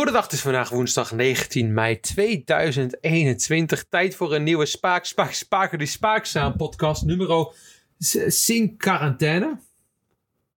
Goedendag, 0.00 0.24
het 0.24 0.34
is 0.34 0.44
vandaag 0.44 0.68
woensdag 0.68 1.12
19 1.12 1.74
mei 1.74 2.00
2021. 2.00 3.84
Tijd 3.88 4.14
voor 4.14 4.34
een 4.34 4.42
nieuwe 4.42 4.66
Spaak, 4.66 5.04
Spaak, 5.04 5.32
Spaker 5.32 5.78
die 5.78 5.86
Spaakzaam 5.86 6.56
podcast. 6.56 7.04
Nummer 7.04 7.52
Sing 8.26 8.78
Quarantaine. 8.78 9.60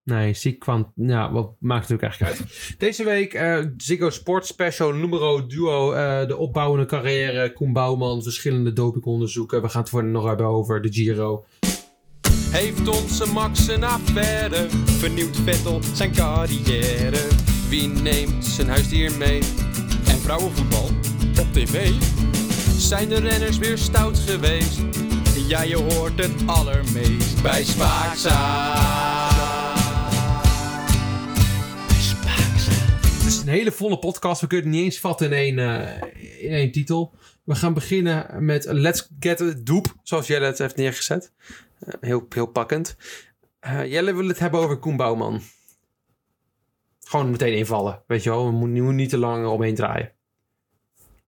Nee, 0.03 0.33
ziek 0.33 0.59
kwant. 0.59 0.87
Ja, 0.95 1.31
wat 1.31 1.51
maakt 1.59 1.87
het 1.87 1.93
ook 1.93 2.01
eigenlijk 2.01 2.39
uit. 2.39 2.75
Deze 2.77 3.03
week 3.03 3.33
uh, 3.33 3.65
Ziggo 3.77 4.09
Sport 4.09 4.45
Special 4.45 4.91
numero 4.91 5.45
duo. 5.45 5.93
Uh, 5.93 6.27
de 6.27 6.37
opbouwende 6.37 6.85
carrière. 6.85 7.53
Koen 7.53 7.73
Bouwman, 7.73 8.23
verschillende 8.23 8.73
dopingonderzoeken. 8.73 9.61
We 9.61 9.69
gaan 9.69 9.81
het 9.81 9.89
voor 9.89 10.03
nog 10.03 10.25
hebben 10.25 10.45
over 10.45 10.81
de 10.81 10.93
Giro. 10.93 11.45
Heeft 12.51 12.87
onze 12.87 13.27
Max 13.33 13.67
een 13.67 13.83
affaire? 13.83 14.69
Vernieuwt 14.85 15.37
Vettel 15.37 15.79
zijn 15.93 16.13
carrière? 16.13 17.42
Wie 17.73 17.87
neemt 17.87 18.45
zijn 18.45 18.67
huisdier 18.67 19.17
mee? 19.17 19.41
En 20.05 20.19
vrouwenvoetbal 20.19 20.85
op 21.39 21.53
tv? 21.53 21.91
Zijn 22.77 23.09
de 23.09 23.19
renners 23.19 23.57
weer 23.57 23.77
stout 23.77 24.17
geweest? 24.17 24.79
Ja, 25.47 25.61
je 25.61 25.75
hoort 25.75 26.19
het 26.19 26.47
allermeest 26.47 27.41
bij 27.41 27.63
Spaakza. 27.63 28.37
Het 33.01 33.25
is 33.25 33.41
een 33.41 33.47
hele 33.47 33.71
volle 33.71 33.99
podcast. 33.99 34.41
We 34.41 34.47
kunnen 34.47 34.65
het 34.65 34.75
niet 34.75 34.85
eens 34.85 34.99
vatten 34.99 35.31
in 35.31 35.33
één, 35.33 35.57
uh, 35.57 36.01
in 36.43 36.51
één 36.51 36.71
titel. 36.71 37.13
We 37.43 37.55
gaan 37.55 37.73
beginnen 37.73 38.45
met 38.45 38.65
Let's 38.65 39.09
Get 39.19 39.39
It 39.39 39.65
Doep, 39.65 39.95
zoals 40.03 40.27
Jelle 40.27 40.45
het 40.45 40.57
heeft 40.57 40.75
neergezet. 40.75 41.31
Uh, 41.87 41.93
heel, 42.01 42.25
heel 42.29 42.47
pakkend. 42.47 42.95
Uh, 43.65 43.91
Jelle 43.91 44.13
wil 44.13 44.27
het 44.27 44.39
hebben 44.39 44.59
over 44.59 44.77
Koen 44.77 44.97
Bouwman. 44.97 45.41
Gewoon 47.13 47.31
meteen 47.31 47.57
invallen, 47.57 48.03
weet 48.07 48.23
je 48.23 48.29
wel. 48.29 48.45
We 48.45 48.51
moeten 48.51 48.95
niet 48.95 49.09
te 49.09 49.17
lang 49.17 49.45
omheen 49.45 49.75
draaien. 49.75 50.11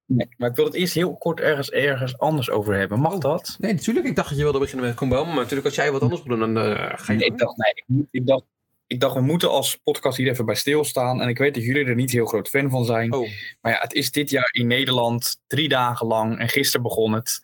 Nee, 0.06 0.28
maar 0.38 0.50
ik 0.50 0.56
wil 0.56 0.66
het 0.66 0.74
eerst 0.74 0.94
heel 0.94 1.18
kort 1.18 1.40
ergens, 1.40 1.70
ergens 1.70 2.18
anders 2.18 2.50
over 2.50 2.76
hebben. 2.78 3.00
Mag 3.00 3.18
dat? 3.18 3.56
Nee, 3.60 3.74
natuurlijk. 3.74 4.06
Ik 4.06 4.16
dacht 4.16 4.30
dat 4.30 4.38
je 4.38 4.44
wilde 4.44 4.60
beginnen 4.60 4.86
met 4.86 4.96
Bouwman. 4.96 5.28
Maar 5.28 5.36
natuurlijk, 5.36 5.66
als 5.66 5.76
jij 5.76 5.92
wat 5.92 6.02
anders 6.02 6.24
wil 6.24 6.38
doen, 6.38 6.54
dan 6.54 6.66
uh, 6.66 6.92
ga 6.96 7.14
je... 7.14 7.20
Nee, 7.20 7.28
ik 7.28 7.38
dacht, 7.38 7.58
nee, 7.58 8.08
ik 8.12 8.28
dacht, 8.28 8.44
ik 8.88 9.00
dacht, 9.00 9.16
we 9.16 9.22
moeten 9.22 9.50
als 9.50 9.80
podcast 9.84 10.18
hier 10.18 10.30
even 10.30 10.46
bij 10.46 10.56
stilstaan. 10.56 11.22
En 11.22 11.28
ik 11.28 11.38
weet 11.38 11.54
dat 11.54 11.64
jullie 11.64 11.86
er 11.86 11.96
niet 11.96 12.12
heel 12.12 12.26
groot 12.26 12.50
fan 12.50 12.70
van 12.70 12.86
zijn. 12.86 13.14
Oh. 13.14 13.30
Maar 13.62 13.72
ja, 13.72 13.80
het 13.80 13.94
is 13.94 14.12
dit 14.12 14.30
jaar 14.30 14.50
in 14.52 14.68
Nederland 14.68 15.42
drie 15.48 15.70
dagen 15.70 16.08
lang. 16.08 16.40
En 16.40 16.50
gisteren 16.50 16.82
begon 16.82 17.14
het. 17.14 17.42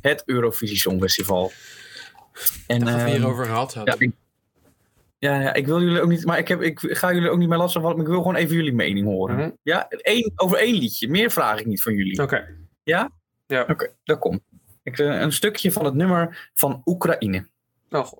Het 0.00 0.22
Eurovisie 0.26 0.76
Songfestival. 0.76 1.52
En, 2.66 2.84
Daar 2.84 3.04
we 3.04 3.10
hierover 3.10 3.44
gehad 3.44 3.72
Ja, 3.84 3.94
ik, 3.98 4.10
ja, 5.20 5.40
ja, 5.40 5.54
ik 5.54 5.66
wil 5.66 5.82
jullie 5.82 6.00
ook 6.00 6.08
niet, 6.08 6.24
maar 6.24 6.38
ik, 6.38 6.48
heb, 6.48 6.62
ik 6.62 6.80
ga 6.80 7.12
jullie 7.12 7.30
ook 7.30 7.38
niet 7.38 7.48
meer 7.48 7.58
lastigvallen, 7.58 7.96
maar 7.96 8.06
ik 8.06 8.12
wil 8.12 8.22
gewoon 8.22 8.36
even 8.36 8.56
jullie 8.56 8.72
mening 8.72 9.06
horen. 9.06 9.36
Mhm. 9.36 9.50
Ja, 9.62 9.86
Eén, 9.88 10.32
over 10.36 10.58
één 10.58 10.74
liedje. 10.74 11.08
Meer 11.08 11.30
vraag 11.30 11.60
ik 11.60 11.66
niet 11.66 11.82
van 11.82 11.94
jullie. 11.94 12.22
Oké. 12.22 12.56
Ja? 12.82 13.10
Ja. 13.46 13.64
Oké, 13.68 13.94
dat 14.04 14.18
komt. 14.18 14.40
Ik, 14.82 14.98
eh, 14.98 15.20
een 15.20 15.32
stukje 15.32 15.72
van 15.72 15.84
het 15.84 15.94
nummer 15.94 16.50
van 16.54 16.82
Oekraïne. 16.84 17.46
Oh, 17.90 18.04
god. 18.04 18.18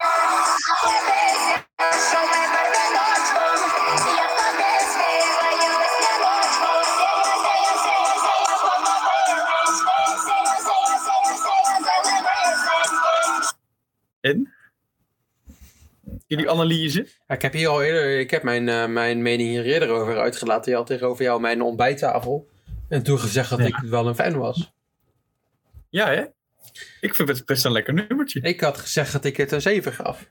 Jullie 16.30 16.50
analyse? 16.50 17.06
Ik 17.26 17.42
heb 17.42 17.52
hier 17.52 17.68
al 17.68 17.82
eerder, 17.82 18.18
ik 18.18 18.30
heb 18.30 18.42
mijn, 18.42 18.66
uh, 18.68 18.86
mijn 18.86 19.22
mening 19.22 19.48
hier 19.50 19.64
eerder 19.64 19.88
over 19.88 20.18
uitgelaten. 20.18 20.70
Je 20.70 20.76
had 20.76 20.86
tegenover 20.86 21.24
jou 21.24 21.40
mijn 21.40 21.62
ontbijttafel. 21.62 22.48
En 22.88 23.02
toen 23.02 23.18
gezegd 23.18 23.50
dat 23.50 23.58
Ja. 23.58 23.66
ik 23.66 23.76
wel 23.76 24.06
een 24.06 24.14
fan 24.14 24.36
was. 24.36 24.72
Ja, 25.88 26.08
hè? 26.08 26.24
Ik 27.00 27.14
vind 27.14 27.28
het 27.28 27.44
best 27.44 27.64
een 27.64 27.72
lekker 27.72 27.94
nummertje. 27.94 28.40
Ik 28.40 28.60
had 28.60 28.78
gezegd 28.78 29.12
dat 29.12 29.24
ik 29.24 29.36
het 29.36 29.52
een 29.52 29.60
7 29.62 29.92
gaf. 29.92 30.28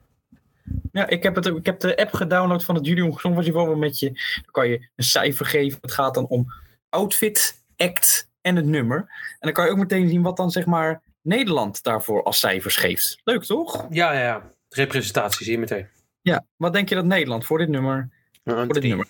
Ja, 0.91 1.07
ik 1.07 1.24
heb, 1.24 1.35
het, 1.35 1.46
ik 1.46 1.66
heb 1.66 1.79
de 1.79 1.97
app 1.97 2.13
gedownload 2.13 2.63
van 2.63 2.75
het 2.75 2.85
Julian 2.85 3.13
Songfestival. 3.13 3.68
waar 3.68 3.78
Met 3.78 4.00
je, 4.00 4.06
dan 4.44 4.51
kan 4.51 4.69
je 4.69 4.88
een 4.95 5.03
cijfer 5.03 5.45
geven. 5.45 5.78
Het 5.81 5.91
gaat 5.91 6.13
dan 6.13 6.28
om 6.28 6.53
outfit, 6.90 7.63
act 7.78 8.29
en 8.41 8.56
het 8.56 8.66
nummer. 8.66 8.97
En 9.00 9.38
dan 9.40 9.51
kan 9.53 9.66
je 9.66 9.72
ook 9.72 9.78
meteen 9.78 10.09
zien 10.09 10.22
wat 10.22 10.38
dan 10.38 10.51
zeg 10.51 10.66
maar 10.66 11.01
Nederland 11.22 11.84
daarvoor 11.84 12.24
als 12.24 12.40
cijfers 12.40 12.75
geeft. 12.75 13.22
Leuk 13.24 13.44
toch? 13.44 13.88
Ja, 13.90 14.13
ja, 14.13 14.51
ja. 14.69 14.84
Representatie 14.84 15.44
zie 15.44 15.53
je 15.53 15.59
meteen. 15.59 15.88
Ja, 16.22 16.46
wat 16.56 16.74
denk 16.74 16.90
je 16.90 16.96
dat 16.96 17.06
Nederland 17.06 17.46
voor 17.46 17.57
dit 17.57 17.69
nummer? 17.69 18.09
Een 18.44 18.66
Voor 18.66 18.74
dit 18.74 18.84
nummer? 18.84 19.07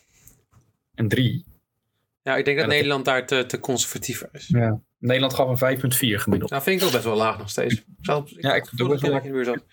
Een 0.96 1.08
3. 1.08 1.46
Ja, 2.22 2.36
ik 2.38 2.46
denk 2.46 2.58
dat 2.58 2.66
dat- 2.66 2.76
Nederland 2.76 3.06
daar 3.06 3.26
te, 3.26 3.46
te 3.46 3.60
conservatief 3.60 4.24
is. 4.32 4.48
Ja. 4.48 4.82
Nederland 4.98 5.34
gaf 5.34 5.50
een 5.50 5.58
5,4 5.58 6.20
gemiddeld. 6.20 6.52
Nou, 6.52 6.64
vind 6.64 6.82
ik 6.82 6.88
ook 6.88 6.94
best 6.94 7.04
wel 7.04 7.16
laag 7.16 7.38
nog 7.38 7.50
steeds. 7.50 7.74
Ik 7.74 7.84
Ja, 8.02 8.16
ik 8.56 8.66
vind 8.66 8.92
het 8.92 9.04
in 9.04 9.22
de 9.22 9.30
buurt 9.32 9.46
zat. 9.46 9.66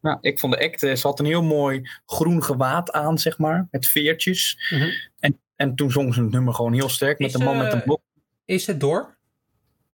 Nou, 0.00 0.18
ik 0.20 0.38
vond 0.38 0.52
de 0.52 0.60
act, 0.64 0.82
eh, 0.82 0.94
ze 0.94 1.06
had 1.06 1.18
een 1.18 1.24
heel 1.26 1.42
mooi 1.42 1.88
groen 2.06 2.42
gewaad 2.44 2.92
aan, 2.92 3.18
zeg 3.18 3.38
maar, 3.38 3.68
met 3.70 3.86
veertjes. 3.86 4.68
Mhm. 4.70 4.90
en, 5.18 5.40
en 5.56 5.74
toen 5.74 5.90
zong 5.90 6.14
ze 6.14 6.22
het 6.22 6.30
nummer 6.30 6.54
gewoon 6.54 6.72
heel 6.72 6.88
sterk 6.88 7.18
met 7.18 7.32
de 7.32 7.38
man 7.38 7.56
met 7.56 7.66
eh, 7.66 7.72
een 7.72 7.82
blok. 7.82 8.00
Is 8.44 8.66
het 8.66 8.80
door? 8.80 9.18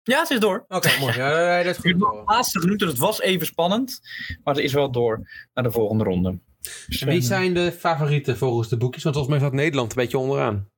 Ja, 0.06 0.25
ze 0.25 0.34
is 0.34 0.41
door. 0.41 0.65
Oké, 0.69 0.99
mooi. 1.00 1.17
Ja, 1.17 1.56
dat 1.56 1.67
is 1.67 1.77
Het 1.83 1.93
goed. 1.93 1.99
de 2.00 2.22
laatste 2.27 2.59
minuut, 2.59 2.78
dus 2.78 2.89
het 2.89 2.99
was 2.99 3.21
even 3.21 3.47
spannend. 3.47 4.00
Maar 4.44 4.55
ze 4.55 4.62
is 4.62 4.72
wel 4.72 4.91
door 4.91 5.28
naar 5.55 5.65
de 5.65 5.71
volgende 5.71 6.05
ronde. 6.05 6.39
Dus, 6.87 7.03
En 7.03 7.09
wie 7.09 7.21
zijn 7.21 7.55
de 7.55 7.72
favorieten 7.72 8.37
volgens 8.37 8.69
de 8.69 8.77
boekjes? 8.77 9.03
Want 9.03 9.15
volgens 9.17 9.37
mij 9.37 9.44
staat 9.44 9.59
Nederland 9.59 9.91
een 9.91 10.03
beetje 10.03 10.19
onderaan. 10.19 10.69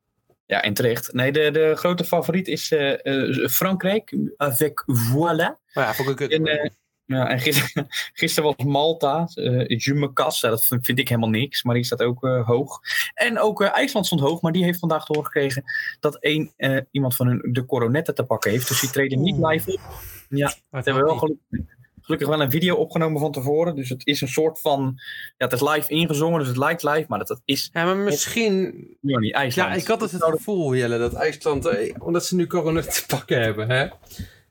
Ja, 0.47 0.63
en 0.63 0.75
terecht. 0.75 1.13
Nee, 1.13 1.33
de, 1.33 1.51
de 1.51 1.73
grote 1.77 2.05
favoriet 2.05 2.49
is 2.49 2.71
eh, 2.73 3.07
eh, 3.07 3.49
Frankrijk, 3.49 4.17
avec 4.37 4.85
voilà. 5.11 5.73
Maar 5.73 5.85
ja, 5.85 5.95
vond 5.95 6.09
ik 6.09 6.19
het. 6.19 6.31
En, 6.31 6.73
ja, 7.09 7.29
en 7.29 7.41
gisteren, 7.41 7.87
gisteren 8.13 8.55
was 8.57 8.67
Malta, 8.67 9.29
eh 9.35 9.95
me 9.95 10.13
casse. 10.13 10.47
Ja, 10.47 10.53
dat 10.53 10.67
vind, 10.67 10.99
ik 10.99 11.09
helemaal 11.09 11.31
niks, 11.31 11.63
maar 11.63 11.75
die 11.75 11.85
staat 11.85 12.03
ook 12.03 12.25
eh, 12.25 12.47
hoog. 12.47 12.81
En 13.15 13.39
ook 13.39 13.63
eh, 13.63 13.77
IJsland 13.77 14.07
stond 14.07 14.21
hoog, 14.21 14.41
maar 14.41 14.53
die 14.53 14.65
heeft 14.65 14.79
vandaag 14.79 15.05
doorgekregen 15.05 15.65
dat 16.01 16.17
één, 16.17 16.53
eh, 16.57 16.81
iemand 16.91 17.17
van 17.17 17.27
hun 17.27 17.49
de 17.53 17.67
coronetten 17.67 18.15
te 18.15 18.25
pakken 18.25 18.51
heeft. 18.51 18.69
Dus 18.69 18.81
die 18.81 18.91
treden 18.91 19.23
niet 19.23 19.37
live 19.39 19.73
op. 19.73 19.81
Ja, 20.29 20.49
ze 20.49 20.59
hebben 20.71 21.05
wel 21.05 21.19
gelukkig, 21.19 21.61
gelukkig 22.01 22.29
wel 22.29 22.41
een 22.41 22.51
video 22.51 22.75
opgenomen 22.75 23.21
van 23.21 23.33
tevoren. 23.33 23.77
Dus 23.77 23.89
het 23.89 24.07
is 24.07 24.21
een 24.21 24.29
soort 24.29 24.61
van, 24.61 24.95
ja, 25.37 25.45
het 25.47 25.53
is 25.53 25.61
live 25.61 25.91
ingezongen, 25.91 26.39
dus 26.39 26.49
het 26.49 26.57
lijkt 26.57 26.83
live, 26.83 27.05
maar 27.09 27.19
dat, 27.19 27.29
dat 27.29 27.43
is 27.45 27.71
Ja, 27.73 27.85
maar 27.85 27.97
misschien. 27.97 28.87
niet 29.01 29.33
IJsland. 29.33 29.71
Ja, 29.71 29.81
ik 29.81 29.87
had 29.87 30.01
het, 30.01 30.11
het 30.11 30.25
gevoel, 30.25 30.77
Jelle, 30.77 30.99
dat 30.99 31.15
IJsland, 31.15 31.67
eh, 31.67 31.95
omdat 31.99 32.27
ze 32.27 32.35
nu 32.35 32.47
corona 32.47 32.83
te 32.83 33.05
pakken 33.07 33.41
hebben, 33.41 33.71
hè? 33.71 33.89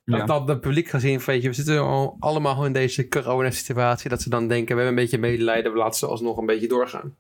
Dat 0.08 0.20
Ja. 0.20 0.26
dat 0.26 0.48
het 0.48 0.62
publiek 0.62 0.88
gezien, 0.90 1.20
weet 1.26 1.42
je, 1.42 1.48
we 1.48 1.54
zitten 1.54 1.80
al 1.80 2.16
allemaal 2.20 2.66
in 2.66 2.74
deze 2.74 3.08
corona-situatie, 3.08 4.10
dat 4.10 4.22
ze 4.22 4.30
dan 4.30 4.48
denken, 4.48 4.76
we 4.76 4.82
hebben 4.82 4.98
een 4.98 5.04
beetje 5.04 5.18
medelijden, 5.18 5.72
we 5.72 5.78
laten 5.78 6.00
ze 6.00 6.06
alsnog 6.08 6.38
een 6.38 6.46
beetje 6.46 6.68
doorgaan. 6.68 7.16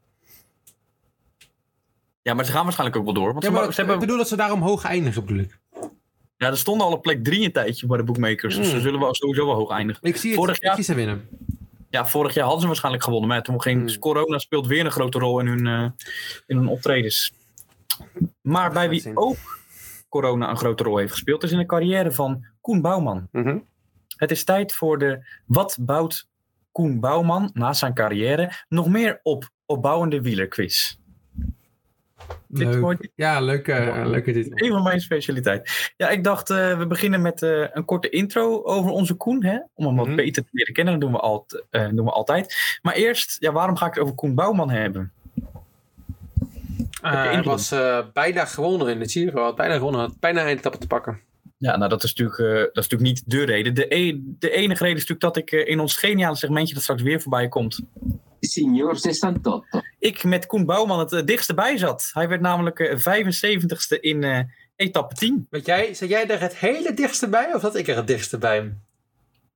Ja, 2.21 2.33
maar 2.33 2.45
ze 2.45 2.51
gaan 2.51 2.63
waarschijnlijk 2.63 2.99
ook 2.99 3.05
wel 3.05 3.13
door. 3.13 3.31
Want 3.33 3.43
Ja, 3.43 3.49
ze, 3.49 3.55
maar 3.55 3.63
ze 3.63 3.69
ik 3.69 3.75
hebben, 3.75 3.99
bedoel 3.99 4.17
dat 4.17 4.27
ze 4.27 4.35
daarom 4.35 4.61
hoog 4.61 4.83
eindigen, 4.83 5.25
bedoel 5.25 5.41
ik. 5.43 5.57
ja, 6.37 6.47
er 6.47 6.57
stonden 6.57 6.87
al 6.87 6.93
op 6.93 7.01
plek 7.01 7.23
drie 7.23 7.45
een 7.45 7.51
tijdje 7.51 7.87
bij 7.87 7.97
de 7.97 8.03
bookmakers. 8.03 8.55
Dus 8.55 8.65
Hmm. 8.65 8.75
ze 8.75 8.81
zullen 8.81 8.99
wel 8.99 9.15
sowieso 9.15 9.45
wel 9.45 9.55
hoog 9.55 9.69
eindigen. 9.71 10.03
Ik 10.03 10.17
zie 10.17 10.29
het, 10.31 10.39
Vorig 10.39 10.55
ik 10.55 10.63
jaar- 10.63 10.75
zie 10.75 10.83
ze 10.83 10.93
winnen. 10.93 11.27
Ja, 11.89 12.05
vorig 12.05 12.33
jaar 12.33 12.43
hadden 12.43 12.61
ze 12.61 12.67
waarschijnlijk 12.67 13.03
gewonnen. 13.03 13.29
Maar 13.29 13.43
toen 13.43 13.61
ging 13.61 13.89
Hmm. 13.89 13.99
corona 13.99 14.37
speelt 14.37 14.67
weer 14.67 14.85
een 14.85 14.91
grote 14.91 15.19
rol 15.19 15.39
in 15.39 15.47
hun, 15.47 15.67
eh, 15.67 15.89
in 16.47 16.57
hun 16.57 16.67
optredens. 16.67 17.33
Maar 18.41 18.71
bij 18.71 18.89
wie 18.89 19.11
ook 19.13 19.37
corona 20.09 20.49
een 20.49 20.57
grote 20.57 20.83
rol 20.83 20.97
heeft 20.97 21.11
gespeeld, 21.11 21.43
is 21.43 21.51
in 21.51 21.57
de 21.57 21.65
carrière 21.65 22.11
van 22.11 22.45
Koen 22.61 22.81
Bouwman. 22.81 23.27
Mhm. 23.31 23.57
Het 24.17 24.31
is 24.31 24.43
tijd 24.43 24.73
voor 24.73 24.97
de 24.99 25.27
Wat 25.45 25.77
bouwt 25.81 26.27
Koen 26.71 26.99
Bouwman 26.99 27.49
na 27.53 27.73
zijn 27.73 27.93
carrière 27.93 28.51
nog 28.69 28.87
meer 28.87 29.19
op 29.23 29.49
opbouwende 29.65 30.21
wielerquiz? 30.21 30.95
Dit 32.47 32.67
Leuk. 32.67 32.79
wordt 32.81 33.07
Ja, 33.15 33.39
leuke, 33.39 33.73
eh, 33.73 34.05
leuke 34.05 34.31
titel. 34.33 34.51
een 34.65 34.71
van 34.71 34.83
mijn 34.83 34.99
specialiteiten. 35.01 35.73
Ja, 35.97 36.09
ik 36.09 36.23
dacht, 36.23 36.49
eh, 36.49 36.77
we 36.77 36.87
beginnen 36.87 37.21
met 37.21 37.41
eh, 37.41 37.65
een 37.71 37.85
korte 37.85 38.09
intro 38.09 38.63
over 38.63 38.91
onze 38.91 39.13
Koen. 39.13 39.43
Hè? 39.43 39.59
Om 39.73 39.85
hem 39.85 39.95
wat 39.95 40.07
Mhm. 40.07 40.15
beter 40.15 40.43
te 40.43 40.49
leren 40.51 40.73
kennen. 40.73 40.93
Dat 40.93 41.01
doen 41.01 41.11
we, 41.11 41.19
alt, 41.19 41.65
eh, 41.69 41.87
doen 41.89 42.05
we 42.05 42.11
altijd. 42.11 42.55
Maar 42.81 42.93
eerst, 42.93 43.37
ja, 43.39 43.51
waarom 43.51 43.75
ga 43.75 43.85
ik 43.87 43.93
het 43.93 44.03
over 44.03 44.15
Koen 44.15 44.35
Bouwman 44.35 44.69
hebben? 44.69 45.11
Eh, 47.01 47.11
hij 47.11 47.43
was 47.43 47.71
eh, 47.71 47.99
bijna 48.13 48.45
gewonnen 48.45 48.87
in 48.87 48.99
de 48.99 49.09
Giro, 49.09 49.43
had 49.43 49.55
bijna 49.55 49.73
gewonnen, 49.73 50.01
had 50.01 50.19
bijna 50.19 50.41
een 50.41 50.47
etappe 50.47 50.77
te 50.77 50.87
pakken. 50.87 51.19
Ja, 51.57 51.77
nou, 51.77 51.89
dat 51.89 52.03
is 52.03 52.13
natuurlijk, 52.13 52.39
eh, 52.39 52.59
dat 52.73 52.83
is 52.83 52.87
natuurlijk 52.89 53.09
niet 53.09 53.23
de 53.25 53.43
reden. 53.45 53.73
De, 53.73 53.95
e- 53.95 54.19
de 54.23 54.49
enige 54.49 54.83
reden 54.83 54.97
is 54.97 55.07
natuurlijk 55.07 55.19
dat 55.19 55.37
ik 55.37 55.51
in 55.67 55.79
ons 55.79 55.97
geniale 55.97 56.35
segmentje 56.35 56.73
dat 56.73 56.83
straks 56.83 57.01
weer 57.01 57.21
voorbij 57.21 57.47
komt. 57.47 57.79
Signor 58.39 58.89
68. 58.89 59.63
Ik 59.99 60.23
met 60.23 60.45
Koen 60.45 60.65
Bouwman 60.65 60.99
het 60.99 61.13
eh, 61.13 61.25
dichtste 61.25 61.53
bij 61.53 61.77
zat. 61.77 62.09
Hij 62.13 62.27
werd 62.27 62.41
namelijk 62.41 62.79
eh, 62.79 63.23
75ste 63.23 63.99
in 63.99 64.23
eh, 64.23 64.39
etappe 64.75 65.15
10. 65.15 65.47
Weet 65.49 65.65
jij, 65.65 65.93
zat 65.93 66.09
jij 66.09 66.27
er 66.27 66.39
het 66.41 66.55
hele 66.55 66.93
dichtste 66.93 67.29
bij 67.29 67.53
of 67.53 67.61
zat 67.61 67.75
ik 67.75 67.87
er 67.87 67.95
het 67.95 68.07
dichtste 68.07 68.37
bij? 68.37 68.73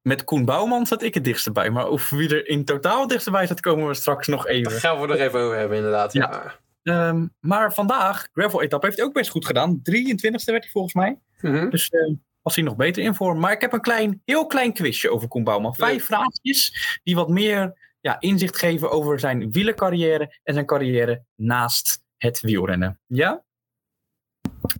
Met 0.01 0.23
Koen 0.23 0.45
Bouwman 0.45 0.85
zat 0.85 1.01
ik 1.03 1.13
het 1.13 1.23
dichtste 1.23 1.51
bij. 1.51 1.69
Maar 1.69 1.87
over 1.87 2.17
wie 2.17 2.29
er 2.29 2.47
in 2.47 2.65
totaal 2.65 2.99
het 2.99 3.09
dichtste 3.09 3.31
bij 3.31 3.47
zat, 3.47 3.59
komen 3.59 3.87
we 3.87 3.94
straks 3.94 4.27
nog 4.27 4.44
Daar 4.44 4.53
even. 4.53 4.71
gaan 4.71 5.01
we 5.01 5.07
er 5.07 5.21
even 5.21 5.39
over 5.39 5.57
hebben, 5.57 5.77
inderdaad. 5.77 6.13
Ja. 6.13 6.55
Ehm, 6.83 7.28
maar 7.39 7.74
vandaag, 7.74 8.28
gravel-etappe, 8.33 8.86
heeft 8.86 8.98
hij 8.98 9.07
ook 9.07 9.13
best 9.13 9.30
goed 9.30 9.45
gedaan. 9.45 9.81
23ste 9.81 10.51
werd 10.51 10.63
hij 10.63 10.72
volgens 10.72 10.94
mij. 10.94 11.19
Mhm. 11.42 11.69
Dus 11.69 11.89
eh, 11.89 12.13
was 12.42 12.56
hij 12.56 12.63
nog 12.63 12.75
beter 12.75 13.04
in 13.04 13.16
vorm. 13.16 13.39
Maar 13.39 13.51
ik 13.51 13.62
heb 13.62 13.74
een 13.74 13.81
klein, 13.81 14.22
heel 14.25 14.48
klein 14.48 14.74
quizje 14.74 15.12
over 15.12 15.28
Koen 15.28 15.44
Bouwman. 15.44 15.75
Vijf 15.75 16.06
vraagjes 16.06 17.00
die 17.04 17.16
wat 17.16 17.30
meer 17.30 17.89
ja, 18.01 18.19
inzicht 18.19 18.57
geven 18.57 18.92
over 18.92 19.19
zijn 19.19 19.51
wielercarrière 19.51 20.39
en 20.44 20.54
zijn 20.54 20.66
carrière 20.66 21.24
naast 21.36 22.04
het 22.18 22.42
wielrennen. 22.42 23.00
Ja? 23.07 23.44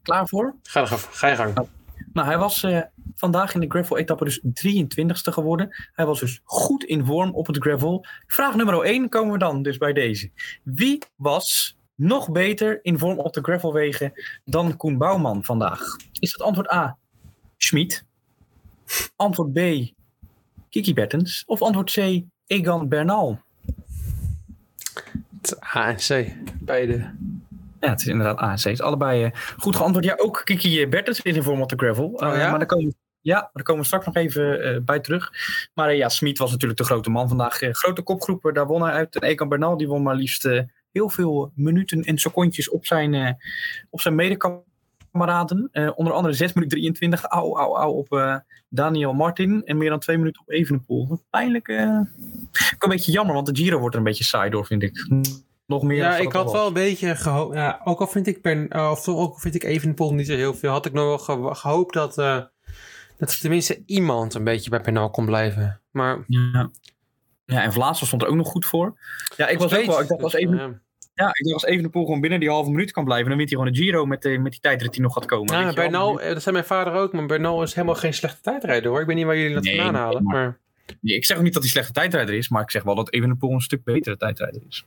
Klaar 0.01 0.27
voor? 0.27 0.56
Ga, 0.63 0.81
er, 0.81 0.88
ga 0.88 1.27
je 1.27 1.36
gang. 1.36 1.68
Nou, 2.13 2.27
hij 2.27 2.38
was 2.38 2.63
eh, 2.63 2.81
vandaag 3.15 3.53
in 3.53 3.59
de 3.59 3.69
gravel-etappe 3.69 4.24
dus 4.24 4.42
23ste 4.44 5.33
geworden. 5.33 5.69
Hij 5.94 6.06
was 6.06 6.19
dus 6.19 6.42
goed 6.44 6.83
in 6.83 7.06
vorm 7.06 7.33
op 7.33 7.48
het 7.48 7.57
gravel. 7.57 8.06
Vraag 8.27 8.56
nummer 8.56 8.81
1 8.81 9.09
komen 9.09 9.33
we 9.33 9.39
dan 9.39 9.62
dus 9.62 9.77
bij 9.77 9.94
deze. 9.94 10.31
Wie 10.63 11.03
was 11.15 11.80
nog 12.01 12.31
beter 12.31 12.80
in 12.81 12.98
vorm 12.98 13.19
op 13.19 13.33
de 13.33 13.42
gravelwegen 13.42 14.13
dan 14.45 14.77
Koen 14.77 14.98
Bouwman 14.98 15.44
vandaag? 15.44 15.81
Is 16.19 16.31
het 16.31 16.42
antwoord 16.42 16.71
A, 16.74 16.98
Schmid? 17.57 18.06
Antwoord 19.15 19.53
B, 19.53 19.59
Kiki 20.69 20.94
Bertens? 20.94 21.44
Of 21.45 21.62
antwoord 21.62 21.92
C, 21.92 22.21
Egan 22.48 22.88
Bernal? 22.88 23.39
Het 25.42 25.59
A 25.75 25.88
en 25.88 25.95
C. 25.95 26.33
Beide. 26.59 26.95
Ja, 27.80 27.89
het 27.89 28.00
is 28.00 28.07
inderdaad 28.07 28.42
A 28.42 28.50
en 28.51 28.56
C. 28.57 28.63
Het 28.63 28.74
is 28.74 28.81
allebei 28.81 29.24
eh, 29.24 29.31
goed 29.57 29.75
geantwoord. 29.75 30.06
Ja, 30.06 30.13
ook 30.18 30.42
Kiki 30.44 30.88
Bertens 30.88 31.21
is 31.21 31.36
in 31.36 31.44
vorm 31.44 31.62
op 31.62 31.69
de 31.69 31.75
gravel. 31.77 32.19
Eh, 32.19 32.27
Oh 32.27 32.36
ja? 32.36 32.50
Maar 32.50 32.59
daar 32.59 32.68
komen, 32.68 32.95
ja, 33.21 33.50
daar 33.53 33.63
komen 33.63 33.81
we 33.81 33.88
straks 33.88 34.06
nog 34.06 34.15
even 34.15 34.63
eh, 34.63 34.81
bij 34.81 35.00
terug. 35.00 35.31
Maar 35.74 35.89
eh, 35.89 35.98
ja, 35.98 36.09
Smit 36.09 36.38
was 36.38 36.51
natuurlijk 36.51 36.80
de 36.80 36.86
grote 36.86 37.09
man 37.09 37.27
vandaag. 37.27 37.62
Eh, 37.62 37.74
grote 37.74 38.01
kopgroepen, 38.01 38.53
daar 38.53 38.68
won 38.68 38.81
hij 38.81 38.92
uit. 38.92 39.15
En 39.15 39.21
Ekan 39.21 39.50
Bernal, 39.50 39.77
die 39.77 39.88
won 39.88 40.03
maar 40.03 40.15
liefst 40.15 40.45
eh, 40.45 40.62
heel 40.91 41.09
veel 41.09 41.51
minuten 41.55 42.01
en 42.03 42.17
secondjes 42.17 42.69
op 42.69 42.85
zijn, 42.85 43.13
eh 43.13 43.31
op 43.89 44.01
zijn 44.01 44.15
medekameraden. 44.15 45.69
Eh, 45.71 45.89
onder 45.95 46.13
andere 46.13 46.33
6 46.33 46.53
minuten 46.53 46.77
23, 46.77 47.23
au, 47.23 47.57
au, 47.59 47.75
au, 47.77 47.93
op 47.97 48.11
eh, 48.13 48.35
Daniel 48.69 49.13
Martin. 49.13 49.61
En 49.65 49.77
meer 49.77 49.89
dan 49.89 49.99
2 49.99 50.17
minuten 50.17 50.41
op 50.41 50.49
Evenepoel. 50.51 51.21
Pijnlijk. 51.29 51.69
ook 51.69 52.83
een 52.83 52.89
beetje 52.89 53.11
jammer, 53.11 53.33
want 53.35 53.47
de 53.47 53.55
Giro 53.55 53.79
wordt 53.79 53.93
er 53.93 53.99
een 54.01 54.07
beetje 54.07 54.23
saai 54.23 54.49
door, 54.49 54.65
vind 54.65 54.83
ik. 54.83 55.07
Nog 55.65 55.83
meer 55.83 55.97
Ja, 55.97 56.17
ik 56.17 56.31
had 56.31 56.51
wel 56.51 56.67
een 56.67 56.73
beetje 56.73 57.15
gehoopt. 57.15 57.55
Ja, 57.55 57.81
ook 57.83 57.99
al 57.99 58.07
vind 58.07 58.27
ik, 58.27 58.39
uh, 58.47 58.89
of 58.91 59.07
ook 59.07 59.33
al 59.33 59.39
vind 59.39 59.55
ik 59.55 59.63
Evenepoel 59.63 60.13
niet 60.13 60.27
zo 60.27 60.35
heel 60.35 60.53
veel, 60.53 60.71
had 60.71 60.85
ik 60.85 60.93
nog 60.93 61.05
wel 61.05 61.17
ge- 61.49 61.55
gehoopt 61.55 61.93
dat, 61.93 62.15
dat 62.15 63.31
er 63.31 63.39
tenminste 63.39 63.83
iemand 63.85 64.33
een 64.33 64.43
beetje 64.43 64.69
bij 64.69 64.81
Penal 64.81 65.09
kon 65.09 65.25
blijven. 65.25 65.81
Maar 65.91 66.23
Ja. 66.27 66.71
Ja, 67.51 67.62
en 67.63 67.74
Vlaasov 67.74 68.07
stond 68.07 68.21
er 68.21 68.27
ook 68.27 68.36
nog 68.36 68.48
goed 68.48 68.65
voor. 68.65 69.00
Ja, 69.38 69.48
ik 69.48 69.57
was 69.59 69.74
ook 69.75 69.86
wel. 69.86 70.01
Ik 70.01 70.07
dacht 70.07 70.24
als 70.24 70.33
even, 70.33 70.53
uh, 70.56 70.63
ja, 71.13 71.27
ik 71.27 71.44
dacht 71.44 71.53
als 71.53 71.65
Evenepoel 71.65 72.06
gewoon 72.06 72.21
binnen 72.21 72.39
die 72.39 72.50
halve 72.50 72.69
minuut 72.69 72.92
kan 72.92 73.03
blijven, 73.03 73.27
dan 73.27 73.38
wint 73.38 73.50
hij 73.50 73.59
gewoon 73.59 73.74
de 73.74 73.80
Giro 73.81 74.06
met, 74.06 74.21
de, 74.21 74.38
met 74.38 74.51
die 74.51 74.62
tijdrit 74.62 74.92
die 74.94 75.01
nog 75.01 75.13
gaat 75.13 75.25
komen. 75.25 75.59
ja? 75.59 75.74
Bernal, 75.74 76.21
eh, 76.21 76.33
dat 76.33 76.42
zei 76.42 76.56
mijn 76.56 76.68
vader 76.68 76.94
ook, 76.94 77.13
maar 77.13 77.25
Bernal 77.25 77.63
is 77.63 77.74
helemaal 77.74 77.95
geen 77.95 78.13
slechte 78.13 78.42
tijdrijder 78.42 78.92
hoor. 78.92 79.01
Ik 79.01 79.07
weet 79.07 79.15
niet 79.15 79.25
waar 79.25 79.38
jullie 79.38 79.53
dat 79.53 79.63
Nee, 79.63 79.75
vandaan 79.75 79.94
nee, 79.94 80.01
halen. 80.01 80.24
maar- 80.24 80.36
Maar 80.36 80.59
Nee, 81.01 81.15
ik 81.15 81.25
zeg 81.25 81.38
ook 81.38 81.44
niet 81.44 81.53
dat 81.53 81.62
hij 81.62 81.71
slechte 81.71 81.92
tijdrijder 81.92 82.36
is, 82.36 82.50
maar 82.50 82.62
ik 82.62 82.71
zeg 82.71 82.83
wel 82.83 82.95
dat 82.95 83.13
Evenepoel 83.13 83.51
een 83.53 83.62
stuk 83.62 83.83
betere 83.83 84.18
tijdrijder 84.18 84.62
is. 84.69 84.86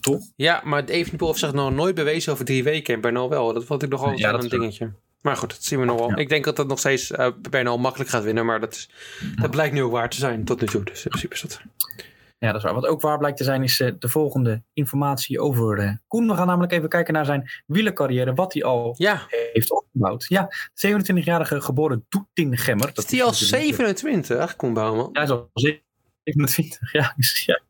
Toch? 0.00 0.20
ja, 0.36 0.60
maar 0.64 0.84
Evenepoel 0.84 1.28
heeft 1.28 1.40
zich 1.40 1.52
nog 1.52 1.72
nooit 1.72 1.94
bewezen 1.94 2.32
over 2.32 2.44
drie 2.44 2.62
weken 2.62 2.94
en 2.94 3.00
Bernal 3.00 3.28
wel. 3.28 3.52
Dat 3.52 3.64
vond 3.64 3.82
ik 3.82 3.88
nog 3.88 4.00
wel 4.04 4.18
Ja, 4.18 4.32
dat 4.32 4.42
een 4.42 4.48
dingetje. 4.48 4.90
Maar 5.24 5.36
goed, 5.36 5.50
dat 5.50 5.62
zien 5.62 5.80
we 5.80 5.84
nog 5.84 5.98
wel. 5.98 6.08
Ja. 6.08 6.16
Ik 6.16 6.28
denk 6.28 6.44
dat 6.44 6.56
dat 6.56 6.66
nog 6.66 6.78
steeds 6.78 7.10
eh 7.10 7.28
Bernal 7.50 7.78
makkelijk 7.78 8.10
gaat 8.10 8.22
winnen, 8.24 8.46
maar 8.46 8.60
dat, 8.60 8.72
is, 8.74 8.90
dat 9.40 9.50
blijkt 9.50 9.74
nu 9.74 9.82
ook 9.82 9.92
waar 9.92 10.08
te 10.10 10.16
zijn 10.16 10.44
tot 10.44 10.60
nu 10.60 10.66
toe. 10.66 10.84
Dus 10.84 11.04
in 11.04 11.08
principe 11.10 11.34
is 11.34 11.40
dat... 11.40 11.60
Ja, 12.38 12.46
dat 12.46 12.56
is 12.56 12.62
waar. 12.62 12.74
Wat 12.74 12.86
ook 12.86 13.00
waar 13.00 13.18
blijkt 13.18 13.36
te 13.36 13.44
zijn, 13.44 13.62
is 13.62 13.80
eh, 13.80 13.92
de 13.98 14.08
volgende 14.08 14.62
informatie 14.72 15.40
over 15.40 15.78
eh, 15.78 15.92
Koen. 16.08 16.26
We 16.26 16.34
gaan 16.34 16.46
namelijk 16.46 16.72
even 16.72 16.88
kijken 16.88 17.14
naar 17.14 17.24
zijn 17.24 17.50
wielercarrière, 17.66 18.34
wat 18.34 18.52
hij 18.52 18.64
al 18.64 18.94
Ja, 18.98 19.22
heeft 19.52 19.70
opgebouwd. 19.72 20.24
Ja, 20.28 20.48
27-jarige 20.86 21.60
geboren 21.60 22.06
Doetingemmer. 22.08 22.90
is 22.94 23.06
die 23.06 23.22
al 23.22 23.30
natuurlijk- 23.30 23.62
27, 23.62 24.56
Koen 24.56 24.74
Bouwman? 24.74 25.04
Ja, 25.04 25.10
hij 25.12 25.22
is 25.22 25.30
al 25.30 25.50
27. 25.52 26.92
Ja, 26.92 27.14
dus 27.16 27.44
ja. 27.44 27.62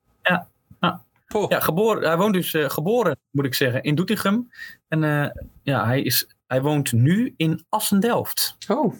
Poh. 1.26 1.50
Ja, 1.50 1.60
geboren, 1.60 2.02
hij 2.08 2.16
woont 2.16 2.34
dus 2.34 2.54
geboren, 2.56 3.16
moet 3.30 3.44
ik 3.44 3.54
zeggen, 3.54 3.82
in 3.82 3.94
Doetinchem. 3.94 4.50
En 4.88 5.00
ja, 5.62 5.84
hij, 5.86 6.02
is, 6.02 6.33
hij 6.54 6.62
woont 6.62 6.92
nu 6.92 7.34
in 7.36 7.64
Assendelft. 7.68 8.56
Oh, 8.68 8.94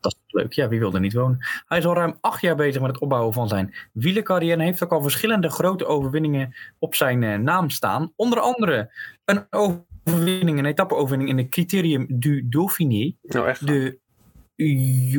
Dat 0.00 0.16
is 0.26 0.32
leuk. 0.32 0.52
Ja, 0.52 0.68
wie 0.68 0.78
wil 0.78 0.94
er 0.94 1.00
niet 1.00 1.12
wonen? 1.12 1.46
Hij 1.66 1.78
is 1.78 1.86
al 1.86 1.94
ruim 1.94 2.16
acht 2.20 2.40
jaar 2.40 2.56
bezig 2.56 2.80
met 2.80 2.90
het 2.90 3.00
opbouwen 3.00 3.32
van 3.32 3.48
zijn 3.48 3.74
wielercarrière. 3.92 4.52
En 4.52 4.60
heeft 4.60 4.82
ook 4.82 4.92
al 4.92 5.02
verschillende 5.02 5.50
grote 5.50 5.86
overwinningen 5.86 6.54
op 6.78 6.94
zijn 6.94 7.22
eh, 7.22 7.38
naam 7.38 7.70
staan. 7.70 8.12
Onder 8.16 8.40
andere 8.40 8.92
een 9.24 9.46
overwinning, 9.50 10.58
een 10.58 10.64
etappe-overwinning 10.64 11.30
in 11.30 11.36
de 11.36 11.48
Criterium 11.48 12.06
du 12.08 12.48
Dauphiné. 12.48 13.14
nou 13.22 13.48
echt. 13.48 13.66
De 13.66 13.98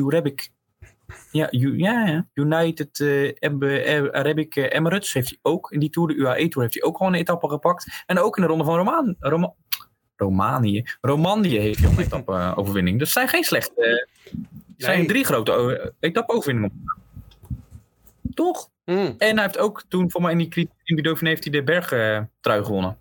Arabic. 0.06 0.50
Ja, 1.30 1.48
ja. 1.50 2.26
United 2.34 3.00
eh, 3.00 4.10
Arabic 4.12 4.56
eh, 4.56 4.78
Emirates 4.78 5.12
heeft 5.12 5.28
hij 5.28 5.38
ook. 5.42 5.70
In 5.70 5.80
die 5.80 5.90
Tour, 5.90 6.08
de 6.08 6.14
UAE 6.14 6.48
Tour, 6.48 6.60
heeft 6.60 6.74
hij 6.74 6.82
ook 6.82 6.96
gewoon 6.96 7.12
een 7.12 7.18
etappe 7.18 7.48
gepakt. 7.48 8.02
En 8.06 8.18
ook 8.18 8.36
in 8.36 8.42
de 8.42 8.48
ronde 8.48 8.64
van 8.64 8.76
Romaan, 8.76 9.16
Roma, 9.18 9.54
Romanië. 10.16 10.84
Romandie 11.00 11.58
heeft 11.60 11.84
een 11.84 11.98
etappe-overwinning. 12.06 12.98
Dus 12.98 13.08
het 13.08 13.16
zijn 13.18 13.28
geen 13.28 13.44
slechte. 13.44 13.84
eh, 13.84 13.90
het 14.32 14.36
zijn 14.76 14.98
Nee. 14.98 15.06
drie 15.06 15.24
grote 15.24 15.52
eh, 15.52 15.90
etappe-overwinningen. 16.00 16.82
Toch? 18.34 18.70
Mm. 18.84 19.14
En 19.18 19.34
hij 19.34 19.42
heeft 19.42 19.58
ook 19.58 19.84
toen, 19.88 20.10
voor 20.10 20.22
mij 20.22 20.32
in 20.32 20.38
die, 20.38 20.68
in 20.84 20.94
die 20.94 21.02
Dauphiné, 21.04 21.28
heeft 21.28 21.44
hij 21.44 21.52
de 21.52 21.62
bergtrui 21.62 22.64
gewonnen. 22.64 22.96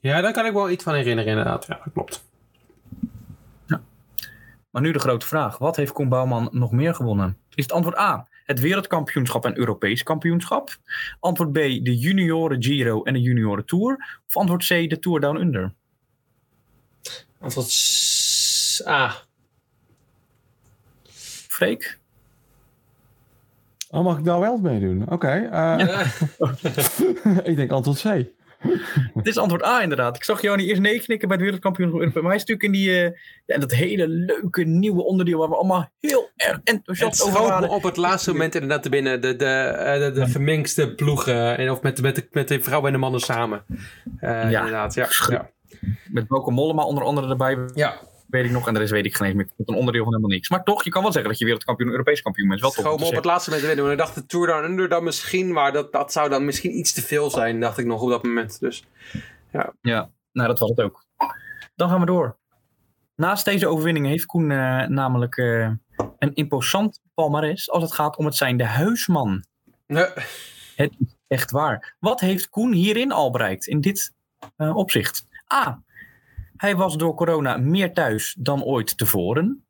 Ja, 0.00 0.20
daar 0.20 0.32
kan 0.32 0.46
ik 0.46 0.52
wel 0.52 0.70
iets 0.70 0.84
van 0.84 0.94
herinneren 0.94 1.30
inderdaad. 1.30 1.66
Ja, 1.66 1.80
dat 1.84 1.92
klopt. 1.92 2.24
Maar 4.70 4.82
nu 4.82 4.92
de 4.92 4.98
grote 4.98 5.26
vraag. 5.26 5.58
Wat 5.58 5.76
heeft 5.76 5.92
Koen 5.92 6.08
Bouwman 6.08 6.48
nog 6.52 6.72
meer 6.72 6.94
gewonnen? 6.94 7.36
Is 7.54 7.62
het 7.62 7.72
antwoord 7.72 7.98
A, 7.98 8.28
het 8.44 8.60
wereldkampioenschap 8.60 9.44
en 9.44 9.58
Europees 9.58 10.02
kampioenschap? 10.02 10.76
Antwoord 11.20 11.52
B, 11.52 11.54
de 11.54 11.98
junioren 11.98 12.62
Giro 12.62 13.02
en 13.02 13.12
de 13.12 13.20
junioren 13.20 13.64
Tour? 13.64 14.20
Of 14.26 14.36
antwoord 14.36 14.64
C, 14.66 14.68
de 14.68 14.98
Tour 14.98 15.20
Down 15.20 15.36
Under? 15.36 15.72
Antwoord 17.42 18.82
A. 18.86 19.14
Freek? 21.48 21.98
Oh, 23.90 24.04
mag 24.04 24.18
ik 24.18 24.24
daar 24.24 24.40
wel 24.40 24.56
meedoen? 24.58 25.10
Oké. 25.10 25.48
eh, 25.52 26.06
ik 27.50 27.56
denk 27.56 27.70
antwoord 27.70 28.00
C. 28.02 28.24
Dit 29.14 29.26
is 29.26 29.38
antwoord 29.38 29.64
A 29.64 29.82
inderdaad. 29.82 30.16
Ik 30.16 30.24
zag 30.24 30.42
jou 30.42 30.56
niet 30.56 30.68
eerst 30.68 30.80
nee 30.80 31.00
knikken 31.00 31.28
bij 31.28 31.36
het 31.36 31.44
wereldkampioenschap. 31.46 32.14
Maar 32.14 32.22
hij 32.32 32.34
is 32.34 32.44
natuurlijk 32.44 32.62
in 32.62 32.72
die, 32.72 33.04
eh, 33.04 33.18
ja, 33.46 33.58
dat 33.58 33.70
hele 33.70 34.08
leuke 34.08 34.62
nieuwe 34.64 35.02
onderdeel 35.04 35.38
waar 35.38 35.48
we 35.48 35.54
allemaal 35.56 35.90
heel 36.00 36.30
erg 36.36 36.52
Het 36.56 36.60
enthousiast 36.64 37.22
over 37.22 37.42
waren. 37.42 37.68
op 37.68 37.82
het 37.82 37.96
laatste 37.96 38.30
moment 38.30 38.54
inderdaad 38.54 38.82
te 38.82 38.88
binnen. 38.88 39.20
De, 39.20 39.36
de, 39.36 39.44
eh, 39.46 39.98
de, 40.00 40.10
de 40.12 40.26
gemengste 40.26 40.94
ploegen. 40.94 41.56
En 41.58 41.70
of 41.70 41.82
met, 41.82 41.96
de- 41.96 42.02
met, 42.02 42.14
de, 42.16 42.26
met 42.30 42.48
de 42.48 42.62
vrouwen 42.62 42.86
en 42.88 42.92
de 42.94 43.00
mannen 43.00 43.20
samen. 43.20 43.64
Eh, 44.18 44.50
Ja. 44.50 44.58
Inderdaad, 44.58 44.94
ja. 44.94 45.08
Ja. 45.28 45.50
Met 46.10 46.26
Boko 46.26 46.50
Mollema 46.50 46.82
onder 46.82 47.04
andere 47.04 47.28
erbij, 47.28 47.58
ja. 47.74 47.94
weet 48.26 48.44
ik 48.44 48.50
nog. 48.50 48.66
En 48.66 48.72
de 48.74 48.80
rest 48.80 48.92
weet 48.92 49.04
ik 49.04 49.14
geen 49.16 49.26
eens 49.26 49.36
meer. 49.36 49.44
Het 49.44 49.54
is 49.58 49.66
een 49.66 49.74
onderdeel 49.74 50.02
van 50.04 50.12
helemaal 50.12 50.34
niks. 50.34 50.48
Maar 50.48 50.62
toch, 50.62 50.84
je 50.84 50.90
kan 50.90 51.02
wel 51.02 51.12
zeggen 51.12 51.30
dat 51.30 51.38
je 51.38 51.44
wereldkampioen 51.44 51.88
en 51.88 51.94
Europees 51.94 52.22
kampioen 52.22 52.48
bent. 52.48 52.60
Wel 52.60 52.70
te 52.70 52.82
me 52.82 52.88
op 52.88 52.98
zeggen. 52.98 53.16
het 53.16 53.24
laatste 53.24 53.50
moment 53.50 53.66
winnen. 53.66 53.84
Maar 53.84 53.92
ik 53.94 54.00
dacht 54.00 54.14
de 54.14 54.26
Tour 54.26 54.46
Down 54.46 54.64
Under 54.64 54.88
dan 54.88 55.04
misschien. 55.04 55.52
Maar 55.52 55.72
dat, 55.72 55.92
dat 55.92 56.12
zou 56.12 56.28
dan 56.28 56.44
misschien 56.44 56.78
iets 56.78 56.92
te 56.92 57.02
veel 57.02 57.30
zijn. 57.30 57.60
Dacht 57.60 57.78
ik 57.78 57.86
nog 57.86 58.00
op 58.02 58.08
dat 58.08 58.22
moment. 58.22 58.60
Dus 58.60 58.84
Ja, 59.80 60.10
nou 60.32 60.48
dat 60.48 60.58
was 60.58 60.68
het 60.70 60.80
ook. 60.80 61.04
Dan 61.74 61.88
gaan 61.88 62.00
we 62.00 62.06
door. 62.06 62.36
Naast 63.16 63.44
deze 63.44 63.66
overwinning 63.66 64.06
heeft 64.06 64.26
Koen 64.26 64.50
eh, 64.50 64.86
namelijk 64.86 65.36
eh, 65.36 65.70
een 66.18 66.34
imposant 66.34 67.00
palmares 67.14 67.70
als 67.70 67.82
het 67.82 67.92
gaat 67.92 68.16
om 68.16 68.24
het 68.24 68.36
zijn 68.36 68.56
de 68.56 68.64
huisman. 68.64 69.44
eh, 69.86 70.24
Het 70.76 70.92
is 70.98 71.16
echt 71.28 71.50
waar. 71.50 71.96
Wat 71.98 72.20
heeft 72.20 72.48
Koen 72.48 72.72
hierin 72.72 73.12
al 73.12 73.30
bereikt 73.30 73.66
in 73.66 73.80
dit 73.80 74.12
eh, 74.56 74.76
opzicht? 74.76 75.26
A. 75.52 75.82
Hij 76.56 76.76
was 76.76 76.96
door 76.96 77.14
corona 77.14 77.56
meer 77.56 77.92
thuis 77.92 78.34
dan 78.38 78.64
ooit 78.64 78.98
tevoren. 78.98 79.64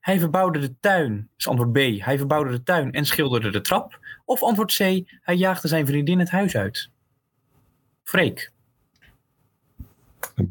Hij 0.00 0.18
verbouwde 0.18 0.58
de 0.58 0.74
tuin. 0.80 1.30
is 1.36 1.48
antwoord 1.48 1.72
B. 1.72 1.76
Hij 1.76 2.18
verbouwde 2.18 2.50
de 2.50 2.62
tuin 2.62 2.92
en 2.92 3.04
schilderde 3.04 3.50
de 3.50 3.60
trap. 3.60 3.98
Of 4.24 4.42
antwoord 4.42 4.74
C. 4.74 4.78
Hij 5.20 5.34
jaagde 5.34 5.68
zijn 5.68 5.86
vriendin 5.86 6.18
het 6.18 6.30
huis 6.30 6.56
uit. 6.56 6.90
Freek. 8.02 8.52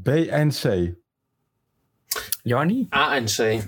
B 0.03 0.07
en 0.07 0.49
C. 0.49 0.93
Jarni? 2.43 2.87
A 2.95 3.15
en 3.15 3.25
C. 3.25 3.67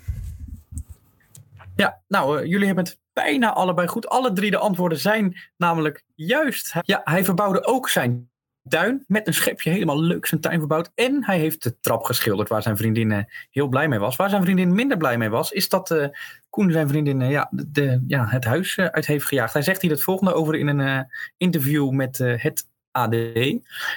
Ja, 1.75 2.01
nou, 2.07 2.39
eh, 2.39 2.49
jullie 2.49 2.65
hebben 2.65 2.83
het 2.83 2.99
bijna 3.13 3.53
allebei 3.53 3.87
goed. 3.87 4.07
Alle 4.07 4.33
drie 4.33 4.51
de 4.51 4.57
antwoorden 4.57 4.99
zijn 4.99 5.37
namelijk 5.57 6.03
juist. 6.15 6.75
Ja, 6.81 7.01
hij 7.03 7.25
verbouwde 7.25 7.65
ook 7.65 7.89
zijn 7.89 8.30
tuin 8.69 9.03
met 9.07 9.27
een 9.27 9.33
schepje 9.33 9.69
helemaal 9.69 10.01
leuk 10.01 10.25
zijn 10.25 10.41
tuin 10.41 10.59
verbouwd. 10.59 10.91
En 10.95 11.25
hij 11.25 11.39
heeft 11.39 11.63
de 11.63 11.79
trap 11.79 12.03
geschilderd 12.03 12.49
waar 12.49 12.61
zijn 12.61 12.77
vriendin 12.77 13.11
eh, 13.11 13.23
heel 13.49 13.67
blij 13.67 13.87
mee 13.87 13.99
was. 13.99 14.15
Waar 14.15 14.29
zijn 14.29 14.43
vriendin 14.43 14.73
minder 14.73 14.97
blij 14.97 15.17
mee 15.17 15.29
was, 15.29 15.51
is 15.51 15.69
dat 15.69 15.91
eh, 15.91 16.07
Koen 16.49 16.71
zijn 16.71 16.87
vriendin 16.87 17.21
eh, 17.21 17.29
ja, 17.29 17.49
de, 17.51 18.03
ja, 18.07 18.27
het 18.27 18.43
huis 18.43 18.77
uit 18.77 19.05
heeft 19.05 19.25
gejaagd. 19.25 19.53
Hij 19.53 19.61
zegt 19.61 19.81
hier 19.81 19.91
het 19.91 20.03
volgende 20.03 20.33
over 20.33 20.55
in 20.55 20.67
een 20.67 21.07
interview 21.37 21.89
met 21.89 22.17
het 22.17 22.67
AD. 22.91 23.13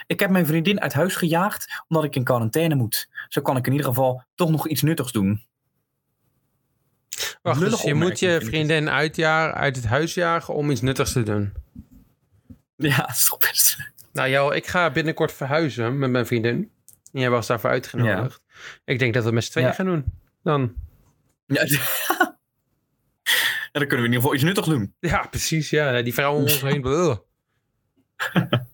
Ik 0.07 0.21
heb 0.21 0.31
mijn 0.31 0.47
vriendin 0.47 0.81
uit 0.81 0.93
huis 0.93 1.17
gejaagd 1.17 1.83
omdat 1.89 2.05
ik 2.05 2.17
in 2.17 2.25
quarantaine 2.25 2.75
moet. 2.75 3.09
Zo 3.29 3.43
kan 3.43 3.57
ik 3.57 3.67
in 3.67 3.73
ieder 3.73 3.87
geval 3.87 4.23
toch 4.35 4.51
nog 4.51 4.69
iets 4.69 4.83
nuttigs 4.83 5.13
doen. 5.13 5.45
Wacht, 7.43 7.61
dus 7.61 7.83
je 7.83 7.95
moet 7.95 8.19
je 8.19 8.41
vriendin 8.43 8.91
uitjagen, 8.91 9.55
uit 9.55 9.77
het 9.77 9.85
huis 9.85 10.15
jagen 10.15 10.55
om 10.55 10.71
iets 10.71 10.81
nuttigs 10.81 11.13
te 11.13 11.23
doen. 11.23 11.53
Ja, 12.77 12.97
dat 13.07 13.11
is 13.11 13.29
toch 13.29 13.39
best. 13.39 13.93
Nou, 14.15 14.29
jou, 14.29 14.55
ik 14.55 14.67
ga 14.67 14.91
binnenkort 14.91 15.33
verhuizen 15.33 15.99
met 15.99 16.11
mijn 16.11 16.27
vriendin. 16.27 16.71
En 17.13 17.21
jij 17.21 17.31
was 17.31 17.47
daarvoor 17.47 17.71
uitgenodigd. 17.71 18.43
Ik 18.85 18.99
denk 18.99 19.15
dat 19.15 19.23
we 19.23 19.29
het 19.29 19.35
met 19.35 19.45
z'n 19.45 19.51
tweeën 19.51 19.67
Ja. 19.67 19.73
gaan 19.75 19.87
doen. 19.87 20.05
Dan. 20.43 20.75
Ja, 21.47 21.61
en 23.73 23.81
dan 23.81 23.87
kunnen 23.87 23.89
we 23.89 23.97
in 23.97 24.03
ieder 24.03 24.15
geval 24.15 24.35
iets 24.35 24.43
nuttigs 24.43 24.69
doen. 24.69 24.95
Ja, 25.01 25.27
precies. 25.31 25.71
Ja, 25.71 26.03
die 26.03 26.15
vrouwen 26.15 26.43
om 26.43 26.49
ons 26.49 26.61
heen. 26.61 26.83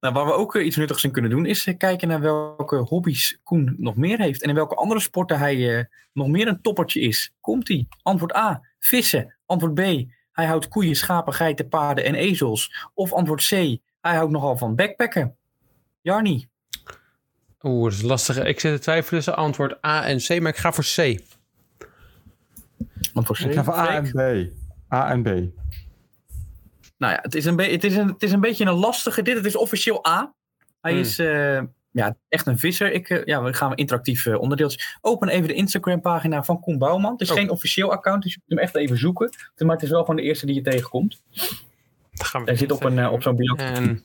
Nou, 0.00 0.14
waar 0.14 0.26
we 0.26 0.32
ook 0.32 0.54
eh, 0.56 0.66
iets 0.66 0.76
nuttigs 0.76 1.04
in 1.04 1.10
kunnen 1.10 1.30
doen, 1.30 1.46
is 1.46 1.66
eh, 1.66 1.76
kijken 1.76 2.08
naar 2.08 2.20
welke 2.20 2.76
hobby's 2.76 3.38
Koen 3.42 3.74
nog 3.78 3.96
meer 3.96 4.18
heeft. 4.18 4.42
En 4.42 4.48
in 4.48 4.54
welke 4.54 4.74
andere 4.74 5.00
sporten 5.00 5.38
hij 5.38 5.78
eh, 5.78 5.84
nog 6.12 6.28
meer 6.28 6.48
een 6.48 6.60
toppertje 6.62 7.00
is. 7.00 7.32
Komt-ie? 7.40 7.88
Antwoord 8.02 8.36
A, 8.36 8.62
vissen. 8.78 9.36
Antwoord 9.46 9.74
B, 9.74 9.80
hij 10.32 10.46
houdt 10.46 10.68
koeien, 10.68 10.96
schapen, 10.96 11.32
geiten, 11.32 11.68
paarden 11.68 12.04
en 12.04 12.14
ezels. 12.14 12.88
Of 12.94 13.12
antwoord 13.12 13.46
C, 13.46 13.78
hij 14.00 14.14
houdt 14.16 14.32
nogal 14.32 14.56
van 14.56 14.74
backpacken. 14.74 15.36
Jarni. 16.00 16.48
Oeh, 17.62 17.84
dat 17.84 17.92
is 17.92 18.02
lastig. 18.02 18.44
Ik 18.44 18.60
zit 18.60 18.74
te 18.74 18.80
twijfelen 18.80 19.14
tussen 19.14 19.36
antwoord 19.36 19.84
A 19.86 20.04
en 20.06 20.18
C, 20.18 20.28
maar 20.40 20.52
ik 20.52 20.56
ga 20.56 20.72
voor 20.72 20.84
C. 20.96 21.20
Antwoord 23.12 23.40
C. 23.40 23.44
Ik 23.44 23.52
ga 23.52 23.64
voor 23.64 23.74
A 23.74 23.94
en 23.94 24.10
B. 24.12 24.18
A 24.94 25.10
en 25.10 25.22
B. 25.22 25.26
Nou 26.98 27.12
ja, 27.12 27.18
het 27.22 27.34
is, 27.34 27.44
een 27.44 27.60
het, 27.60 27.84
is 27.84 27.96
een, 27.96 28.08
het 28.08 28.22
is 28.22 28.32
een 28.32 28.40
beetje 28.40 28.64
een 28.64 28.72
lastige 28.74 29.22
dit. 29.22 29.36
Het 29.36 29.44
is 29.44 29.56
officieel 29.56 30.06
A. 30.06 30.34
Hij 30.80 30.90
Hmm. 30.92 31.00
is 31.00 31.18
eh, 31.18 31.60
ja, 31.90 32.16
echt 32.28 32.46
een 32.46 32.58
visser. 32.58 32.92
Ik, 32.92 33.10
eh, 33.10 33.24
ja, 33.24 33.42
we 33.42 33.52
gaan 33.54 33.74
interactief 33.74 34.26
eh, 34.26 34.40
onderdeeltjes. 34.40 34.98
Open 35.00 35.28
even 35.28 35.48
de 35.48 35.54
Instagram 35.54 36.00
pagina 36.00 36.42
van 36.44 36.60
Koen 36.60 36.78
Bouwman. 36.78 37.12
Het 37.12 37.20
is 37.20 37.30
Oh. 37.30 37.36
geen 37.36 37.50
officieel 37.50 37.92
account, 37.92 38.22
dus 38.22 38.32
je 38.32 38.38
moet 38.40 38.58
hem 38.58 38.66
echt 38.66 38.76
even 38.76 38.98
zoeken. 38.98 39.30
Maar 39.56 39.74
het 39.74 39.82
is 39.84 39.90
wel 39.90 40.00
gewoon 40.00 40.16
de 40.16 40.22
eerste 40.22 40.46
die 40.46 40.54
je 40.54 40.60
tegenkomt. 40.62 41.22
Dan 42.18 42.26
gaan 42.26 42.40
we 42.40 42.46
Hij 42.46 42.56
zit 42.56 42.72
op, 42.72 42.84
een, 42.84 42.98
eh, 42.98 43.12
op 43.12 43.22
zo'n 43.22 43.36
bio. 43.36 43.54
En 43.54 44.04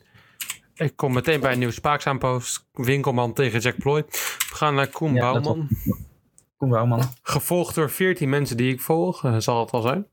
ik 0.75 0.95
kom 0.95 1.13
meteen 1.13 1.39
bij 1.39 1.51
een 1.51 1.57
nieuwe 1.57 1.73
spaakzaampost. 1.73 2.65
Winkelman 2.71 3.33
tegen 3.33 3.59
Jack 3.59 3.77
Ploy. 3.77 4.03
We 4.09 4.55
gaan 4.55 4.75
naar 4.75 4.87
Koen 4.87 5.13
Ja, 5.13 5.31
Bouwman. 5.31 5.67
Koen 6.57 6.69
Bouwman. 6.69 7.01
Gevolgd 7.21 7.75
door 7.75 7.89
14 7.89 8.29
mensen 8.29 8.57
die 8.57 8.73
ik 8.73 8.81
volg. 8.81 9.23
eh, 9.23 9.35
zal 9.37 9.59
het 9.59 9.71
wel 9.71 9.81
zijn. 9.81 10.07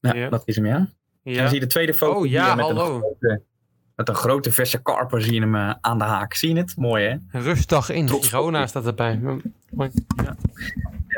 Ja, 0.00 0.14
Ja. 0.14 0.28
dat 0.28 0.42
is 0.44 0.56
hem, 0.56 0.66
ja. 0.66 0.76
En 0.76 1.32
Ja. 1.32 1.46
zie 1.46 1.54
je 1.54 1.60
de 1.60 1.66
tweede 1.66 1.94
foto. 1.94 2.14
Oh, 2.14 2.22
hier 2.22 2.30
ja, 2.30 2.54
met 2.54 2.64
hallo. 2.64 2.94
Een 2.94 3.00
grote, 3.00 3.42
met 3.96 4.08
een 4.08 4.14
grote 4.14 4.52
verse 4.52 4.82
karper 4.82 5.22
zie 5.22 5.32
je 5.32 5.40
hem 5.40 5.54
eh, 5.54 5.74
aan 5.80 5.98
de 5.98 6.04
haak. 6.04 6.34
Zie 6.34 6.48
je 6.54 6.60
het? 6.60 6.76
Mooi, 6.76 7.04
hè? 7.30 7.40
Rustdag 7.40 7.90
in 7.90 8.06
Trots 8.06 8.28
Girona 8.28 8.66
staat 8.66 8.86
erbij. 8.86 9.20
Ja, 9.22 10.36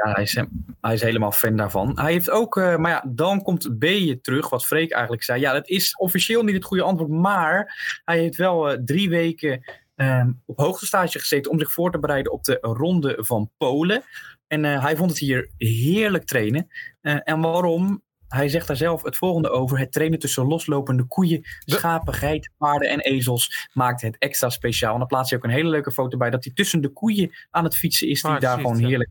hij 0.02 0.22
is, 0.22 0.34
hij 0.80 0.94
is 0.94 1.00
helemaal 1.00 1.32
fan 1.32 1.56
daarvan. 1.56 1.98
Hij 2.00 2.12
heeft 2.12 2.30
ook, 2.30 2.56
eh, 2.56 2.76
maar 2.76 2.90
ja, 2.90 3.04
dan 3.08 3.42
komt 3.42 3.78
B 3.78 3.84
terug, 4.22 4.48
wat 4.48 4.66
Freek 4.66 4.92
eigenlijk 4.92 5.22
zei. 5.22 5.40
Ja, 5.40 5.52
dat 5.52 5.68
is 5.68 5.96
officieel 5.96 6.42
niet 6.42 6.54
het 6.54 6.64
goede 6.64 6.82
antwoord, 6.82 7.10
maar 7.10 7.76
hij 8.04 8.18
heeft 8.18 8.36
wel 8.36 8.70
eh, 8.70 8.78
drie 8.84 9.08
weken 9.08 9.64
ehm, 9.94 10.32
op 10.46 10.58
hoogtestage 10.58 11.18
gezeten 11.18 11.50
om 11.50 11.58
zich 11.58 11.72
voor 11.72 11.92
te 11.92 11.98
bereiden 11.98 12.32
op 12.32 12.44
de 12.44 12.58
ronde 12.60 13.18
van 13.20 13.50
Polen. 13.56 14.02
En 14.46 14.64
eh, 14.64 14.82
hij 14.82 14.96
vond 14.96 15.10
het 15.10 15.18
hier 15.18 15.50
heerlijk 15.56 16.24
trainen. 16.24 16.68
En 17.00 17.40
waarom? 17.40 18.02
Hij 18.28 18.48
zegt 18.48 18.66
daar 18.66 18.76
zelf 18.76 19.02
het 19.02 19.16
volgende 19.16 19.50
over. 19.50 19.78
Het 19.78 19.92
trainen 19.92 20.18
tussen 20.18 20.46
loslopende 20.46 21.04
koeien, 21.04 21.44
schapen, 21.58 22.14
geiten, 22.14 22.52
paarden 22.58 22.88
en 22.88 23.00
ezels 23.00 23.68
maakt 23.72 24.00
het 24.00 24.16
extra 24.18 24.48
speciaal. 24.48 24.92
En 24.92 24.98
dan 24.98 25.08
plaatst 25.08 25.30
hij 25.30 25.38
ook 25.38 25.44
een 25.44 25.50
hele 25.50 25.68
leuke 25.68 25.92
foto 25.92 26.16
bij 26.18 26.30
dat 26.30 26.44
hij 26.44 26.52
tussen 26.52 26.80
de 26.80 26.88
koeien 26.88 27.30
aan 27.50 27.64
het 27.64 27.76
fietsen 27.76 28.08
is. 28.08 28.22
Die 28.22 28.30
Ah, 28.30 28.40
daar 28.40 28.56
gewoon 28.56 28.78
ja. 28.78 28.86
heerlijk 28.86 29.10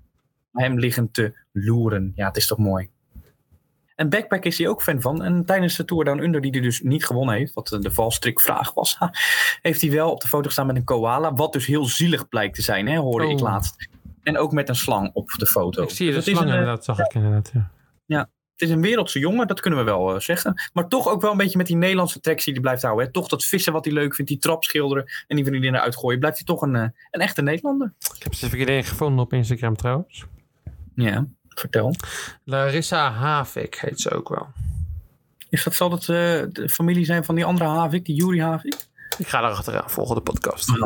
hem 0.51 0.79
liggen 0.79 1.11
te 1.11 1.37
loeren. 1.51 2.11
Ja, 2.15 2.27
het 2.27 2.37
is 2.37 2.47
toch 2.47 2.57
mooi. 2.57 2.89
En 3.95 4.09
backpack 4.09 4.43
is 4.45 4.57
hij 4.57 4.67
ook 4.67 4.81
fan 4.83 5.01
van. 5.01 5.23
En 5.23 5.45
tijdens 5.45 5.75
de 5.75 5.85
Tour 5.85 6.05
Down 6.05 6.19
Under, 6.19 6.41
die 6.41 6.51
hij 6.51 6.61
dus 6.61 6.81
niet 6.81 7.05
gewonnen 7.05 7.35
heeft, 7.35 7.53
wat 7.53 7.67
de 7.67 7.91
valstrikvraag 7.91 8.73
was, 8.73 8.97
heeft 9.61 9.81
hij 9.81 9.91
wel 9.91 10.11
op 10.11 10.21
de 10.21 10.27
foto 10.27 10.45
gestaan 10.45 10.67
met 10.67 10.75
een 10.75 10.83
koala. 10.83 11.33
Wat 11.33 11.53
dus 11.53 11.65
heel 11.65 11.85
zielig 11.85 12.27
blijkt 12.27 12.55
te 12.55 12.61
zijn, 12.61 12.87
hè, 12.87 12.97
hoorde 12.97 13.27
ik 13.29 13.35
Oh. 13.37 13.41
laatst. 13.41 13.89
En 14.23 14.37
ook 14.37 14.51
met 14.51 14.69
een 14.69 14.75
slang 14.75 15.09
op 15.13 15.29
de 15.29 15.45
foto. 15.47 15.83
Ik 15.83 15.89
zie 15.89 16.05
je 16.07 16.13
Dus 16.13 16.23
slang 16.23 16.47
eh, 16.47 16.53
inderdaad, 16.53 16.85
zag 16.85 16.99
ik 16.99 17.13
inderdaad. 17.13 17.51
Ja. 18.05 18.19
het 18.51 18.67
is 18.67 18.69
een 18.69 18.81
wereldse 18.81 19.19
jongen, 19.19 19.47
dat 19.47 19.59
kunnen 19.59 19.79
we 19.79 19.85
wel 19.85 20.13
eh, 20.13 20.19
zeggen. 20.19 20.61
Maar 20.73 20.87
toch 20.87 21.07
ook 21.07 21.21
wel 21.21 21.31
een 21.31 21.37
beetje 21.37 21.57
met 21.57 21.67
die 21.67 21.75
Nederlandse 21.75 22.19
tracks 22.19 22.43
die 22.43 22.53
hij 22.53 22.61
blijft 22.61 22.81
houden. 22.81 23.05
Hè. 23.05 23.11
Toch 23.11 23.27
dat 23.27 23.45
vissen 23.45 23.73
wat 23.73 23.85
hij 23.85 23.93
leuk 23.93 24.15
vindt, 24.15 24.31
die 24.31 24.39
trapschilderen 24.39 25.05
en 25.27 25.35
die 25.35 25.45
vriendinnen 25.45 25.81
uitgooien. 25.81 26.19
Blijft 26.19 26.37
hij 26.37 26.45
toch 26.45 26.61
een, 26.61 26.75
eh, 26.75 26.81
een 27.11 27.21
echte 27.21 27.41
Nederlander. 27.41 27.93
Ik 28.15 28.23
heb 28.23 28.33
ze 28.33 28.57
iedereen 28.57 28.83
gevonden 28.83 29.25
op 29.25 29.33
Instagram 29.33 29.75
trouwens. 29.75 30.25
Ja, 31.05 31.27
vertel. 31.49 31.95
Larissa 32.43 33.11
Havik 33.11 33.75
heet 33.75 33.99
ze 33.99 34.09
ook 34.09 34.29
wel. 34.29 34.47
Is 35.49 35.63
dat, 35.63 35.75
zal 35.75 35.89
dat 35.89 36.01
eh, 36.01 36.07
de 36.49 36.69
familie 36.69 37.05
zijn 37.05 37.25
van 37.25 37.35
die 37.35 37.45
andere 37.45 37.69
Havik, 37.69 38.05
die 38.05 38.15
Juri 38.15 38.41
Havik? 38.41 38.75
Ik 39.17 39.27
ga 39.27 39.41
daar 39.41 39.51
achteraan, 39.51 39.89
volgende 39.89 40.21
podcast. 40.21 40.77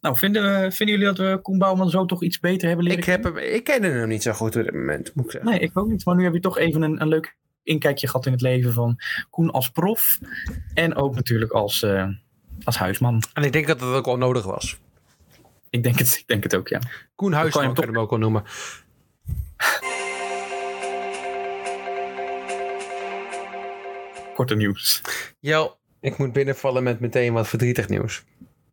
Nou, 0.00 0.16
vinden, 0.16 0.42
we, 0.42 0.72
vinden 0.72 0.98
jullie 0.98 1.14
dat 1.14 1.18
we 1.18 1.38
Koen 1.42 1.58
Bouwman 1.58 1.90
zo 1.90 2.04
toch 2.04 2.22
iets 2.22 2.40
beter 2.40 2.68
hebben 2.68 2.84
leren 2.84 3.00
Ik, 3.00 3.04
heb 3.04 3.24
hem, 3.24 3.36
ik 3.36 3.64
ken 3.64 3.82
hem 3.82 4.08
niet 4.08 4.22
zo 4.22 4.32
goed 4.32 4.56
op 4.56 4.62
dit 4.62 4.74
moment, 4.74 5.14
moet 5.14 5.24
ik 5.24 5.30
zeggen. 5.30 5.50
Nee, 5.50 5.60
ik 5.60 5.78
ook 5.78 5.88
niet. 5.88 6.04
Maar 6.04 6.16
nu 6.16 6.24
heb 6.24 6.34
je 6.34 6.40
toch 6.40 6.58
even 6.58 6.82
een, 6.82 7.00
een 7.00 7.08
leuk 7.08 7.36
inkijkje 7.62 8.06
gehad 8.06 8.26
in 8.26 8.32
het 8.32 8.40
leven 8.40 8.72
van 8.72 8.96
Koen 9.30 9.50
als 9.50 9.70
prof. 9.70 10.18
En 10.74 10.94
ook 10.94 11.14
natuurlijk 11.14 11.52
als, 11.52 11.82
eh, 11.82 12.08
als 12.64 12.76
huisman. 12.76 13.22
En 13.32 13.42
ik 13.42 13.52
denk 13.52 13.66
dat 13.66 13.78
dat 13.78 13.94
ook 13.94 14.04
wel 14.04 14.16
nodig 14.16 14.44
was. 14.44 14.78
Ik 15.70 15.82
denk 15.82 15.98
het, 15.98 16.16
ik 16.18 16.26
denk 16.26 16.42
het 16.42 16.56
ook, 16.56 16.68
ja. 16.68 16.78
Koen 16.78 16.88
kan 17.14 17.30
je 17.30 17.36
Huisman 17.36 17.64
hem 17.64 17.74
kan 17.74 17.84
je 17.84 17.90
hem 17.90 18.00
ook 18.00 18.10
wel 18.10 18.18
noemen. 18.18 18.42
Korte 24.34 24.54
nieuws. 24.56 25.02
Jel, 25.40 25.78
ik 26.00 26.18
moet 26.18 26.32
binnenvallen 26.32 26.82
met 26.82 27.00
meteen 27.00 27.32
wat 27.32 27.48
verdrietig 27.48 27.88
nieuws. 27.88 28.24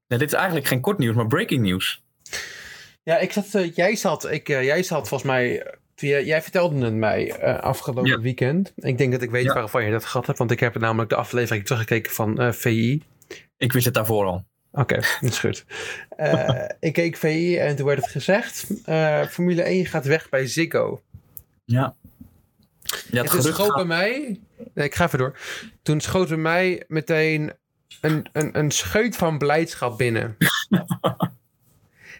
Nee, 0.07 0.19
dit 0.19 0.27
is 0.27 0.33
eigenlijk 0.33 0.67
geen 0.67 0.81
kort 0.81 0.97
nieuws, 0.97 1.15
maar 1.15 1.27
breaking 1.27 1.61
nieuws. 1.61 2.03
Ja, 3.03 3.17
ik 3.17 3.31
zat, 3.31 3.55
eh, 3.55 3.73
jij 3.75 3.95
zat, 3.95 4.31
ik, 4.31 4.49
eh, 4.49 4.63
jij 4.63 4.83
zat 4.83 5.07
volgens 5.07 5.29
mij, 5.29 5.61
eh, 5.61 5.73
via, 5.95 6.19
jij 6.19 6.41
vertelde 6.41 6.85
het 6.85 6.93
mij 6.93 7.39
afgelopen 7.61 8.11
Ja. 8.11 8.19
weekend. 8.19 8.73
Ik 8.75 8.97
denk 8.97 9.11
dat 9.11 9.21
ik 9.21 9.31
weet 9.31 9.43
Ja. 9.43 9.53
waarvan 9.53 9.85
je 9.85 9.91
dat 9.91 10.05
gehad 10.05 10.25
hebt, 10.25 10.37
want 10.37 10.51
ik 10.51 10.59
heb 10.59 10.77
namelijk 10.79 11.09
de 11.09 11.15
aflevering 11.15 11.65
teruggekeken 11.65 12.11
van 12.11 12.53
VI. 12.53 13.03
Ik 13.57 13.73
wist 13.73 13.85
het 13.85 13.93
daarvoor 13.93 14.25
al. 14.25 14.45
Oké, 14.75 14.95
dat 14.95 15.31
is 15.31 15.39
goed. 15.39 15.65
Eh, 16.09 16.69
ik 16.79 16.93
keek 16.93 17.15
VI 17.17 17.57
en 17.57 17.75
toen 17.75 17.85
werd 17.85 18.01
het 18.01 18.11
gezegd, 18.11 18.67
eh, 18.85 19.25
Formule 19.25 19.63
1 19.69 19.85
gaat 19.85 20.05
weg 20.05 20.29
bij 20.29 20.47
Ziggo. 20.47 21.01
Ja. 21.65 21.95
Ja, 23.11 23.23
Het 23.23 23.33
is 23.33 23.45
schoot 23.45 23.75
bij 23.75 23.85
mij. 23.85 24.39
Nee, 24.73 24.85
ik 24.85 24.95
ga 24.95 25.05
even 25.05 25.19
door. 25.19 25.39
Toen 25.81 26.01
schoot 26.01 26.27
bij 26.27 26.37
mij 26.37 26.83
meteen 26.87 27.53
een, 28.01 28.29
een, 28.31 28.57
een 28.57 28.71
scheut 28.71 29.15
van 29.15 29.37
blijdschap 29.37 29.97
binnen. 29.97 30.37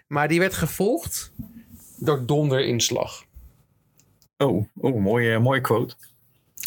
maar 0.08 0.28
die 0.28 0.40
werd 0.40 0.54
gevolgd 0.54 1.34
door 1.98 2.26
donderinslag. 2.26 3.26
Oh, 4.38 4.68
oh 4.76 5.02
mooie, 5.02 5.40
mooie 5.40 5.62
quote. 5.62 5.96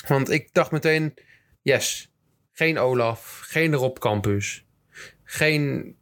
Want 0.06 0.30
ik 0.30 0.48
dacht 0.52 0.70
meteen: 0.70 1.14
yes, 1.62 2.10
geen 2.52 2.78
Olaf, 2.78 3.40
geen 3.44 3.74
Rob 3.74 3.98
Campus. 3.98 4.66
Geen, 5.30 5.96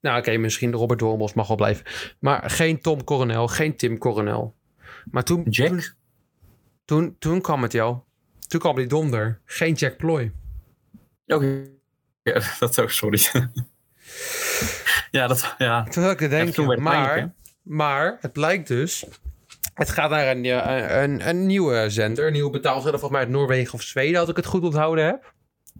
nou 0.00 0.18
oké, 0.18 0.36
misschien 0.36 0.72
Robert 0.72 1.00
Wormels 1.00 1.34
mag 1.34 1.48
wel 1.48 1.56
blijven. 1.56 1.84
Maar 2.18 2.50
geen 2.50 2.80
Tom 2.80 3.04
Coronel, 3.04 3.48
geen 3.48 3.76
Tim 3.76 3.98
Coronel. 3.98 4.54
Maar 5.10 5.24
toen, 5.24 5.42
Jack? 5.48 5.68
toen, 5.68 5.84
toen, 6.84 7.16
toen 7.18 7.40
kwam 7.40 7.62
het 7.62 7.72
jou. 7.72 7.98
Toen 8.46 8.60
kwam 8.60 8.76
die 8.76 8.86
donder. 8.86 9.40
Geen 9.44 9.74
Jack 9.74 9.96
Ploy. 9.96 10.32
Oké. 11.26 11.66
Ja, 12.22 12.42
dat 12.58 12.80
ook, 12.80 12.90
sorry. 12.90 13.20
ja, 15.10 15.26
dat, 15.26 15.54
ja. 15.58 15.84
Toen 15.84 16.02
had 16.02 16.20
ik 16.20 16.30
denken, 16.30 16.68
het 16.68 16.82
pijnlijk, 16.82 17.14
hè? 17.14 17.20
maar, 17.20 17.32
maar 17.62 18.18
het 18.20 18.32
blijkt 18.32 18.68
dus... 18.68 19.06
Het 19.74 19.90
gaat 19.90 20.10
naar 20.10 20.30
een, 20.30 20.44
een, 21.02 21.28
een 21.28 21.46
nieuwe 21.46 21.90
zender, 21.90 22.26
een 22.26 22.32
nieuwe 22.32 22.50
betaalzender, 22.50 23.00
volgens 23.00 23.10
mij 23.10 23.20
uit 23.20 23.30
Noorwegen 23.30 23.74
of 23.74 23.82
Zweden, 23.82 24.20
als 24.20 24.28
ik 24.28 24.36
het 24.36 24.46
goed 24.46 24.62
onthouden 24.62 25.04
heb. 25.04 25.34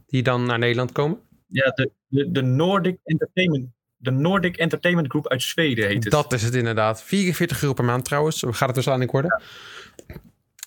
Die 0.07 0.23
dan 0.23 0.45
naar 0.45 0.59
Nederland 0.59 0.93
komen. 0.93 1.29
Ja, 1.51 1.71
de, 1.71 1.91
de, 2.07 2.31
de 2.31 2.43
Nordic 2.43 2.99
Entertainment. 3.05 3.69
De 3.97 4.11
Nordic 4.11 4.57
Entertainment 4.57 5.09
Group 5.09 5.29
uit 5.29 5.43
Zweden 5.43 5.87
heet 5.87 6.05
het. 6.05 6.13
Dat 6.13 6.33
is 6.33 6.43
het 6.43 6.55
inderdaad. 6.55 7.03
44 7.03 7.63
euro 7.63 7.75
per 7.75 7.85
maand 7.85 8.05
trouwens. 8.05 8.43
Gaat 8.47 8.67
het 8.67 8.75
waarschijnlijk 8.75 9.11
worden. 9.11 9.43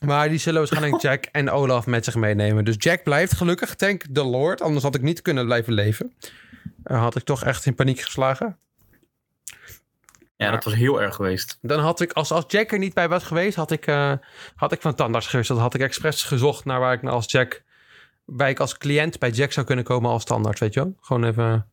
Maar 0.05 0.29
die 0.29 0.37
zullen 0.37 0.59
waarschijnlijk 0.59 1.01
Jack 1.07 1.25
en 1.31 1.49
Olaf 1.49 1.85
met 1.85 2.05
zich 2.05 2.15
meenemen. 2.15 2.65
Dus 2.65 2.75
Jack 2.77 3.03
blijft 3.03 3.33
gelukkig, 3.33 3.75
thank 3.75 4.03
the 4.13 4.23
Lord. 4.23 4.61
Anders 4.61 4.83
had 4.83 4.95
ik 4.95 5.01
niet 5.01 5.21
kunnen 5.21 5.45
blijven 5.45 5.73
leven. 5.73 6.13
Eh, 6.83 6.99
had 6.99 7.15
ik 7.15 7.23
toch 7.23 7.43
echt 7.43 7.65
in 7.65 7.75
paniek 7.75 7.99
geslagen. 7.99 8.57
Ja, 10.35 10.51
dat 10.51 10.63
was 10.63 10.73
heel 10.73 11.01
erg 11.01 11.15
geweest. 11.15 11.57
Dan 11.61 11.79
had 11.79 12.01
ik, 12.01 12.11
als, 12.11 12.31
als 12.31 12.43
Jack 12.47 12.71
er 12.71 12.77
niet 12.77 12.93
bij 12.93 13.09
was 13.09 13.23
geweest, 13.23 13.55
had 13.55 13.71
ik, 13.71 13.87
eh, 13.87 14.13
had 14.55 14.71
ik 14.71 14.81
van 14.81 14.95
tandarts 14.95 15.27
gewisseld. 15.27 15.59
Had 15.59 15.73
ik 15.73 15.81
expres 15.81 16.23
gezocht 16.23 16.65
naar 16.65 16.79
waar 16.79 16.93
ik 16.93 17.01
nou 17.01 17.15
als 17.15 17.31
Jack, 17.31 17.63
waar 18.25 18.50
ik 18.50 18.60
als 18.60 18.77
cliënt 18.77 19.20
bij 19.20 19.30
Jack 19.30 19.51
zou 19.51 19.65
kunnen 19.65 19.86
komen 19.86 20.10
als 20.10 20.25
tandarts, 20.25 20.60
weet 20.60 20.74
je 20.74 20.80
wel? 20.80 20.96
Gewoon 21.00 21.24
even 21.24 21.68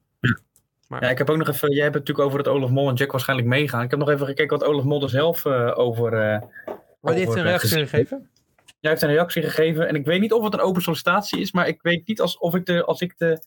Maar, 0.89 1.03
Ja, 1.05 1.11
ik 1.11 1.19
heb 1.19 1.31
ook 1.31 1.37
nog 1.37 1.49
even, 1.49 1.73
jij 1.73 1.83
hebt 1.83 1.95
het 1.95 2.07
natuurlijk 2.07 2.29
over 2.29 2.43
dat 2.45 2.55
Olaf 2.55 2.71
Mol 2.71 2.89
en 2.89 2.95
Jack 2.95 3.11
waarschijnlijk 3.11 3.49
meegaan. 3.49 3.83
Ik 3.83 3.91
heb 3.91 3.99
nog 3.99 4.11
even 4.11 4.27
gekeken 4.27 4.59
wat 4.59 4.69
Olaf 4.69 4.85
Mol 4.85 5.03
er 5.03 5.11
zelf 5.11 5.45
eh, 5.45 5.79
over... 5.79 6.11
maar 7.01 7.15
die 7.15 7.25
heeft 7.25 7.37
een 7.37 7.43
reactie 7.43 7.79
gegeven? 7.79 8.29
Jij 8.81 8.91
heeft 8.91 9.03
een 9.03 9.09
reactie 9.09 9.43
gegeven 9.43 9.89
en 9.89 9.95
ik 9.95 10.05
weet 10.05 10.21
niet 10.21 10.33
of 10.33 10.45
het 10.45 10.53
een 10.55 10.61
open 10.61 10.83
sollicitatie 10.83 11.41
is, 11.41 11.53
maar 11.53 11.69
ik 11.69 11.83
weet 11.83 12.07
niet 12.07 12.21
als, 12.21 12.39
of 12.39 12.55
ik 12.55 12.67
de, 12.67 12.85
als 12.85 13.01
ik 13.01 13.19
de, 13.19 13.43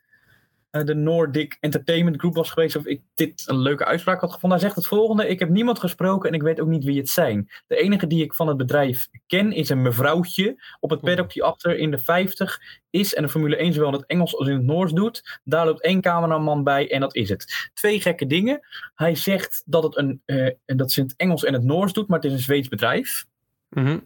de 0.81 0.95
Nordic 0.95 1.57
Entertainment 1.59 2.17
Group 2.17 2.35
was 2.35 2.49
geweest 2.49 2.75
of 2.75 2.85
ik 2.85 3.01
dit 3.13 3.43
een 3.45 3.57
leuke 3.57 3.85
uitspraak 3.85 4.21
had 4.21 4.31
gevonden. 4.33 4.59
Hij 4.59 4.67
zegt 4.67 4.79
het 4.79 4.87
volgende, 4.87 5.27
ik 5.27 5.39
heb 5.39 5.49
niemand 5.49 5.79
gesproken 5.79 6.29
en 6.29 6.35
ik 6.35 6.41
weet 6.41 6.59
ook 6.59 6.67
niet 6.67 6.83
wie 6.83 6.97
het 6.97 7.09
zijn. 7.09 7.49
De 7.67 7.75
enige 7.75 8.07
die 8.07 8.23
ik 8.23 8.33
van 8.33 8.47
het 8.47 8.57
bedrijf 8.57 9.07
ken 9.27 9.51
is 9.51 9.69
een 9.69 9.81
mevrouwtje 9.81 10.63
op 10.79 10.89
het 10.89 11.01
paddock 11.01 11.33
die 11.33 11.43
achter 11.43 11.77
in 11.77 11.91
de 11.91 11.97
50 11.97 12.61
is 12.89 13.13
en 13.13 13.23
de 13.23 13.29
Formule 13.29 13.55
1 13.55 13.73
zowel 13.73 13.89
in 13.89 13.95
het 13.95 14.05
Engels 14.05 14.37
als 14.37 14.47
in 14.47 14.53
het 14.53 14.63
Noors 14.63 14.91
doet. 14.91 15.39
Daar 15.43 15.65
loopt 15.65 15.81
één 15.81 16.01
cameraman 16.01 16.63
bij 16.63 16.91
en 16.91 16.99
dat 16.99 17.15
is 17.15 17.29
het. 17.29 17.69
Twee 17.73 18.01
gekke 18.01 18.25
dingen. 18.25 18.67
Hij 18.95 19.15
zegt 19.15 19.63
dat, 19.65 19.83
het 19.83 19.97
een, 19.97 20.21
eh, 20.25 20.51
dat 20.65 20.91
ze 20.91 20.99
in 20.99 21.05
het 21.05 21.15
Engels 21.17 21.43
en 21.43 21.53
het 21.53 21.63
Noors 21.63 21.93
doet, 21.93 22.07
maar 22.07 22.19
het 22.19 22.27
is 22.27 22.33
een 22.33 22.43
Zweeds 22.43 22.67
bedrijf 22.67 23.25
Mhm. 23.73 23.99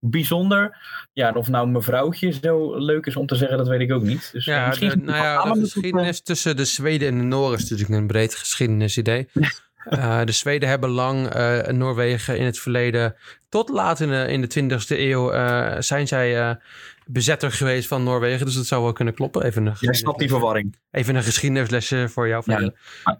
Bijzonder. 0.00 0.76
Ja, 1.12 1.32
of 1.32 1.48
nou 1.48 1.68
mevrouwtje 1.68 2.32
zo 2.42 2.76
leuk 2.78 3.06
is 3.06 3.16
om 3.16 3.26
te 3.26 3.34
zeggen, 3.34 3.58
dat 3.58 3.68
weet 3.68 3.80
ik 3.80 3.92
ook 3.92 4.02
niet. 4.02 4.30
Dus 4.32 4.44
Ja, 4.44 4.66
misschien 4.66 4.88
de, 4.88 4.96
nou 4.96 5.24
ja, 5.24 5.52
de 5.52 5.60
geschiedenis 5.60 6.20
tussen 6.20 6.56
de 6.56 6.64
Zweden 6.64 7.08
en 7.08 7.18
de 7.18 7.24
Noren 7.24 7.58
is 7.58 7.70
natuurlijk 7.70 8.00
een 8.00 8.06
breed 8.06 8.34
geschiedenisidee. 8.34 9.28
Eh 9.84 10.20
de 10.24 10.32
Zweden 10.32 10.68
hebben 10.68 10.90
lang 10.90 11.26
eh, 11.26 11.66
Noorwegen 11.66 12.38
in 12.38 12.44
het 12.44 12.58
verleden, 12.58 13.14
tot 13.48 13.68
laat 13.68 14.00
in 14.00 14.08
de, 14.08 14.26
in 14.28 14.40
de 14.40 14.78
20e 14.78 14.98
eeuw, 14.98 15.30
eh, 15.30 15.76
zijn 15.78 16.08
zij 16.08 16.58
bezetter 17.06 17.52
geweest 17.52 17.88
van 17.88 18.02
Noorwegen. 18.02 18.46
Dus 18.46 18.54
dat 18.54 18.66
zou 18.66 18.82
wel 18.82 18.92
kunnen 18.92 19.14
kloppen. 19.14 19.42
Even 19.42 19.66
een, 19.66 19.74
Jij 19.80 19.94
snapt 19.94 20.18
die 20.18 20.28
verwarring. 20.28 20.76
even 20.90 21.14
een 21.14 21.22
geschiedenislesje 21.22 22.08
voor 22.08 22.28
jou. 22.28 22.42
Ja. 22.46 22.58
Nee, 22.58 22.72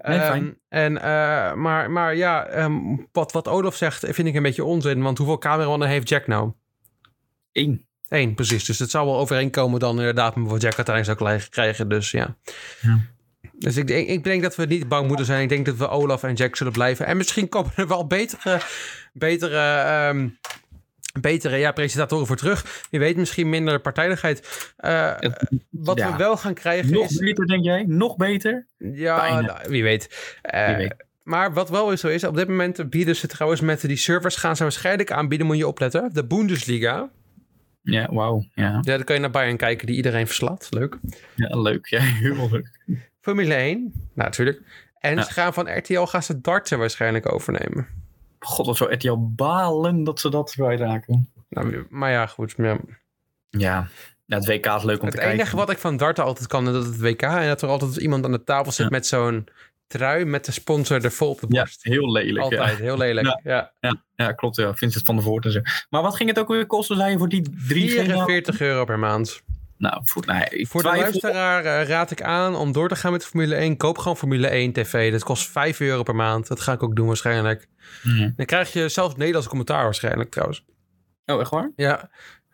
fijn. 0.03 0.59
Ehm, 0.69 0.97
en, 0.97 1.61
maar, 1.61 1.91
maar 1.91 2.17
ja, 2.17 2.47
ehm, 2.47 2.97
wat, 3.13 3.33
wat 3.33 3.49
Olaf 3.49 3.77
zegt 3.77 4.05
vind 4.09 4.29
ik 4.29 4.35
een 4.35 4.43
beetje 4.43 4.65
onzin. 4.65 5.03
Want 5.03 5.19
hoeveel 5.19 5.39
cameramannen 5.39 5.89
heeft 5.89 6.09
Jack 6.09 6.27
nou? 6.27 6.53
Eén. 7.53 7.85
Eén, 8.09 8.35
precies. 8.35 8.65
Dus 8.65 8.79
het 8.79 8.91
zou 8.91 9.07
wel 9.07 9.19
overeenkomen 9.19 9.81
dan 9.81 9.99
inderdaad 9.99 10.37
met 10.37 10.51
wat 10.51 10.63
Jack 10.63 10.77
uiteindelijk 10.77 11.21
zou 11.21 11.39
krijgen. 11.51 11.89
Dus 11.89 12.11
ja. 12.11 12.37
Ja. 12.81 12.99
Dus 13.53 13.77
ik 13.77 13.87
denk, 13.87 14.09
ik 14.09 14.25
denk 14.25 14.43
dat 14.43 14.57
we 14.57 14.65
niet 14.65 14.89
bang 14.89 15.07
moeten 15.07 15.27
zijn. 15.27 15.43
Ik 15.43 15.49
denk 15.49 15.67
dat 15.67 15.77
we 15.77 15.89
Olaf 15.89 16.23
en 16.23 16.35
Jack 16.35 16.57
zullen 16.57 16.73
blijven. 16.73 17.07
En 17.07 17.17
misschien 17.17 17.49
komen 17.49 17.73
er 17.77 17.89
wel 17.89 18.07
betere, 18.07 18.61
betere, 19.13 19.57
ehm, 19.57 20.29
betere 21.21 21.57
ja, 21.57 21.73
presentatoren 21.73 22.27
voor 22.27 22.37
terug. 22.37 22.87
Je 22.91 22.99
weet 22.99 23.17
misschien 23.17 23.49
minder 23.49 23.81
partijdigheid. 23.81 24.73
Eh, 24.77 25.15
wat 25.71 25.99
ja. 25.99 26.11
we 26.11 26.17
wel 26.17 26.37
gaan 26.37 26.55
krijgen 26.55 26.93
Nog 26.93 27.11
is... 27.11 27.17
beter, 27.19 27.47
denk 27.47 27.65
jij? 27.65 27.85
Nog 27.87 28.17
beter? 28.17 28.67
Ja, 28.79 29.41
nou, 29.41 29.59
wie 29.69 29.83
weet. 29.83 30.37
Eh, 30.43 30.67
Wie 30.67 30.77
weet. 30.77 30.95
Maar 31.23 31.53
wat 31.53 31.71
wel 31.71 31.97
zo 31.97 32.09
is, 32.09 32.25
op 32.25 32.37
dit 32.37 32.49
moment 32.49 32.91
bieden 32.91 33.17
ze 33.17 33.27
trouwens 33.27 33.61
met 33.61 33.81
die 33.81 33.97
servers 33.97 34.37
gaan 34.37 34.57
ze 34.57 34.63
waarschijnlijk 34.63 35.13
aanbieden, 35.13 35.47
moet 35.47 35.57
je 35.57 35.67
opletten. 35.67 36.11
De 36.13 36.27
Bundesliga. 36.27 37.11
Ja, 37.83 38.09
wauw. 38.13 38.45
Ja. 38.55 38.65
Ja, 38.81 38.81
dan 38.81 39.05
kan 39.05 39.15
je 39.15 39.21
naar 39.21 39.31
Bayern 39.31 39.57
kijken 39.57 39.87
die 39.87 39.97
iedereen 39.97 40.27
verslaat. 40.27 40.67
Leuk. 40.71 40.99
ja, 41.37 41.61
leuk. 41.61 41.87
Ja, 41.87 42.01
heel 42.25 42.49
leuk. 42.51 42.71
Formule 43.21 43.55
1, 43.55 43.79
nou 43.81 43.95
natuurlijk. 44.15 44.61
En 44.99 45.17
Ja. 45.17 45.23
ze 45.23 45.33
gaan 45.33 45.55
van 45.55 45.77
RTL 45.79 46.01
gaan 46.03 46.23
ze 46.23 46.41
darten 46.41 46.79
waarschijnlijk 46.79 47.33
overnemen. 47.33 47.87
God, 48.39 48.67
wat 48.67 48.77
zou 48.77 48.93
RTL 48.93 49.17
balen 49.35 50.05
dat 50.05 50.21
ze 50.21 50.31
dat 50.31 50.51
kwijtraken. 50.51 51.29
Nou, 51.49 51.87
maar 51.89 52.11
ja, 52.11 52.27
goed. 52.27 52.55
Ja. 52.57 52.79
Ja. 53.51 53.89
ja, 54.27 54.37
het 54.37 54.47
WK 54.47 54.67
is 54.67 54.83
leuk 54.83 55.01
om 55.01 55.07
Het 55.07 55.15
te 55.17 55.21
enige 55.23 55.37
kijken. 55.37 55.57
wat 55.57 55.71
ik 55.71 55.79
van 55.79 55.97
darten 55.97 56.25
altijd 56.25 56.47
kan, 56.47 56.67
is 56.67 56.73
dat 56.73 56.85
het 56.85 57.01
WK 57.01 57.23
en 57.23 57.49
dat 57.49 57.63
er 57.63 57.69
altijd 57.69 57.97
iemand 57.97 58.25
aan 58.25 58.33
de 58.33 58.45
tafel 58.45 58.73
zit 58.73 58.91
met 58.91 59.07
zo'n 59.07 59.47
trui 59.91 60.25
met 60.25 60.45
de 60.45 60.53
sponsor 60.53 61.05
er 61.05 61.13
vol 61.13 61.31
op 61.31 61.41
de 61.41 61.47
Ja, 61.49 61.61
borst. 61.61 61.83
heel 61.85 62.13
lelijk. 62.13 62.39
altijd, 62.45 62.79
heel 62.79 62.97
lelijk. 62.99 63.27
Ja. 63.27 63.41
Ja. 63.43 63.73
Ja. 63.81 64.03
Ja, 64.15 64.33
klopt. 64.33 64.57
Ja. 64.57 64.75
Vincent 64.75 65.05
van 65.05 65.15
der 65.15 65.25
Voort 65.25 65.45
en 65.45 65.53
zo. 65.53 65.61
Maar 65.91 66.03
wat 66.03 66.17
ging 66.17 66.29
het 66.29 66.39
ook 66.39 66.49
weer 66.49 66.67
kosten, 66.67 66.97
zei 66.97 67.11
je, 67.11 67.19
voor 67.19 67.29
die 67.29 67.43
drie? 67.69 67.91
44 67.91 68.61
euro 68.61 68.85
per 68.85 68.99
maand. 68.99 69.43
Nou, 69.77 70.01
voor, 70.05 70.23
nee, 70.27 70.45
ik 70.49 70.67
Voor 70.69 70.83
de 70.83 70.89
luisteraar 70.89 71.65
eh, 71.65 71.89
raad 71.89 72.11
ik 72.11 72.23
aan 72.23 72.57
om 72.57 72.73
door 72.73 72.89
te 72.89 72.97
gaan 72.97 73.13
met 73.13 73.25
Formule 73.27 73.55
1. 73.55 73.77
Koop 73.77 73.99
gewoon 73.99 74.17
Formule 74.17 74.47
1 74.49 74.73
TV. 74.73 75.13
Dat 75.13 75.25
kost 75.25 75.51
5 75.51 75.81
euro 75.81 76.03
per 76.03 76.15
maand. 76.15 76.47
Dat 76.49 76.61
ga 76.61 76.73
ik 76.73 76.83
ook 76.83 76.97
doen 76.97 77.07
waarschijnlijk. 77.07 77.67
Mhm. 78.03 78.31
Dan 78.37 78.47
krijg 78.47 78.73
je 78.73 78.89
zelfs 78.89 79.17
Nederlands 79.17 79.49
commentaar 79.49 79.85
waarschijnlijk 79.85 80.31
trouwens. 80.31 80.65
Oh, 81.27 81.41
echt 81.41 81.51
waar? 81.51 81.71
Ja. 81.77 82.11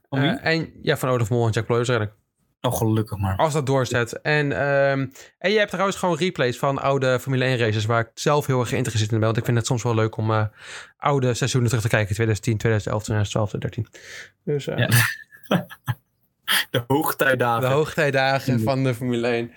Eh, 0.09 0.45
en 0.47 0.71
ja, 0.83 0.97
van 0.97 1.09
Olaf 1.09 1.31
Mol 1.31 1.47
en 1.47 1.53
Jack 1.53 1.65
Ploy 1.65 1.77
waarschijnlijk. 1.77 2.13
Oh, 2.67 2.77
gelukkig 2.77 3.19
maar. 3.19 3.37
Als 3.37 3.53
dat 3.53 3.67
doorzet. 3.67 4.21
En, 4.21 4.53
ehm, 4.53 5.07
en 5.39 5.51
je 5.51 5.59
hebt 5.59 5.71
trouwens 5.71 5.97
gewoon 5.97 6.17
replays 6.17 6.59
van 6.59 6.79
oude 6.79 7.21
Formule 7.21 7.45
1 7.45 7.59
races. 7.59 7.85
Waar 7.85 8.01
ik 8.01 8.11
zelf 8.15 8.47
heel 8.47 8.61
erg 8.61 8.69
geïnteresseerd 8.69 9.11
in 9.13 9.17
ben. 9.17 9.27
Want 9.27 9.39
ik 9.39 9.45
vind 9.45 9.57
het 9.57 9.67
soms 9.67 9.83
wel 9.83 9.95
leuk 9.95 10.17
om 10.17 10.31
eh, 10.31 10.45
oude 10.97 11.35
seizoenen 11.35 11.69
terug 11.69 11.85
te 11.85 11.91
kijken. 11.91 12.15
2010, 12.15 12.57
2011, 12.59 13.03
2012, 13.03 13.49
2013. 13.49 14.01
Dus 14.45 14.67
eh, 14.67 14.79
Ja. 14.79 15.67
De 16.71 16.85
hoogtijdagen. 16.87 17.69
de 17.69 17.75
hoogtijdagen 17.75 18.61
van 18.61 18.85
de 18.85 18.95
Formule 18.95 19.27
1. 19.27 19.53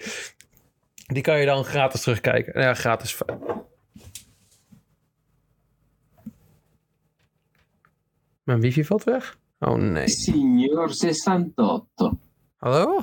Die 1.05 1.23
kan 1.23 1.39
je 1.39 1.45
dan 1.45 1.63
gratis 1.63 2.01
terugkijken. 2.01 2.61
Ja, 2.61 2.73
gratis. 2.73 3.17
Mijn 8.43 8.59
wifi 8.59 8.85
valt 8.85 9.03
weg? 9.03 9.37
Oh 9.59 9.75
nee. 9.75 10.07
Signor 10.07 10.87
68. 10.87 12.11
Hallo? 12.59 13.01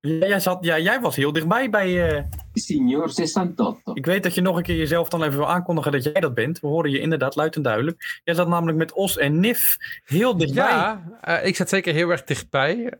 Ja, 0.00 0.26
jij, 0.26 0.40
zat, 0.40 0.64
ja, 0.64 0.78
jij 0.78 1.00
was 1.00 1.16
heel 1.16 1.32
dichtbij 1.32 1.70
bij... 1.70 2.16
eh, 2.16 2.22
Signor 2.52 3.02
68. 3.02 3.94
ik 3.94 4.06
weet 4.06 4.22
dat 4.22 4.34
je 4.34 4.40
nog 4.40 4.56
een 4.56 4.62
keer 4.62 4.76
jezelf 4.76 5.08
dan 5.08 5.22
even 5.22 5.38
wil 5.38 5.48
aankondigen 5.48 5.92
dat 5.92 6.04
jij 6.04 6.20
dat 6.20 6.34
bent. 6.34 6.60
We 6.60 6.66
horen 6.66 6.90
je 6.90 7.00
inderdaad 7.00 7.36
luid 7.36 7.56
en 7.56 7.62
duidelijk. 7.62 8.20
Jij 8.24 8.34
zat 8.34 8.48
namelijk 8.48 8.78
met 8.78 8.92
Os 8.92 9.16
en 9.16 9.40
Nif 9.40 9.76
heel 10.04 10.36
dichtbij. 10.36 10.64
Ja, 10.64 11.18
eh, 11.20 11.46
ik 11.46 11.56
zat 11.56 11.68
zeker 11.68 11.94
heel 11.94 12.10
erg 12.10 12.24
dichtbij. 12.24 12.92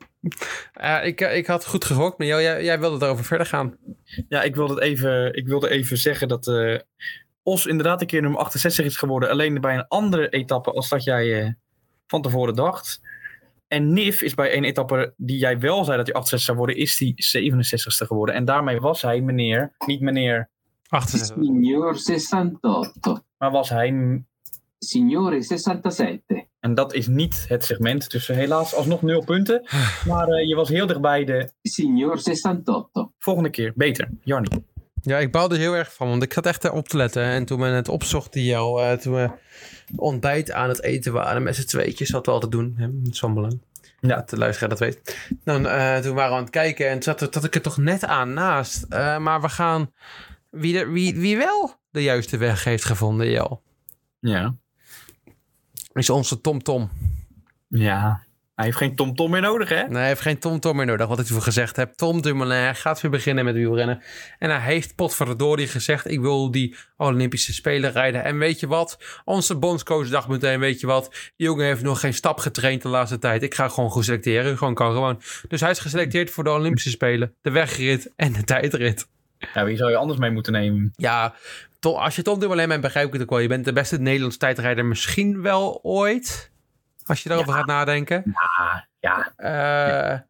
Eh, 0.73 1.07
ik, 1.07 1.21
ik 1.21 1.47
had 1.47 1.67
goed 1.67 1.85
gehoord, 1.85 2.19
maar 2.19 2.27
jou, 2.27 2.43
jij, 2.43 2.65
jij 2.65 2.81
wilde 2.81 3.05
erover 3.05 3.25
verder 3.25 3.47
gaan. 3.47 3.77
Ja, 4.29 4.43
ik 4.43 4.55
wilde 4.57 4.75
het 4.75 4.83
even, 4.83 5.35
ik 5.35 5.47
wilde 5.47 5.69
even 5.69 5.97
zeggen 5.97 6.29
dat 6.29 6.47
eh, 6.47 6.79
Os 7.43 7.67
inderdaad 7.67 8.01
een 8.01 8.07
keer 8.07 8.23
nummer 8.23 8.41
68 8.41 8.85
is 8.85 8.97
geworden. 8.97 9.31
Alleen 9.31 9.61
bij 9.61 9.75
een 9.75 9.89
andere 9.89 10.29
etappe 10.29 10.73
als 10.73 10.89
dat 10.89 11.05
jij 11.05 11.43
eh, 11.43 11.51
van 12.07 12.23
tevoren 12.23 12.55
dacht. 12.55 13.01
En 13.69 13.93
Nif 13.93 14.23
is 14.23 14.35
bij 14.35 14.57
een 14.57 14.65
etappe 14.65 15.15
die 15.17 15.39
jij 15.39 15.59
wel 15.59 15.85
zei 15.85 15.97
dat 15.97 16.07
hij 16.07 16.15
68 16.17 16.41
zou 16.41 16.59
worden, 16.59 16.77
is 16.77 16.97
die 16.97 17.15
67ste 17.39 18.07
geworden. 18.07 18.35
En 18.35 18.45
daarmee 18.45 18.81
was 18.81 19.03
hij 19.03 19.21
meneer, 19.21 19.75
niet 19.87 20.01
meneer, 20.01 20.51
68. 20.89 21.37
Signor 21.45 21.89
68. 21.89 23.23
maar 23.39 23.51
was 23.51 23.69
hij... 23.69 24.23
Signore 24.79 25.43
67. 25.43 26.47
En 26.61 26.75
dat 26.75 26.95
is 26.95 27.07
niet 27.07 27.45
het 27.49 27.65
segment. 27.65 28.11
Dus 28.11 28.27
helaas 28.27 28.75
alsnog 28.75 29.03
nul 29.03 29.25
punten. 29.25 29.67
Maar 30.07 30.29
eh, 30.29 30.49
je 30.49 30.55
was 30.55 30.69
heel 30.69 30.87
dichtbij 30.87 31.25
de 31.25 31.51
Signor 31.63 32.13
68. 32.13 33.07
volgende 33.19 33.51
keer. 33.51 33.73
Beter, 33.77 34.09
Jarni. 34.23 34.49
Ja, 35.03 35.19
ik 35.19 35.33
baalde 35.33 35.57
heel 35.57 35.75
erg 35.77 35.95
van, 35.95 36.09
want 36.09 36.23
ik 36.23 36.33
zat 36.33 36.47
echt 36.47 36.65
erop 36.65 36.89
te 36.89 36.97
letten. 36.97 37.23
En 37.23 37.45
toen 37.45 37.61
we 37.61 37.67
het 37.67 37.89
opzochten, 37.89 38.43
jou, 38.43 38.83
eh, 38.83 38.93
toen 38.93 39.15
we 39.15 39.31
ontbijt 39.97 40.53
aan 40.53 40.69
het 40.69 40.83
eten 40.83 41.13
waren 41.13 41.43
met 41.43 41.57
z'n 41.57 41.67
tweetjes, 41.67 42.11
wat 42.11 42.27
we 42.27 42.33
altijd 42.33 42.53
doen, 42.53 42.75
hè, 42.77 42.87
dat 43.03 43.13
is 43.13 43.19
van 43.19 43.35
belang. 43.35 43.59
Ja. 44.01 44.17
Dat 44.17 44.31
de 44.31 44.37
luisteraar 44.39 44.69
dat 44.69 44.79
weet. 44.79 45.19
Dan, 45.45 45.67
eh, 45.67 45.97
toen 45.97 46.15
waren 46.15 46.31
we 46.31 46.37
aan 46.37 46.43
het 46.43 46.51
kijken 46.51 46.89
en 46.89 47.03
zat, 47.03 47.21
er- 47.21 47.29
zat 47.31 47.45
ik 47.45 47.55
er 47.55 47.61
toch 47.63 47.77
net 47.77 48.05
aan 48.05 48.33
naast. 48.33 48.83
Eh, 48.89 49.19
maar 49.19 49.41
we 49.41 49.49
gaan, 49.49 49.93
wie, 50.51 50.79
er, 50.79 50.93
wie, 50.93 51.15
wie 51.17 51.37
wel 51.37 51.75
de 51.91 52.03
juiste 52.03 52.37
weg 52.37 52.65
heeft 52.65 52.85
gevonden, 52.85 53.31
Jel, 53.31 53.63
Ja. 54.21 54.55
is 55.93 56.11
onze 56.11 56.41
Tom 56.41 56.63
Tom. 56.63 56.91
Ja. 57.69 58.23
Hij 58.59 58.67
heeft 58.67 58.79
geen 58.79 58.95
tomtom 58.95 59.31
meer 59.31 59.41
nodig, 59.41 59.69
hè? 59.69 59.83
Nee, 59.83 59.97
hij 59.97 60.07
heeft 60.07 60.21
geen 60.21 60.39
Tom 60.39 60.61
Tom 60.61 60.77
meer 60.77 60.87
nodig, 60.87 61.07
wat 61.07 61.19
ik 61.19 61.27
voor 61.27 61.43
gezegd 61.43 61.77
heb. 61.77 61.93
Tom 61.93 62.23
Dumoulin 62.23 62.75
gaat 62.75 63.01
weer 63.01 63.11
beginnen 63.11 63.45
met 63.45 63.55
wielrennen. 63.55 64.03
En 64.39 64.51
hij 64.51 64.61
heeft 64.61 64.95
potverdorie 64.95 65.67
gezegd, 65.67 66.11
ik 66.11 66.21
wil 66.21 66.51
die 66.51 66.77
Olympische 66.97 67.53
Spelen 67.53 67.93
rijden. 67.93 68.25
En 68.25 68.39
weet 68.39 68.61
je 68.61 68.67
wat? 68.67 68.99
Onze 69.25 69.57
bondscoach 69.57 70.09
dacht 70.09 70.29
meteen, 70.29 70.61
weet 70.61 70.81
je 70.81 70.87
wat? 70.87 71.09
Die 71.37 71.47
jongen 71.47 71.67
heeft 71.67 71.83
nog 71.83 72.01
geen 72.01 72.15
stap 72.15 72.39
getraind 72.39 72.83
de 72.83 72.89
laatste 72.89 73.19
tijd. 73.19 73.43
Ik 73.43 73.55
ga 73.55 73.69
gewoon 73.69 73.91
goed 73.91 74.05
selecteren, 74.05 74.59
gewoon 74.59 74.75
kan 74.75 74.93
gewoon. 74.93 75.21
Dus 75.49 75.61
hij 75.61 75.71
is 75.71 75.79
geselecteerd 75.79 76.31
voor 76.31 76.45
de 76.45 76.51
Olympische 76.51 76.91
Spelen. 76.91 77.35
De 77.43 77.51
wegrit 77.51 78.13
en 78.17 78.33
de 78.33 78.45
tijdrit. 78.45 79.09
Ja, 79.55 79.65
wie 79.65 79.77
zou 79.77 79.91
je 79.91 79.97
anders 79.97 80.19
mee 80.19 80.31
moeten 80.31 80.53
nemen? 80.53 80.93
Ja, 80.97 81.35
Tom, 81.79 81.95
als 81.95 82.17
je 82.17 82.23
Tom 82.23 82.41
Dumoulin 82.41 82.69
bent, 82.69 82.81
begrijp 82.81 83.07
ik 83.07 83.13
het 83.13 83.23
ook 83.23 83.31
wel. 83.31 83.39
Je 83.39 83.49
bent 83.49 83.65
de 83.65 83.73
beste 83.73 83.99
Nederlandse 83.99 84.39
tijdrijder 84.39 84.85
misschien 84.85 85.43
wel 85.43 85.79
ooit. 85.83 86.51
Als 87.09 87.23
je 87.23 87.29
daarover 87.29 87.53
gaat 87.53 87.67
nadenken. 87.67 88.23
Ah, 88.35 88.77
ja. 89.01 89.33
Eh, 89.37 90.21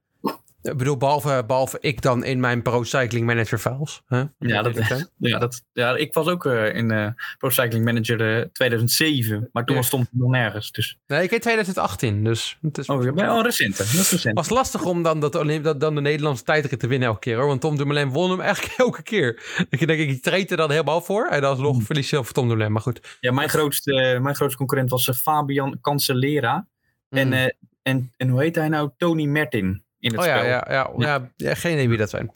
Ik 0.63 0.77
bedoel, 0.77 0.97
behalve, 0.97 1.45
behalve 1.47 1.79
ik 1.81 2.03
dan 2.03 2.25
in 2.25 2.41
mijn 2.41 2.63
Pro 2.63 2.83
Cycling 2.83 3.27
Manager 3.27 3.59
files. 3.59 4.03
Huh? 4.09 4.23
Ja, 4.39 4.63
dat, 4.63 4.77
ja, 5.19 5.39
dat, 5.39 5.63
ja, 5.73 5.97
ik 5.97 6.15
was 6.15 6.27
ook 6.27 6.47
eh, 6.47 6.75
in 6.75 6.91
eh, 6.91 7.09
Pro 7.39 7.49
Cycling 7.51 7.85
Manager 7.85 8.39
eh, 8.39 8.45
2007, 8.53 9.49
maar 9.53 9.65
toen 9.65 9.75
Ja. 9.75 9.81
was 9.81 9.87
stond 9.91 10.09
het 10.11 10.21
nog 10.21 10.31
nergens. 10.31 10.71
Dus. 10.73 10.99
Nee, 11.07 11.23
ik 11.23 11.31
in 11.31 11.41
2018, 11.41 12.25
dus 12.25 12.59
het 12.63 12.79
is 12.79 12.87
Oh, 12.89 13.03
je 13.05 13.13
bent 13.13 13.29
al 13.29 13.47
is 13.47 13.59
recent. 13.59 14.35
was 14.35 14.49
lastig 14.49 14.85
om 14.85 15.03
dan, 15.03 15.21
dat, 15.21 15.33
dat, 15.63 15.81
dan 15.81 15.95
de 15.95 16.01
Nederlandse 16.01 16.45
tijdrit 16.45 16.81
te 16.81 16.87
winnen 16.87 17.09
elke 17.09 17.21
keer 17.21 17.37
hoor. 17.37 17.47
Want 17.47 17.61
Tom 17.61 17.77
Dumoulin 17.77 18.09
won 18.11 18.31
hem 18.31 18.41
eigenlijk 18.49 18.79
elke 18.79 19.03
keer. 19.03 19.43
Ik 19.71 19.87
denk, 19.87 20.01
ik 20.01 20.23
treed 20.23 20.51
er 20.51 20.57
dan 20.57 20.71
helemaal 20.71 21.01
voor. 21.01 21.27
En 21.27 21.41
dan 21.41 21.51
alsnog 21.51 21.83
verlies 21.83 22.11
je 22.11 22.17
voor 22.25 22.33
Tom 22.33 22.49
Dumoulin. 22.49 22.73
Maar 22.73 22.83
goed. 22.83 23.17
Ja, 23.21 23.33
mijn 23.33 23.49
grootste, 23.49 24.19
mijn 24.23 24.35
grootste 24.35 24.59
concurrent 24.59 24.91
was 24.91 25.11
Fabian 25.23 25.79
Cancelera. 25.81 26.67
En, 27.09 27.27
Mm. 27.27 27.33
eh, 27.33 27.47
en, 27.83 28.13
en 28.17 28.29
hoe 28.29 28.41
heet 28.41 28.55
hij 28.55 28.69
nou? 28.69 28.91
Tony 28.97 29.25
Mertin 29.25 29.83
in 30.01 30.11
het 30.11 30.21
oh 30.21 30.27
ja, 30.27 30.37
spel. 30.39 30.49
ja, 30.51 30.67
ja, 30.69 30.91
ja, 30.99 31.31
ja, 31.37 31.55
geen 31.55 31.73
idee 31.73 31.89
wie 31.89 31.99
dat 31.99 32.11
zijn. 32.11 32.31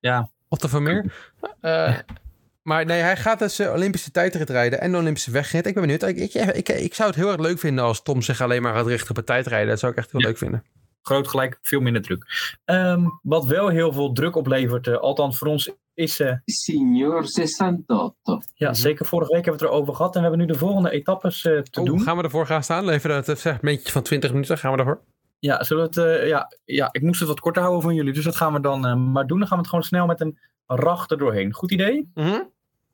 Ja. 0.00 0.30
Otto 0.48 0.68
van 0.68 0.82
Meer. 0.82 1.12
Eh, 1.60 1.94
Maar 2.62 2.84
nee, 2.84 3.00
hij 3.00 3.16
gaat 3.16 3.38
dus 3.38 3.58
eh, 3.58 3.72
Olympische 3.72 4.10
tijdrit 4.10 4.50
rijden 4.50 4.80
en 4.80 4.92
de 4.92 4.98
Olympische 4.98 5.30
wegrit. 5.30 5.66
Ik 5.66 5.74
ben 5.74 5.82
benieuwd. 5.82 6.02
Ik, 6.02 6.16
ik, 6.16 6.34
ik, 6.34 6.68
ik 6.68 6.94
zou 6.94 7.08
het 7.08 7.18
heel 7.18 7.28
erg 7.30 7.40
leuk 7.40 7.58
vinden 7.58 7.84
als 7.84 8.02
Tom 8.02 8.22
zich 8.22 8.40
alleen 8.40 8.62
maar 8.62 8.74
gaat 8.74 8.86
richten 8.86 9.10
op 9.10 9.16
het 9.16 9.26
tijdrijden. 9.26 9.68
Dat 9.68 9.78
zou 9.78 9.92
ik 9.92 9.98
echt 9.98 10.12
heel 10.12 10.20
Ja. 10.20 10.26
leuk 10.26 10.38
vinden. 10.38 10.64
Groot 11.02 11.28
gelijk, 11.28 11.58
veel 11.62 11.80
minder 11.80 12.02
druk. 12.02 12.24
Ehm, 12.64 13.04
wat 13.22 13.44
wel 13.46 13.68
heel 13.68 13.92
veel 13.92 14.12
druk 14.12 14.36
oplevert, 14.36 14.86
eh, 14.86 14.96
althans 14.96 15.38
voor 15.38 15.48
ons, 15.48 15.70
is... 15.94 16.20
eh, 16.20 16.32
Signor 16.44 17.16
68. 17.16 18.14
ja, 18.54 18.68
Mhm. 18.70 18.74
zeker 18.74 19.06
vorige 19.06 19.32
week 19.32 19.44
hebben 19.44 19.60
we 19.62 19.66
het 19.66 19.74
erover 19.76 19.94
gehad. 19.94 20.14
En 20.14 20.20
we 20.22 20.28
hebben 20.28 20.46
nu 20.46 20.52
de 20.52 20.58
volgende 20.58 20.90
etappes 20.90 21.44
eh, 21.44 21.58
te 21.58 21.80
Oh, 21.80 21.86
doen. 21.86 22.00
gaan 22.00 22.16
we 22.16 22.22
ervoor 22.22 22.46
gaan 22.46 22.62
staan? 22.62 22.88
Even 22.88 23.24
dat 23.24 23.38
segmentje 23.38 23.92
van 23.92 24.02
20 24.02 24.30
minuten. 24.32 24.58
Gaan 24.58 24.72
we 24.72 24.78
ervoor? 24.78 25.00
Ja, 25.38 25.64
zullen 25.64 25.90
we 25.90 26.00
het, 26.00 26.20
eh, 26.20 26.28
ja, 26.28 26.56
ja, 26.64 26.88
ik 26.92 27.02
moest 27.02 27.20
het 27.20 27.28
wat 27.28 27.40
korter 27.40 27.62
houden 27.62 27.82
van 27.82 27.94
jullie. 27.94 28.12
Dus 28.12 28.24
dat 28.24 28.36
gaan 28.36 28.52
we 28.52 28.60
dan 28.60 28.86
eh, 28.86 28.94
maar 28.94 29.26
doen. 29.26 29.38
Dan 29.38 29.48
gaan 29.48 29.56
we 29.56 29.62
het 29.62 29.70
gewoon 29.70 29.84
snel 29.84 30.06
met 30.06 30.20
een 30.20 30.38
rach 30.66 31.10
er 31.10 31.18
doorheen. 31.18 31.52
Goed 31.52 31.72
idee? 31.72 32.10
Mhm. 32.14 32.40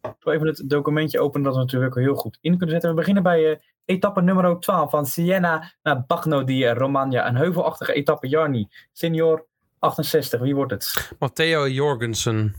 Ik 0.03 0.15
wil 0.21 0.33
even 0.33 0.47
het 0.47 0.63
documentje 0.67 1.21
openen 1.21 1.45
dat 1.45 1.55
we 1.55 1.61
natuurlijk 1.61 1.95
heel 1.95 2.15
goed 2.15 2.39
in 2.41 2.51
kunnen 2.51 2.71
zetten. 2.71 2.91
We 2.91 2.97
beginnen 2.97 3.23
bij 3.23 3.51
eh, 3.51 3.59
etappe 3.85 4.23
nummer 4.23 4.61
12 4.61 4.91
van 4.91 5.07
Siena 5.07 5.73
naar 5.83 6.05
Bagno 6.07 6.45
di 6.45 6.69
Romagna. 6.69 7.29
Een 7.29 7.37
heuvelachtige 7.37 7.93
etappe, 7.93 8.29
Jarni. 8.29 8.69
Senior 8.93 9.47
68, 9.79 10.41
wie 10.41 10.55
wordt 10.55 10.73
het? 10.73 11.13
Matteo 11.19 11.69
Jorgensen. 11.69 12.55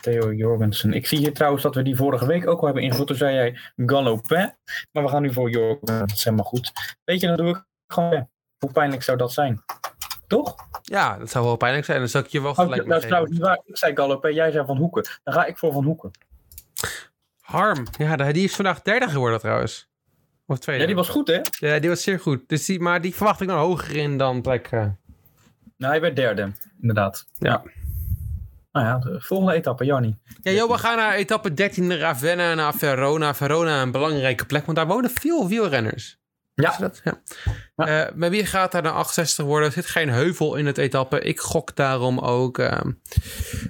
Theo 0.00 0.32
Jorgensen. 0.32 0.92
Ik 0.92 1.06
zie 1.06 1.18
hier 1.18 1.34
trouwens 1.34 1.62
dat 1.62 1.74
we 1.74 1.82
die 1.82 1.96
vorige 1.96 2.26
week 2.26 2.46
ook 2.46 2.60
al 2.60 2.64
hebben 2.64 2.82
ingevuld. 2.82 3.06
Toen 3.06 3.16
zei 3.16 3.34
jij 3.34 3.58
Galopin. 3.76 4.54
Maar 4.92 5.02
we 5.02 5.08
gaan 5.08 5.22
nu 5.22 5.32
voor 5.32 5.50
Jorgensen. 5.50 5.98
Dat 5.98 6.10
is 6.10 6.24
helemaal 6.24 6.46
goed. 6.46 6.72
Weet 7.04 7.20
je, 7.20 7.26
dan 7.26 7.36
doe 7.36 7.48
ik 7.48 7.64
gewoon... 7.86 8.28
Hoe 8.58 8.72
pijnlijk 8.72 9.02
zou 9.02 9.18
dat 9.18 9.32
zijn? 9.32 9.62
Toch? 10.26 10.54
Ja, 10.82 11.18
dat 11.18 11.30
zou 11.30 11.44
wel 11.44 11.56
pijnlijk 11.56 11.84
zijn. 11.84 11.98
Dan 11.98 12.08
zou 12.08 12.24
ik 12.24 12.30
je 12.30 12.40
wel 12.40 12.50
Oh, 12.50 12.56
gelijk 12.56 12.76
dat 12.76 12.86
mee 12.86 12.98
is 12.98 13.04
trouwens 13.04 13.32
niet 13.32 13.42
waar. 13.42 13.60
Ik 13.64 13.76
zei 13.76 13.96
Galopin, 13.96 14.34
jij 14.34 14.50
zei 14.50 14.66
Van 14.66 14.76
Hoeken. 14.76 15.06
Dan 15.24 15.34
ga 15.34 15.44
ik 15.44 15.58
voor 15.58 15.72
Van 15.72 15.84
Hoeken. 15.84 16.10
Harm. 17.40 17.86
Ja, 17.98 18.16
die 18.16 18.44
is 18.44 18.54
vandaag 18.54 18.82
derde 18.82 19.08
geworden 19.08 19.38
trouwens. 19.38 19.88
Of 20.46 20.58
tweede. 20.58 20.80
Ja, 20.80 20.86
die 20.86 20.96
was 20.96 21.08
goed, 21.08 21.28
hè? 21.28 21.40
Ja, 21.50 21.78
die 21.78 21.88
was 21.88 22.02
zeer 22.02 22.20
goed. 22.20 22.48
Dus 22.48 22.64
die, 22.64 22.80
maar 22.80 23.00
die 23.00 23.14
verwacht 23.14 23.40
ik 23.40 23.48
nog 23.48 23.58
hoger 23.58 23.96
in 23.96 24.16
dan 24.18 24.42
plek. 24.42 24.66
eh. 24.70 24.86
Nou, 25.76 25.92
hij 25.92 26.00
werd 26.00 26.16
derde, 26.16 26.52
inderdaad. 26.80 27.26
Ja. 27.38 27.62
Nou 28.72 28.86
ja, 28.86 28.98
de 28.98 29.20
volgende 29.20 29.52
etappe, 29.52 29.84
Jannie. 29.84 30.16
Ja, 30.42 30.50
joh, 30.52 30.70
we 30.70 30.78
gaan 30.78 30.96
naar 30.96 31.14
etappe 31.14 31.54
13, 31.54 31.96
Ravenna, 31.98 32.54
naar 32.54 32.74
Verona. 32.74 33.34
Verona, 33.34 33.82
een 33.82 33.90
belangrijke 33.90 34.44
plek, 34.46 34.64
want 34.64 34.76
daar 34.76 34.86
wonen 34.86 35.10
veel 35.10 35.48
wielrenners. 35.48 36.17
Ja. 36.62 36.76
Dat? 36.78 37.00
Ja. 37.04 37.20
Eh, 37.76 38.14
maar 38.14 38.30
wie 38.30 38.46
gaat 38.46 38.72
daar 38.72 38.82
naar 38.82 38.92
68 38.92 39.44
worden? 39.44 39.66
Er 39.66 39.72
zit 39.74 39.86
geen 39.86 40.08
heuvel 40.08 40.54
in 40.56 40.66
het 40.66 40.78
etappe. 40.78 41.20
Ik 41.20 41.40
gok 41.40 41.76
daarom 41.76 42.18
ook. 42.18 42.58
ehm, 42.58 42.92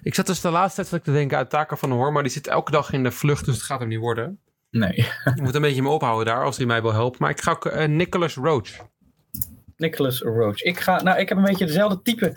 ik 0.03 0.15
zat 0.15 0.27
dus 0.27 0.41
de 0.41 0.51
laatste 0.51 0.83
tijd 0.83 0.93
ik 0.95 1.03
te 1.03 1.13
denken 1.13 1.39
aan 1.39 1.49
Taker 1.49 1.77
van 1.79 1.91
Hoorn, 1.91 2.13
maar 2.13 2.23
die 2.23 2.33
zit 2.33 2.47
elke 2.47 2.71
dag 2.71 2.93
in 2.93 3.03
de 3.03 3.11
vlucht, 3.11 3.45
dus 3.45 3.55
het 3.55 3.65
gaat 3.65 3.81
hem 3.81 3.89
niet 3.89 3.99
worden. 3.99 4.41
Nee. 4.71 4.95
Ik 5.35 5.41
moet 5.43 5.55
een 5.55 5.61
beetje 5.63 5.83
me 5.83 5.89
ophouden 5.89 6.27
daar, 6.35 6.45
als 6.45 6.57
hij 6.57 6.67
mij 6.67 6.83
wil 6.83 6.93
helpen. 6.93 7.19
Maar 7.21 7.31
ik 7.31 7.41
ga 7.41 7.51
ook 7.51 7.67
eh, 7.67 7.89
Nicholas 7.89 8.35
Roach. 8.35 8.69
Nicholas 9.77 10.21
Roach. 10.21 10.61
Ik, 10.63 10.81
ga, 10.81 11.03
nou, 11.03 11.19
ik 11.19 11.29
heb 11.29 11.39
een 11.39 11.45
beetje 11.45 11.67
dezelfde 11.67 12.03
type. 12.03 12.33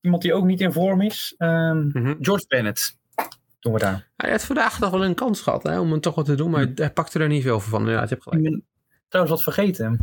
Iemand 0.00 0.22
die 0.22 0.34
ook 0.34 0.44
niet 0.44 0.60
in 0.60 0.72
vorm 0.72 1.00
is. 1.00 1.34
Ehm, 1.38 1.86
Mhm. 1.92 2.14
George 2.20 2.44
Bennett. 2.48 2.96
Doen 3.60 3.72
we 3.72 3.78
daar. 3.78 4.08
Hij 4.16 4.30
heeft 4.30 4.44
vandaag 4.44 4.78
toch 4.78 4.90
wel 4.90 5.04
een 5.04 5.14
kans 5.14 5.40
gehad 5.40 5.62
hè, 5.62 5.78
om 5.80 5.92
het 5.92 6.02
toch 6.02 6.14
wat 6.14 6.24
te 6.24 6.34
doen, 6.34 6.50
maar 6.50 6.60
hij, 6.60 6.72
hij 6.74 6.90
pakte 6.92 7.18
er 7.18 7.28
niet 7.28 7.42
veel 7.42 7.60
van. 7.60 7.84
Ja, 7.84 7.90
je 7.90 7.96
hebt 7.98 8.12
Ik 8.12 8.22
gelijk. 8.22 8.60
Trouwens 9.08 9.36
wat 9.36 9.54
vergeten. 9.54 9.98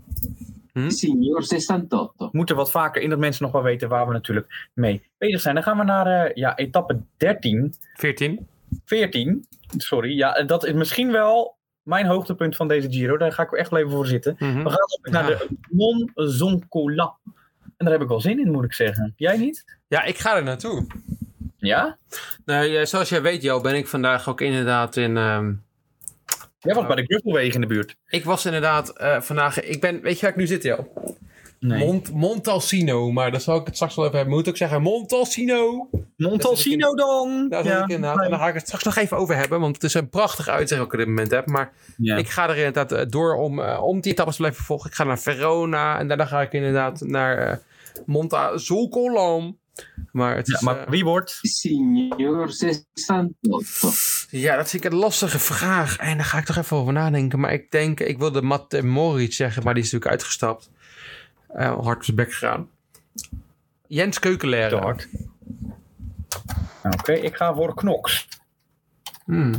Signor 0.87 1.37
68. 1.37 2.11
We 2.17 2.29
moeten 2.31 2.55
wat 2.55 2.71
vaker 2.71 3.01
in 3.01 3.09
dat 3.09 3.19
mensen 3.19 3.43
nog 3.43 3.51
wel 3.51 3.63
weten 3.63 3.89
waar 3.89 4.07
we 4.07 4.13
natuurlijk 4.13 4.69
mee 4.73 5.01
bezig 5.17 5.41
zijn. 5.41 5.55
Dan 5.55 5.63
gaan 5.63 5.77
we 5.77 5.83
naar 5.83 6.07
eh, 6.07 6.35
ja, 6.35 6.55
etappe 6.57 6.99
13. 7.17 7.73
14. 7.93 8.47
14. 8.85 9.45
Sorry. 9.77 10.17
Ja, 10.17 10.43
dat 10.43 10.65
is 10.65 10.73
misschien 10.73 11.11
wel 11.11 11.55
mijn 11.83 12.05
hoogtepunt 12.05 12.55
van 12.55 12.67
deze 12.67 12.91
Giro. 12.91 13.17
Daar 13.17 13.31
ga 13.31 13.43
ik 13.43 13.51
echt 13.51 13.69
wel 13.69 13.79
even 13.79 13.91
voor 13.91 14.07
zitten. 14.07 14.35
Mhm. 14.39 14.63
We 14.63 14.69
gaan 14.69 15.11
naar 15.11 15.25
de 15.25 15.47
Mont 15.69 16.11
Zoncola. 16.15 17.15
En 17.77 17.85
daar 17.85 17.91
heb 17.91 18.01
ik 18.01 18.07
wel 18.07 18.21
zin 18.21 18.39
in, 18.39 18.51
moet 18.51 18.63
ik 18.63 18.73
zeggen. 18.73 19.13
Jij 19.17 19.37
niet? 19.37 19.65
Ja, 19.87 20.03
ik 20.03 20.17
ga 20.17 20.35
er 20.35 20.43
naartoe. 20.43 20.87
Ja? 21.57 21.97
Nou, 22.45 22.65
ja, 22.65 22.85
zoals 22.85 23.09
jij 23.09 23.21
weet, 23.21 23.41
Jo, 23.41 23.61
ben 23.61 23.75
ik 23.75 23.87
vandaag 23.87 24.29
ook 24.29 24.41
inderdaad 24.41 24.95
in. 24.95 25.17
ehm, 25.17 25.53
Jij 26.65 26.75
was 26.75 26.85
bij 26.87 26.95
de 26.95 27.03
Gruffelweg 27.03 27.53
in 27.53 27.61
de 27.61 27.67
buurt. 27.67 27.95
ik 28.09 28.23
was 28.25 28.45
inderdaad 28.45 28.89
eh, 28.89 29.21
vandaag. 29.21 29.61
Ik 29.61 29.81
ben. 29.81 30.01
Weet 30.01 30.15
je 30.15 30.21
waar 30.21 30.31
ik 30.31 30.35
nu 30.37 30.47
zit, 30.47 30.63
Jo? 30.63 30.87
Nee. 31.59 31.79
Mont, 31.85 32.13
Montalcino, 32.13 33.11
maar 33.11 33.31
dat 33.31 33.43
zal 33.43 33.59
ik 33.59 33.65
het 33.65 33.75
straks 33.75 33.95
wel 33.95 34.05
even 34.05 34.17
hebben. 34.17 34.35
Moet 34.35 34.47
ik 34.47 34.57
zeggen, 34.57 34.81
Montalcino. 34.81 35.89
Montalcino 36.17 36.95
dan! 36.95 37.49
Daar, 37.49 37.65
ik 37.65 37.87
inderdaad, 37.89 38.23
en 38.23 38.29
daar 38.29 38.39
ga 38.39 38.47
ik 38.47 38.53
het 38.53 38.65
straks 38.65 38.83
nog 38.83 38.95
even 38.95 39.17
over 39.17 39.35
hebben, 39.35 39.59
want 39.59 39.75
het 39.75 39.83
is 39.83 39.93
een 39.93 40.09
prachtig 40.09 40.47
uitzicht 40.47 40.81
ook 40.81 40.91
op 40.93 40.97
dit 40.99 41.07
moment 41.07 41.31
heb. 41.31 41.47
Maar 41.47 41.71
Ja. 41.97 42.15
ik 42.17 42.29
ga 42.29 42.49
er 42.49 42.57
inderdaad 42.57 42.91
eh, 42.91 43.05
door 43.09 43.35
om, 43.35 43.59
eh, 43.61 43.83
om 43.83 43.99
die 44.01 44.11
etappes 44.11 44.35
te 44.35 44.41
blijven 44.41 44.63
volgen. 44.63 44.89
Ik 44.89 44.95
ga 44.95 45.03
naar 45.03 45.19
Verona 45.19 45.99
en 45.99 46.07
daarna 46.07 46.25
ga 46.25 46.41
ik 46.41 46.53
inderdaad 46.53 47.01
naar 47.01 47.37
eh 47.37 47.57
Monta 48.05 48.57
Zolcolam. 48.57 49.57
Maar 50.11 50.35
het 50.35 50.47
Ja, 50.47 50.55
is, 50.55 50.61
maar 50.61 50.79
eh, 50.79 50.89
wie 50.89 51.03
wordt? 51.03 51.39
Signor 51.41 52.41
68. 52.41 54.27
Ja, 54.29 54.55
dat 54.55 54.69
vind 54.69 54.83
ik 54.85 54.91
een 54.91 54.97
lastige 54.97 55.39
vraag. 55.39 55.97
En 55.97 56.17
daar 56.17 56.25
ga 56.25 56.37
ik 56.37 56.45
toch 56.45 56.57
even 56.57 56.77
over 56.77 56.93
nadenken. 56.93 57.39
Maar 57.39 57.53
ik 57.53 57.71
denk, 57.71 57.99
ik 57.99 58.17
wilde 58.17 58.41
Matt 58.41 58.81
Moritz 58.81 59.35
zeggen, 59.35 59.63
maar 59.63 59.73
die 59.73 59.83
is 59.83 59.91
natuurlijk 59.91 60.21
uitgestapt. 60.21 60.69
Eh 61.47 61.79
hard 61.83 61.97
op 61.97 62.03
zijn 62.03 62.17
bek 62.17 62.33
gegaan. 62.33 62.69
Jens. 63.87 64.19
Te 64.19 64.77
hard. 64.81 65.07
Nou, 66.83 66.95
Oké, 66.99 67.13
ik 67.13 67.35
ga 67.35 67.53
voor 67.53 67.73
Knox. 67.73 68.27
Hmm. 69.25 69.53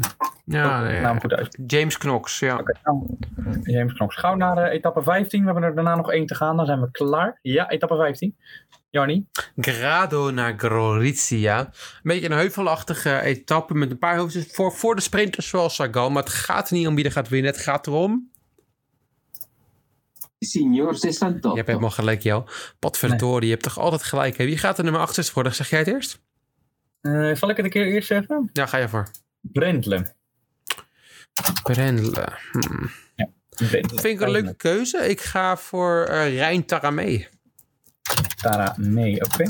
Ja, 0.44 0.82
nee, 0.82 1.00
Naam 1.00 1.20
goed 1.20 1.32
uit. 1.32 1.58
James 1.66 1.98
Knox, 1.98 2.38
ja. 2.38 2.58
Oké, 2.58 2.72
nou, 2.84 3.16
James 3.62 3.92
Knox. 3.92 4.16
Gauw 4.16 4.34
naar 4.34 4.56
eh, 4.58 4.72
etappe 4.72 5.02
15. 5.02 5.40
We 5.40 5.44
hebben 5.44 5.64
er 5.64 5.74
daarna 5.74 5.94
nog 5.94 6.12
één 6.12 6.26
te 6.26 6.34
gaan. 6.34 6.56
Dan 6.56 6.66
zijn 6.66 6.80
we 6.80 6.90
klaar. 6.90 7.38
Ja, 7.42 7.70
etappe 7.70 7.96
15. 7.96 8.36
Jarni? 8.96 9.26
Grado 9.56 10.30
naar 10.30 10.60
Gorizia. 10.60 11.58
Een 11.58 11.70
beetje 12.02 12.30
een 12.30 12.36
heuvelachtige 12.36 13.20
etappe 13.20 13.74
met 13.74 13.90
een 13.90 13.98
paar 13.98 14.16
hoofdjes 14.16 14.46
voor, 14.52 14.72
voor 14.72 14.94
de 14.94 15.00
sprinters 15.00 15.48
zoals 15.48 15.74
Sagan. 15.74 16.12
Maar 16.12 16.22
het 16.22 16.32
gaat 16.32 16.70
er 16.70 16.76
niet 16.76 16.86
om 16.86 16.94
wie 16.94 17.04
er 17.04 17.12
gaat 17.12 17.28
winnen. 17.28 17.52
Het 17.52 17.60
gaat 17.60 17.86
erom. 17.86 18.30
Signor 20.38 20.74
Je 20.74 20.82
hebt 20.82 21.04
68. 21.04 21.66
helemaal 21.66 21.90
gelijk, 21.90 22.22
Jo. 22.22 22.46
Potverdorie, 22.78 23.44
je 23.48 23.50
hebt 23.50 23.62
toch 23.62 23.78
altijd 23.78 24.02
gelijk. 24.02 24.36
Hè? 24.36 24.44
Wie 24.44 24.58
gaat 24.58 24.78
er 24.78 24.84
nummer 24.84 25.00
68 25.02 25.34
worden? 25.34 25.54
Zeg 25.54 25.70
jij 25.70 25.78
het 25.78 25.88
eerst? 25.88 26.20
Eh, 27.00 27.34
zal 27.34 27.50
ik 27.50 27.56
het 27.56 27.64
een 27.64 27.70
keer 27.70 27.86
eerst 27.86 28.08
zeggen? 28.08 28.50
Ja, 28.52 28.66
ga 28.66 28.76
je 28.76 28.88
voor. 28.88 29.10
Brendle. 29.40 30.14
Brendle. 31.62 32.28
Hmm. 32.52 32.90
Brendle. 33.48 34.00
Vind 34.00 34.04
ik 34.04 34.20
een 34.20 34.30
leuke 34.30 34.54
keuze. 34.54 35.08
Ik 35.08 35.20
ga 35.20 35.56
voor 35.56 36.04
eh 36.04 36.36
Rijn 36.36 36.66
Taramee. 36.66 37.28
Tara, 38.50 38.74
nee, 38.76 39.24
oké. 39.24 39.44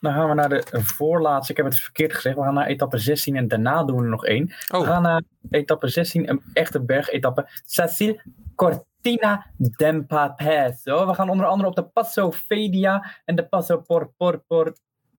Dan 0.00 0.12
gaan 0.12 0.28
we 0.28 0.34
naar 0.34 0.48
de 0.48 0.64
voorlaatste. 0.70 1.50
Ik 1.52 1.56
heb 1.56 1.66
het 1.66 1.78
verkeerd 1.78 2.14
gezegd. 2.14 2.36
We 2.36 2.42
gaan 2.42 2.54
naar 2.54 2.66
etappe 2.66 2.98
16 2.98 3.36
en 3.36 3.48
daarna 3.48 3.84
doen 3.84 3.96
we 3.96 4.02
er 4.02 4.08
nog 4.08 4.26
één. 4.26 4.46
We 4.46 4.76
Oh, 4.78 4.86
gaan 4.86 5.02
naar 5.02 5.22
etappe 5.50 5.88
16, 5.88 6.28
een 6.30 6.42
echte 6.52 6.80
bergetappe. 6.84 7.48
Sacil 7.64 8.20
Cortina 8.54 9.46
d'Empapeso. 9.56 11.06
We 11.06 11.14
gaan 11.14 11.30
onder 11.30 11.46
andere 11.46 11.68
op 11.68 11.74
de 11.76 11.82
Passo 11.84 12.30
Fedia 12.32 13.04
en 13.24 13.36
de 13.36 13.44
Passo 13.48 13.76
por 13.80 14.12
por 14.16 14.42
por 14.46 14.74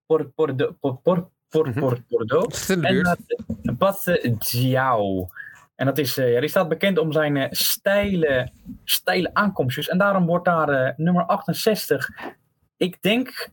por 0.05 0.29
por 0.35 0.55
de- 0.55 0.73
por 0.79 1.01
por 1.01 1.29
por 1.49 1.67
Mhm. 1.69 1.79
por 1.79 2.01
Pordo. 2.07 2.41
in 2.67 2.81
de 2.81 2.87
En 2.87 3.17
de 3.61 3.75
Passo 3.75 4.15
Giao. 4.39 5.29
En 5.75 5.85
dat 5.85 5.97
is, 5.97 6.17
eh, 6.17 6.33
ja, 6.33 6.39
die 6.39 6.49
staat 6.49 6.69
bekend 6.69 6.97
om 6.97 7.11
zijn 7.11 7.37
eh, 7.37 7.47
steile, 7.51 8.51
steile 8.83 9.29
aankomstjes. 9.33 9.87
En 9.89 9.97
daarom 9.97 10.25
wordt 10.25 10.45
daar 10.45 10.69
eh, 10.69 10.93
nummer 10.97 11.23
68, 11.25 12.09
ik 12.77 12.97
denk, 13.01 13.49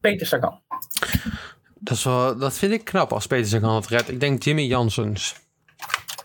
Peter 0.00 0.26
Sagan. 0.26 0.60
Dat, 1.74 1.96
is 1.96 2.04
wel, 2.04 2.38
dat 2.38 2.58
vind 2.58 2.72
ik 2.72 2.84
knap 2.84 3.12
als 3.12 3.26
Peter 3.26 3.46
zijn 3.46 3.62
hand 3.62 3.86
redt. 3.86 4.08
Ik 4.08 4.20
denk 4.20 4.42
Jimmy 4.42 4.62
Jansens. 4.62 5.34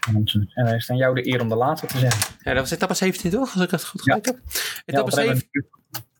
En 0.07 0.13
dan 0.53 0.67
is 0.67 0.81
het 0.81 0.89
aan 0.89 0.97
jou 0.97 1.15
de 1.15 1.27
eer 1.27 1.41
om 1.41 1.49
de 1.49 1.55
laatste 1.55 1.87
te 1.87 1.97
zeggen. 1.97 2.35
Ja, 2.43 2.51
dat 2.53 2.61
was 2.61 2.71
etappe 2.71 2.93
17 2.93 3.31
toch? 3.31 3.53
Als 3.53 3.63
ik 3.63 3.71
het 3.71 3.85
goed 3.85 4.03
Ja. 4.03 4.13
gelijk 4.13 4.25
heb. 4.25 4.37
Ja, 4.45 4.51
Etappe, 4.85 5.15
hebben 5.15 5.35
17, 5.37 5.65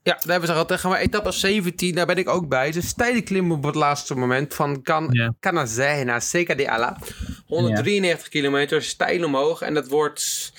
Ja, 0.04 0.14
daar 0.14 0.32
hebben 0.32 0.48
ze. 0.58 0.66
Dan 0.68 0.80
gaan 0.80 0.92
we 0.92 0.98
etappe 0.98 1.32
17, 1.32 1.96
daar 1.96 2.06
ben 2.06 2.18
ik 2.18 2.30
ook 2.30 2.48
bij. 2.48 2.66
Het 2.66 2.76
een 2.76 2.84
steile 2.84 3.22
klim 3.22 3.52
op 3.52 3.64
het 3.64 3.76
laatste 3.76 4.16
moment 4.16 4.54
van 4.54 4.82
Can 4.82 5.08
Ja. 5.12 5.34
Canazei 5.40 6.04
naar 6.04 6.22
Seca 6.22 6.56
de 6.56 6.70
Ala. 6.70 6.98
193 7.46 8.28
kilometer, 8.30 8.84
steil 8.84 9.24
omhoog. 9.26 9.62
En 9.62 9.74
dat 9.74 9.88
wordt... 9.88 10.52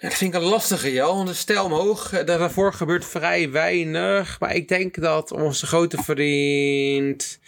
Ja, 0.00 0.08
dat 0.08 0.18
vind 0.18 0.34
ik 0.34 0.40
een 0.40 0.48
lastige, 0.48 0.92
Jel. 0.92 1.16
Want 1.16 1.34
stijl 1.34 1.64
omhoog, 1.64 2.12
eh, 2.12 2.26
daarvoor 2.26 2.72
gebeurt 2.72 3.04
vrij 3.04 3.50
weinig. 3.50 4.40
Maar 4.40 4.54
ik 4.54 4.68
denk 4.68 5.00
dat 5.00 5.32
onze 5.32 5.66
grote 5.66 6.02
vriend... 6.02 7.38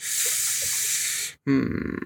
Hmm, 1.43 1.99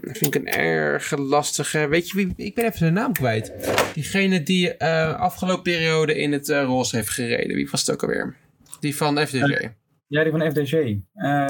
dat 0.00 0.18
vind 0.18 0.34
ik 0.34 0.40
een 0.40 0.52
erg 0.52 1.16
lastige. 1.16 1.88
Weet 1.88 2.08
je 2.10 2.16
wie? 2.16 2.32
Ik 2.36 2.54
ben 2.54 2.64
even 2.64 2.78
zijn 2.78 2.92
naam 2.92 3.12
kwijt. 3.12 3.52
Diegene 3.94 4.42
die 4.42 4.76
eh, 4.76 5.20
afgelopen 5.20 5.62
periode 5.62 6.14
in 6.14 6.32
het 6.32 6.48
eh, 6.48 6.62
roze 6.62 6.96
heeft 6.96 7.10
gereden. 7.10 7.56
Wie 7.56 7.68
was 7.70 7.80
het 7.80 7.90
ook 7.90 8.02
alweer? 8.02 8.36
Die 8.80 8.96
van 8.96 9.26
FDG. 9.26 9.68
Ja, 10.06 10.22
die 10.22 10.32
van 10.32 10.50
FDG. 10.50 10.72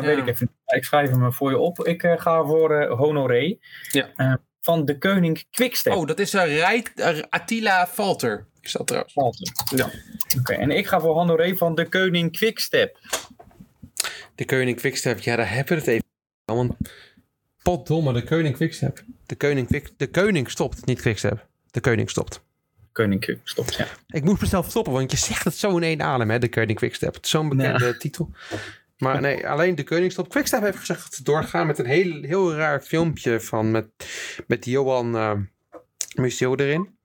Weet 0.02 0.18
ik 0.18 0.26
even. 0.26 0.50
Ik 0.66 0.84
schrijf 0.84 1.10
hem 1.10 1.32
voor 1.32 1.50
je 1.50 1.58
op. 1.58 1.86
Ik 1.86 2.02
ga 2.16 2.44
voor 2.44 2.84
Honoré. 2.86 3.56
Ja. 3.90 4.40
Eh, 4.68 4.74
van 4.74 4.84
de 4.84 4.98
Koning 4.98 5.44
Quickstep. 5.50 5.94
Oh, 5.94 6.06
dat 6.06 6.18
is 6.18 6.34
uh, 6.34 6.44
Rijt, 6.44 6.92
uh, 6.96 7.22
Attila 7.28 7.86
Valter. 7.86 8.46
Is 8.60 8.72
dat 8.72 8.86
trouwens? 8.86 9.12
Valter. 9.12 9.54
Ja. 9.76 9.90
Oké, 10.38 10.52
en 10.52 10.70
ik 10.70 10.86
ga 10.86 11.00
voor 11.00 11.14
Honoré 11.14 11.56
van 11.56 11.74
de 11.74 11.88
Koning 11.88 12.32
Quickstep. 12.32 12.98
De 14.34 14.44
Koning 14.44 14.76
Quickstep. 14.76 15.18
Ja, 15.18 15.36
daar 15.36 15.50
hebben 15.50 15.74
we 15.74 15.80
het 15.80 15.88
even. 15.88 16.04
Want 16.44 16.74
potdomme, 17.62 18.12
de 18.12 18.24
Koning 18.24 18.56
Quickstep. 18.56 19.04
De 19.26 19.36
Koning, 19.36 19.66
Quick, 19.66 19.90
de 19.96 20.10
Koning 20.10 20.50
stopt, 20.50 20.86
niet 20.86 21.00
Quickstep. 21.00 21.46
De 21.70 21.80
Koning 21.80 22.10
stopt. 22.10 22.40
Koning 22.92 23.20
Quickstep, 23.20 23.70
ja. 23.70 23.86
Ik 24.06 24.24
moest 24.24 24.40
mezelf 24.40 24.68
stoppen, 24.68 24.92
want 24.92 25.10
je 25.10 25.16
zegt 25.16 25.44
het 25.44 25.54
zo 25.54 25.76
in 25.76 25.82
één 25.82 26.02
adem, 26.02 26.30
hè, 26.30 26.38
de 26.38 26.48
Koning 26.48 26.78
Quickstep. 26.78 27.18
Zo'n 27.20 27.48
bekende 27.48 27.96
titel. 27.96 28.30
Maar 28.98 29.20
nee, 29.20 29.48
alleen 29.48 29.74
de 29.74 29.84
Koning 29.84 30.12
stopt. 30.12 30.28
Quickstep 30.28 30.62
heeft 30.62 30.78
gezegd 30.78 31.02
dat 31.02 31.14
ze 31.14 31.22
doorgaan 31.22 31.66
met 31.66 31.78
een 31.78 31.86
heel, 31.86 32.22
heel 32.22 32.54
raar 32.54 32.80
filmpje 32.80 33.40
van 33.40 33.70
met, 33.70 33.86
met 34.46 34.64
Johan 34.64 35.14
uh, 35.14 35.32
Museo 36.14 36.54
erin. 36.54 36.98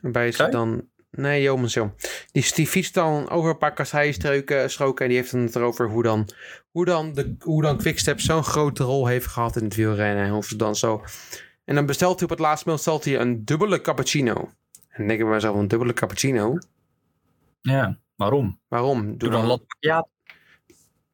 Waarbij 0.00 0.32
ze 0.32 0.48
dan... 0.48 0.88
Nee, 1.10 1.42
Johan 1.42 1.60
Museo. 1.60 1.94
Die, 2.32 2.54
die 2.54 2.66
fietst 2.66 2.94
dan 2.94 3.28
over 3.28 3.50
een 3.50 3.58
paar 3.58 3.74
kasseienstroken 3.74 4.70
stroken 4.70 5.04
en 5.04 5.10
die 5.10 5.20
heeft 5.20 5.32
het 5.32 5.56
erover 5.56 5.88
hoe 5.88 6.02
dan, 6.02 6.28
hoe 6.70 6.84
dan, 6.84 7.12
de, 7.12 7.36
hoe 7.38 7.62
dan 7.62 7.76
Quickstep 7.76 8.20
zo'n 8.20 8.44
grote 8.44 8.84
rol 8.84 9.06
heeft 9.06 9.26
gehad 9.26 9.56
in 9.56 9.64
het 9.64 9.74
wielrennen. 9.74 10.24
En 10.24 10.42
ze 10.42 10.56
dan 10.56 10.76
zo... 10.76 11.04
En 11.64 11.74
dan 11.74 11.86
bestelt 11.86 12.14
hij 12.14 12.24
op 12.24 12.30
het 12.30 12.38
laatste 12.38 12.68
moment 12.68 13.04
hij 13.04 13.20
een 13.20 13.44
dubbele 13.44 13.80
cappuccino. 13.80 14.34
En 14.34 14.96
dan 14.96 15.06
denk 15.06 15.18
ik 15.18 15.26
bij 15.26 15.34
mezelf, 15.34 15.56
een 15.56 15.68
dubbele 15.68 15.92
cappuccino? 15.92 16.58
Ja, 17.60 17.98
waarom? 18.16 18.60
Waarom? 18.68 19.06
Doe, 19.06 19.16
Doe 19.16 19.30
dan 19.30 19.46
macchiato. 19.46 20.08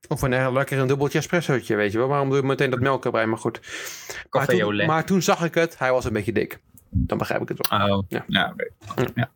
Of 0.09 0.23
een 0.23 0.33
eh, 0.33 0.53
lekker 0.53 0.79
een 0.79 0.87
dubbeltje 0.87 1.19
espressootje, 1.19 1.77
weet 1.77 1.93
je 1.93 1.99
wel. 1.99 2.09
Waarom 2.09 2.29
doe 2.29 2.39
je 2.39 2.45
meteen 2.47 2.71
dat 2.71 2.81
melk 2.81 3.05
erbij? 3.05 3.27
Maar 3.27 3.39
goed. 3.39 3.61
Maar 4.31 4.47
toen, 4.47 4.87
maar 4.87 5.05
toen 5.05 5.23
zag 5.23 5.45
ik 5.45 5.55
het. 5.55 5.79
Hij 5.79 5.93
was 5.93 6.05
een 6.05 6.13
beetje 6.13 6.33
dik. 6.33 6.59
Dan 6.91 7.19
begrijp 7.19 7.43
ik 7.43 7.49
het 7.49 7.69
wel. 7.69 7.89
Oh, 7.99 8.05
Ja. 8.09 8.25
ja. 8.29 8.55
oké. 8.91 9.29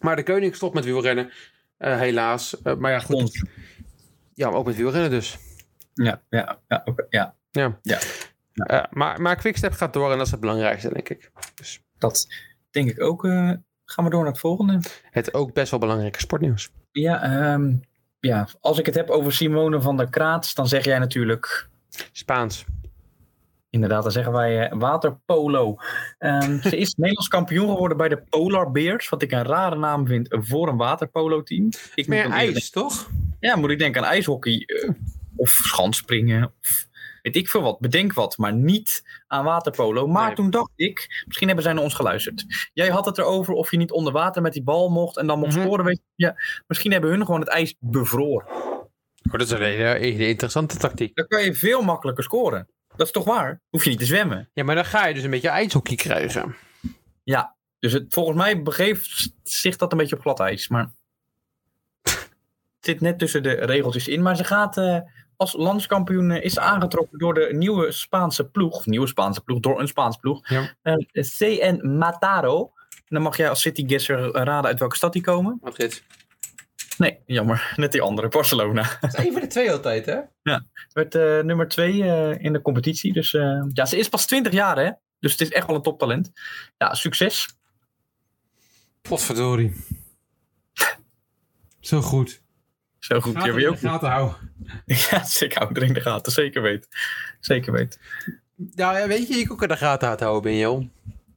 Maar 0.00 0.16
de 0.16 0.22
koning 0.22 0.54
stopt 0.54 0.74
met 0.74 0.84
wielrennen. 0.84 1.30
eh, 1.78 1.98
helaas. 1.98 2.62
Eh, 2.62 2.74
maar 2.76 2.90
ja, 2.92 2.98
goed. 2.98 3.14
Ons. 3.16 3.44
Ja, 4.34 4.48
maar 4.50 4.58
ook 4.58 4.66
met 4.66 4.76
wielrennen 4.76 5.10
dus. 5.10 5.38
Ja, 5.94 6.20
ja, 6.30 6.58
ja, 6.68 6.82
oké, 6.84 7.06
ja. 7.10 7.34
Ja. 7.50 7.78
Ja. 7.82 8.86
Maar, 8.90 9.20
maar 9.20 9.36
Quickstep 9.36 9.72
gaat 9.72 9.92
door 9.92 10.10
en 10.10 10.16
dat 10.16 10.26
is 10.26 10.32
het 10.32 10.40
belangrijkste, 10.40 10.92
denk 10.92 11.08
ik. 11.08 11.30
Dus 11.54 11.80
Dat 11.98 12.26
denk 12.70 12.90
ik 12.90 13.00
ook. 13.02 13.22
gaan 13.84 14.04
we 14.04 14.10
door 14.10 14.22
naar 14.22 14.30
het 14.32 14.40
volgende. 14.40 14.80
het 15.10 15.34
ook 15.34 15.52
best 15.52 15.70
wel 15.70 15.80
belangrijke 15.80 16.20
sportnieuws. 16.20 16.70
Ja, 16.92 17.22
ehm, 17.22 17.72
ja, 18.20 18.48
als 18.60 18.78
ik 18.78 18.86
het 18.86 18.94
heb 18.94 19.10
over 19.10 19.32
Simone 19.32 19.80
van 19.80 19.96
der 19.96 20.10
Kraats, 20.10 20.54
dan 20.54 20.68
zeg 20.68 20.84
jij 20.84 20.98
natuurlijk... 20.98 21.68
Spaans. 22.12 22.64
Inderdaad, 23.70 24.02
dan 24.02 24.12
zeggen 24.12 24.32
wij 24.32 24.68
eh, 24.68 24.78
waterpolo. 24.78 25.76
Ehm, 26.18 26.60
ze 26.60 26.76
is 26.76 26.94
Nederlands 26.96 27.28
kampioen 27.28 27.68
geworden 27.68 27.96
bij 27.96 28.08
de 28.08 28.22
Polar 28.28 28.70
Bears. 28.70 29.08
Wat 29.08 29.22
ik 29.22 29.32
een 29.32 29.44
rare 29.44 29.76
naam 29.76 30.06
vind 30.06 30.28
voor 30.30 30.68
een 30.68 30.76
waterpolo-team. 30.76 31.68
Ik 31.94 32.06
Meer 32.06 32.30
ijs, 32.30 32.70
toch? 32.70 33.10
Ja, 33.40 33.56
moet 33.56 33.70
ik 33.70 33.78
denken 33.78 34.02
aan 34.02 34.10
ijshockey. 34.10 34.64
eh, 34.66 34.90
of 35.36 35.50
schansspringen. 35.50 36.44
Of 36.60 36.87
weet 37.32 37.42
ik 37.42 37.48
veel 37.50 37.62
wat. 37.62 37.78
Bedenk 37.80 38.12
wat. 38.12 38.36
Maar 38.38 38.52
niet 38.52 39.02
aan 39.26 39.44
waterpolo. 39.44 40.06
Maar 40.06 40.26
Nee. 40.26 40.34
toen 40.34 40.50
dacht 40.50 40.70
ik, 40.76 41.22
misschien 41.26 41.46
hebben 41.46 41.64
zij 41.64 41.74
naar 41.74 41.82
ons 41.82 41.94
geluisterd. 41.94 42.44
Jij 42.72 42.88
had 42.88 43.04
het 43.06 43.18
erover 43.18 43.54
of 43.54 43.70
je 43.70 43.76
niet 43.76 43.90
onder 43.90 44.12
water 44.12 44.42
met 44.42 44.52
die 44.52 44.62
bal 44.62 44.88
mocht. 44.90 45.16
En 45.16 45.26
dan 45.26 45.38
mocht 45.38 45.54
Mhm. 45.54 45.62
scoren. 45.64 45.84
Weet 45.84 46.00
je. 46.14 46.24
Ja, 46.26 46.34
misschien 46.66 46.92
hebben 46.92 47.10
hun 47.10 47.24
gewoon 47.24 47.40
het 47.40 47.48
ijs 47.48 47.74
bevroren. 47.78 48.46
Oh, 48.48 49.32
dat 49.38 49.40
is 49.40 49.50
een 49.50 49.62
hele, 49.62 50.26
interessante 50.26 50.76
tactiek. 50.76 51.16
Dan 51.16 51.26
kan 51.26 51.44
je 51.44 51.54
veel 51.54 51.82
makkelijker 51.82 52.24
scoren. 52.24 52.68
Dat 52.96 53.06
is 53.06 53.12
toch 53.12 53.24
waar? 53.24 53.60
Hoef 53.70 53.84
je 53.84 53.90
niet 53.90 53.98
te 53.98 54.04
zwemmen. 54.04 54.50
Ja, 54.52 54.64
maar 54.64 54.74
dan 54.74 54.84
ga 54.84 55.06
je 55.06 55.14
dus 55.14 55.22
een 55.22 55.30
beetje 55.30 55.48
ijshockey 55.48 55.96
krijgen. 55.96 56.56
Ja, 57.24 57.56
dus 57.78 57.92
het, 57.92 58.04
volgens 58.08 58.36
mij 58.36 58.62
begeeft 58.62 59.30
zich 59.42 59.76
dat 59.76 59.92
een 59.92 59.98
beetje 59.98 60.16
op 60.16 60.22
glad 60.22 60.40
ijs. 60.40 60.68
Maar 60.68 60.90
het 62.02 62.28
zit 62.80 63.00
net 63.00 63.18
tussen 63.18 63.42
de 63.42 63.50
regeltjes 63.52 64.08
in. 64.08 64.22
Maar 64.22 64.36
ze 64.36 64.44
gaat 64.44 64.76
eh, 64.76 64.98
als 65.38 65.52
landskampioen 65.52 66.30
eh, 66.30 66.44
is 66.44 66.52
ze 66.52 66.60
aangetrokken 66.60 67.18
door 67.18 67.34
de 67.34 67.48
nieuwe 67.52 67.92
Spaanse 67.92 68.48
ploeg. 68.48 68.74
Of 68.74 68.86
nieuwe 68.86 69.06
Spaanse 69.06 69.40
ploeg, 69.40 69.60
door 69.60 69.80
een 69.80 69.88
Spaanse 69.88 70.18
ploeg. 70.18 70.48
Ja. 70.48 70.74
Eh, 70.82 70.94
CN 71.12 71.96
Mataro. 71.98 72.72
En 72.90 73.14
dan 73.14 73.22
mag 73.22 73.36
jij 73.36 73.48
als 73.48 73.60
cityguesser 73.60 74.32
raden 74.32 74.70
uit 74.70 74.78
welke 74.78 74.96
stad 74.96 75.12
die 75.12 75.22
komen. 75.22 75.58
Madrid. 75.62 76.02
Nee, 76.98 77.18
jammer. 77.26 77.72
Net 77.76 77.92
die 77.92 78.02
andere, 78.02 78.28
Barcelona. 78.28 78.98
Dat 79.00 79.14
is 79.14 79.24
even 79.24 79.40
de 79.40 79.46
twee 79.46 79.72
altijd, 79.72 80.06
hè? 80.06 80.20
Werd 80.92 81.14
eh, 81.14 81.40
nummer 81.40 81.68
twee 81.68 82.04
eh, 82.04 82.44
in 82.44 82.52
de 82.52 82.62
competitie. 82.62 83.12
Dus 83.12 83.34
eh, 83.34 83.62
ja, 83.72 83.86
ze 83.86 83.98
is 83.98 84.08
pas 84.08 84.26
20 84.26 84.52
jaar 84.52 84.78
hè. 84.78 84.90
Dus 85.20 85.32
het 85.32 85.40
is 85.40 85.50
echt 85.50 85.66
wel 85.66 85.76
een 85.76 85.82
toptalent. 85.82 86.30
Ja, 86.78 86.94
succes. 86.94 87.58
Potverdorie. 89.02 89.72
Zo 91.80 92.00
goed. 92.00 92.42
Zo 92.98 93.20
goed. 93.20 93.34
Ja, 93.42 93.42
wil 93.44 93.58
je 93.58 93.68
ook 93.68 93.78
gaten 93.78 94.08
houden. 94.08 94.36
Ja, 94.86 95.22
ik 95.38 95.52
hou 95.52 95.74
er 95.74 95.82
in 95.82 95.92
de 95.92 96.00
gaten. 96.00 96.32
Zeker 96.32 96.62
weet. 96.62 96.88
Zeker 97.40 97.72
weet. 97.72 97.98
Ja, 98.74 98.98
ja, 98.98 99.06
weet 99.06 99.28
je, 99.28 99.34
ik 99.34 99.52
ook 99.52 99.62
in 99.62 99.68
de 99.68 99.76
gaten 99.76 100.06
aan 100.08 100.12
het 100.14 100.22
houden 100.22 100.42
ben, 100.50 100.58
joh. 100.60 100.84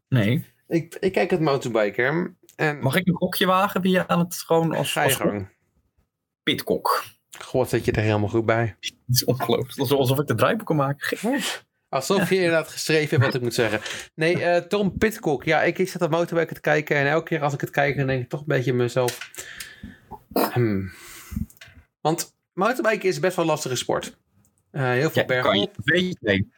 Nee. 0.10 0.46
Ik, 0.68 0.96
ik 1.00 1.12
kijk 1.12 1.30
het 1.32 1.40
mountainbiker. 1.40 2.36
En 2.56 2.80
Mag 2.80 2.96
ik 2.96 3.08
een 3.08 3.16
gokje 3.16 3.46
wagen? 3.46 3.82
Ben 3.82 3.92
je 3.92 4.08
aan 4.08 4.20
het 4.20 4.36
gewoon 4.36 4.76
als, 4.76 4.92
ga 4.92 5.02
je 5.02 5.08
als 5.08 5.16
gang. 5.16 5.48
pitkok? 6.44 7.04
God, 7.40 7.70
zit 7.70 7.86
je 7.86 7.92
er 7.92 8.02
helemaal 8.02 8.30
goed 8.30 8.46
bij. 8.46 8.66
Het 8.80 9.16
is 9.16 9.26
ongelooflijk. 9.26 9.92
Alsof- 9.92 10.20
ik 10.20 10.28
de 10.28 10.36
draaiboek 10.36 10.66
kon 10.66 10.76
maken. 10.76 11.18
Alsof 11.90 12.30
je 12.30 12.36
inderdaad 12.36 12.70
geschreven 12.70 13.10
hebt 13.10 13.24
wat 13.26 13.34
ik 13.36 13.42
moet 13.42 13.54
zeggen. 13.54 13.80
Nee, 14.16 14.44
eh, 14.44 14.62
Tom 14.62 14.98
Pitcock. 14.98 15.44
Ja, 15.44 15.62
ik, 15.64 15.78
ik 15.80 15.90
zat 15.90 16.02
op 16.02 16.10
mountainbiker 16.10 16.56
te 16.56 16.62
kijken. 16.62 16.96
En 16.96 17.08
elke 17.08 17.28
keer 17.28 17.42
als 17.42 17.54
ik 17.54 17.62
het 17.62 17.70
kijk, 17.70 17.98
dan 17.98 18.08
denk 18.08 18.24
ik 18.24 18.30
toch 18.30 18.40
een 18.40 18.46
beetje 18.48 18.74
mezelf... 18.74 19.30
Hmm. 20.54 20.92
Want 22.02 22.36
mountainbiken 22.54 23.10
is 23.10 23.20
best 23.20 23.36
wel 23.36 23.46
een 23.46 23.52
lastige 23.52 23.76
sport. 23.76 24.18
Eh, 24.72 24.82
heel 24.84 25.10
veel 25.10 25.22
Ja, 25.22 25.28
bergen 25.28 25.50
kan 25.50 25.60
je, 25.60 25.68
op. 25.68 25.76
weet 25.84 26.02
je, 26.08 26.18
nee. 26.20 26.52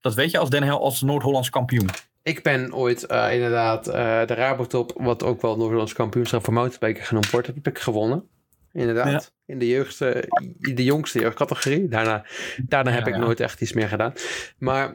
Dat 0.00 0.14
weet 0.14 0.30
je 0.30 0.38
als 0.38 0.50
Den 0.50 0.62
Hel 0.62 0.80
als 0.80 1.00
Noord-Hollands 1.02 1.50
kampioen. 1.50 1.88
Ik 2.22 2.42
ben 2.42 2.74
ooit 2.74 3.06
eh, 3.06 3.34
inderdaad 3.34 3.86
eh, 3.86 4.26
de 4.26 4.34
Rabotop, 4.34 4.92
wat 4.96 5.22
ook 5.22 5.42
wel 5.42 5.56
Noord-Hollands 5.56 5.92
kampioenschap 5.92 6.44
voor 6.44 6.52
mountainbiken 6.54 7.04
genoemd 7.06 7.30
wordt, 7.30 7.46
heb 7.46 7.66
ik 7.66 7.78
gewonnen. 7.78 8.28
Inderdaad. 8.72 9.32
In 9.46 9.58
de, 9.58 9.66
jeugdste, 9.66 10.24
de 10.58 10.84
jongste 10.84 11.18
jeugdcategorie. 11.20 11.88
Daarna, 11.88 12.24
daarna 12.66 12.90
heb 12.90 13.06
Ja, 13.06 13.12
ik 13.14 13.18
nooit 13.20 13.40
echt 13.40 13.60
iets 13.60 13.72
meer 13.72 13.88
gedaan. 13.88 14.12
Maar 14.58 14.94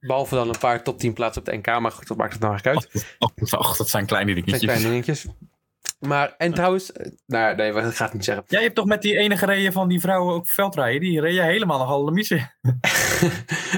behalve 0.00 0.34
dan 0.34 0.48
een 0.48 0.58
paar 0.58 0.82
top 0.82 0.98
10 0.98 1.12
plaatsen 1.12 1.42
op 1.42 1.48
de 1.48 1.56
NK, 1.56 1.80
maar 1.80 1.90
goed, 1.90 2.08
dat 2.08 2.16
maakt 2.16 2.32
het 2.32 2.40
nou 2.42 2.52
eigenlijk 2.52 2.84
uit. 2.94 3.06
Oh, 3.18 3.60
oh, 3.60 3.76
dat 3.76 3.88
zijn 3.88 4.06
kleine 4.06 4.34
Dat 4.34 4.44
dingetjes. 4.44 4.60
zijn 4.70 4.78
kleine 4.80 4.90
dingetjes. 5.04 5.26
Maar, 5.98 6.34
en 6.38 6.54
trouwens, 6.54 6.92
eh, 6.92 7.10
nou, 7.26 7.56
nee, 7.56 7.72
dat 7.72 7.94
gaat 7.94 8.12
niet 8.12 8.24
zeggen. 8.24 8.44
Jij 8.48 8.62
hebt 8.62 8.74
toch 8.74 8.84
met 8.84 9.02
die 9.02 9.16
enige 9.16 9.46
reden 9.46 9.72
van 9.72 9.88
die 9.88 10.00
vrouwen 10.00 10.34
ook 10.34 10.48
veldrijden? 10.48 11.00
Die 11.00 11.20
reed 11.20 11.34
je 11.34 11.42
helemaal 11.42 11.78
nog 11.78 11.88
alle 11.88 12.14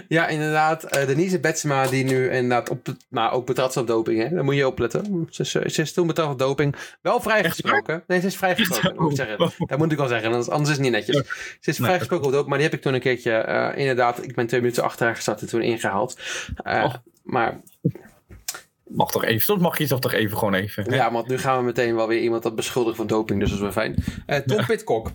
ja, 0.09 0.27
inderdaad. 0.29 0.85
eh 0.85 1.07
Denise 1.07 1.41
Betsema, 1.41 1.87
die 1.87 2.05
nu 2.05 2.31
inderdaad 2.31 2.71
op, 2.71 2.87
nou, 3.11 3.33
ook 3.33 3.47
betrapt 3.47 3.77
op 3.77 3.87
doping. 3.87 4.23
Hè? 4.23 4.29
Daar 4.35 4.45
moet 4.45 4.55
je 4.55 4.67
opletten. 4.67 5.27
Ze, 5.31 5.43
is- 5.43 5.75
ze 5.75 5.83
is 5.83 5.93
toen 5.93 6.07
betrapt 6.07 6.33
op 6.33 6.39
doping. 6.39 6.75
Wel 7.03 7.21
vrijgesproken. 7.21 8.05
Nee, 8.07 8.21
ze 8.21 8.27
is 8.27 8.37
vrijgesproken. 8.37 9.03
moet 9.03 9.11
ik 9.11 9.17
zeggen. 9.17 9.53
Dat 9.67 9.79
moet 9.79 9.93
ik 9.93 9.99
wel 9.99 10.07
zeggen, 10.09 10.27
anders, 10.29 10.49
anders 10.49 10.69
is 10.71 10.75
het 10.77 10.85
niet 10.85 10.95
netjes. 10.95 11.17
Ze 11.61 11.71
is 11.71 11.77
vrijgesproken 11.77 12.27
op 12.27 12.31
doping, 12.33 12.49
maar 12.49 12.59
die 12.59 12.67
heb 12.67 12.77
ik 12.77 12.83
toen 12.83 12.95
een 12.95 13.01
keertje... 13.01 13.33
eh, 13.33 13.79
inderdaad, 13.81 14.23
ik 14.23 14.35
ben 14.35 14.47
twee 14.47 14.61
minuten 14.61 14.83
achter 14.83 15.07
haar 15.07 15.15
gestart 15.15 15.41
en 15.41 15.49
toen 15.49 15.63
ingehaald. 15.63 16.19
Eh, 16.57 16.85
Oh. 16.85 16.95
Maar 17.23 17.61
Mag 18.89 19.11
toch 19.11 19.25
even, 19.25 19.41
soms 19.41 19.63
mag 19.63 19.79
je 19.79 19.87
toch 19.87 20.01
toch 20.01 20.13
even 20.13 20.39
gewoon 20.39 20.55
even. 20.55 20.91
hè? 20.91 20.97
ja, 20.97 21.13
want 21.13 21.29
nu 21.29 21.39
gaan 21.39 21.59
we 21.59 21.65
meteen 21.65 21.95
wel 21.95 22.09
weer 22.09 22.21
iemand 22.21 22.43
dat 22.43 22.55
beschuldigen 22.55 22.97
van 22.97 23.07
doping, 23.07 23.41
dus 23.41 23.49
dat 23.49 23.59
is 23.59 23.63
wel 23.65 23.73
fijn. 23.73 23.95
Eh 24.27 24.39
Tom 24.39 24.67
Pitcock. 24.67 25.11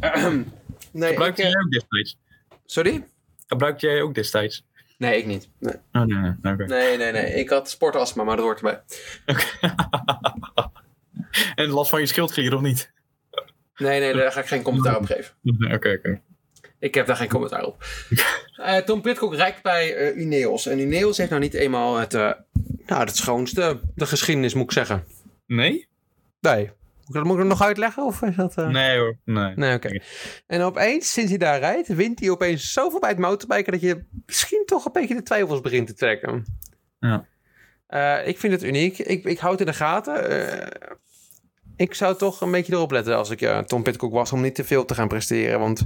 nee, 0.92 1.08
Gebruikte 1.08 1.42
ik, 1.42 1.46
eh, 1.46 1.52
jij 1.52 1.60
ook 1.62 1.70
destijds? 1.70 2.18
sorry? 2.66 3.06
Gebruikte 3.46 3.86
jij 3.86 4.02
ook 4.02 4.14
destijds? 4.14 4.64
Nee, 4.98 5.18
ik 5.18 5.26
niet. 5.26 5.48
Nee. 5.58 5.74
Oh, 5.92 6.02
nee, 6.02 6.34
nee, 6.42 6.54
nee. 6.56 6.66
Nee, 6.66 6.96
nee, 6.96 7.12
nee. 7.12 7.34
Ik 7.34 7.48
had 7.48 7.70
sportastma, 7.70 8.24
maar 8.24 8.36
dat 8.36 8.44
hoort 8.44 8.58
erbij. 8.58 8.80
En 11.54 11.68
last 11.68 11.90
van 11.90 12.00
je 12.00 12.06
schildklier 12.06 12.54
of 12.54 12.60
niet? 12.60 12.92
Nee, 13.76 14.00
nee, 14.00 14.12
daar 14.14 14.32
ga 14.32 14.40
ik 14.40 14.46
geen 14.46 14.62
commentaar 14.62 14.96
op 14.96 15.04
geven. 15.04 15.34
Oké, 15.74 15.92
oké. 15.92 16.20
Ik 16.78 16.94
heb 16.94 17.06
daar 17.06 17.16
geen 17.16 17.28
commentaar 17.28 17.64
op. 17.64 17.84
Eh, 18.54 18.76
Tom 18.76 19.00
Pitcock 19.00 19.34
rijdt 19.34 19.62
bij 19.62 19.96
eh 19.96 20.16
Uneos. 20.16 20.66
En 20.66 20.78
Uneos 20.78 21.16
heeft 21.16 21.30
nou 21.30 21.42
niet 21.42 21.54
eenmaal 21.54 21.96
het, 21.96 22.14
eh, 22.14 22.30
nou, 22.86 23.00
het 23.00 23.16
schoonste, 23.16 23.80
de 23.94 24.06
geschiedenis 24.06 24.54
moet 24.54 24.64
ik 24.64 24.72
zeggen. 24.72 25.04
Nee? 25.46 25.88
Nee. 26.40 26.64
Moet 26.64 27.08
ik 27.08 27.14
dat, 27.14 27.24
moet 27.24 27.32
ik 27.32 27.38
dat 27.38 27.48
nog 27.58 27.62
uitleggen? 27.62 28.04
Of 28.04 28.22
is 28.22 28.36
dat? 28.36 28.56
Nee 28.56 28.98
hoor, 28.98 29.16
nee. 29.24 29.54
Nee, 29.54 29.74
oké. 29.74 30.00
En 30.46 30.60
opeens, 30.60 31.12
sinds 31.12 31.30
hij 31.30 31.38
daar 31.38 31.58
rijdt, 31.58 31.88
wint 31.88 32.20
hij 32.20 32.30
opeens 32.30 32.72
zoveel 32.72 33.00
bij 33.00 33.10
het 33.10 33.18
motorbiken 33.18 33.72
dat 33.72 33.80
je 33.80 34.04
misschien 34.26 34.62
toch 34.66 34.84
een 34.84 34.92
beetje 34.92 35.14
de 35.14 35.22
twijfels 35.22 35.60
begint 35.60 35.86
te 35.86 35.94
trekken. 35.94 36.44
Ja. 36.98 37.26
Ik 38.24 38.38
vind 38.38 38.52
het 38.52 38.62
uniek. 38.62 38.98
Ik, 38.98 39.24
ik 39.24 39.38
houd 39.38 39.58
het 39.58 39.60
in 39.60 39.66
de 39.66 39.78
gaten. 39.78 40.68
Ik 41.76 41.94
zou 41.94 42.16
toch 42.16 42.40
een 42.40 42.50
beetje 42.50 42.72
erop 42.72 42.90
letten 42.90 43.16
als 43.16 43.30
ik 43.30 43.66
Tom 43.66 43.82
Pitcock 43.82 44.12
was 44.12 44.32
om 44.32 44.40
niet 44.40 44.54
te 44.54 44.64
veel 44.64 44.84
te 44.84 44.94
gaan 44.94 45.08
presteren. 45.08 45.60
Want 45.60 45.84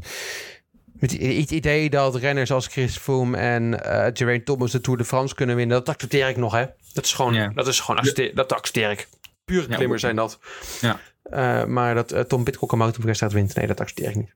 het 1.00 1.50
idee 1.50 1.90
dat 1.90 2.14
renners 2.16 2.52
als 2.52 2.66
Chris 2.66 2.96
Froome 2.96 3.36
en 3.36 3.84
eh 3.84 4.10
Geraint 4.14 4.44
Thomas 4.44 4.70
de 4.72 4.80
Tour 4.80 4.98
de 4.98 5.04
France 5.04 5.34
kunnen 5.34 5.56
winnen, 5.56 5.76
dat 5.76 5.88
accepteer 5.88 6.28
ik 6.28 6.36
nog, 6.36 6.52
hè. 6.52 6.64
Dat 6.92 7.04
is 7.04 7.12
gewoon, 7.12 7.34
Ja. 7.34 7.50
dat 7.54 7.66
is 7.66 7.80
gewoon 7.80 8.00
accepteer, 8.00 8.34
dat 8.34 8.52
accepteer 8.52 8.90
ik. 8.90 9.08
Pure 9.44 9.66
klimmers 9.66 10.00
zijn 10.00 10.16
dat. 10.16 10.38
Ja. 10.80 11.00
Eh, 11.22 11.64
maar 11.64 11.94
dat 11.94 12.12
eh, 12.12 12.20
Tom 12.20 12.44
Pitcock 12.44 12.72
een 12.72 12.78
motorwedstrijd 12.78 13.32
wint, 13.32 13.54
nee, 13.54 13.66
dat 13.66 13.80
accepteer 13.80 14.08
ik 14.08 14.16
niet. 14.16 14.34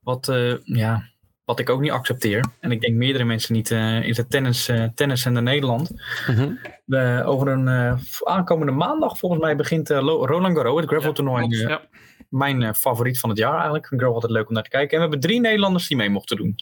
Wat, 0.00 0.32
ja, 0.64 1.08
wat 1.44 1.58
ik 1.58 1.68
ook 1.70 1.80
niet 1.80 1.90
accepteer, 1.90 2.44
en 2.60 2.70
ik 2.70 2.80
denk 2.80 2.94
meerdere 2.94 3.24
mensen 3.24 3.54
niet, 3.54 3.70
is 4.04 4.16
het 4.16 4.30
tennis, 4.30 4.70
tennis 4.94 5.24
in 5.26 5.42
Nederland. 5.42 5.90
We- 6.84 7.22
over 7.24 7.48
een 7.48 7.98
aankomende 8.24 8.72
maandag, 8.72 9.18
volgens 9.18 9.40
mij, 9.40 9.56
begint 9.56 9.88
Roland 9.90 10.56
Garros, 10.56 10.80
het 10.80 10.90
gravel 10.90 11.12
toernooi. 11.12 11.46
Ja. 11.48 11.80
Mijn 12.28 12.62
eh, 12.62 12.72
favoriet 12.72 13.18
van 13.18 13.28
het 13.28 13.38
jaar 13.38 13.52
eigenlijk. 13.52 13.82
Ik 13.82 13.88
vind 13.88 14.00
gravel 14.00 14.16
altijd 14.16 14.32
leuk 14.32 14.48
om 14.48 14.54
naar 14.54 14.62
te 14.62 14.68
kijken. 14.68 14.90
En 14.90 14.96
we 14.96 15.10
hebben 15.10 15.28
drie 15.28 15.40
Nederlanders 15.40 15.88
die 15.88 15.96
mee 15.96 16.10
mochten 16.10 16.36
doen. 16.36 16.54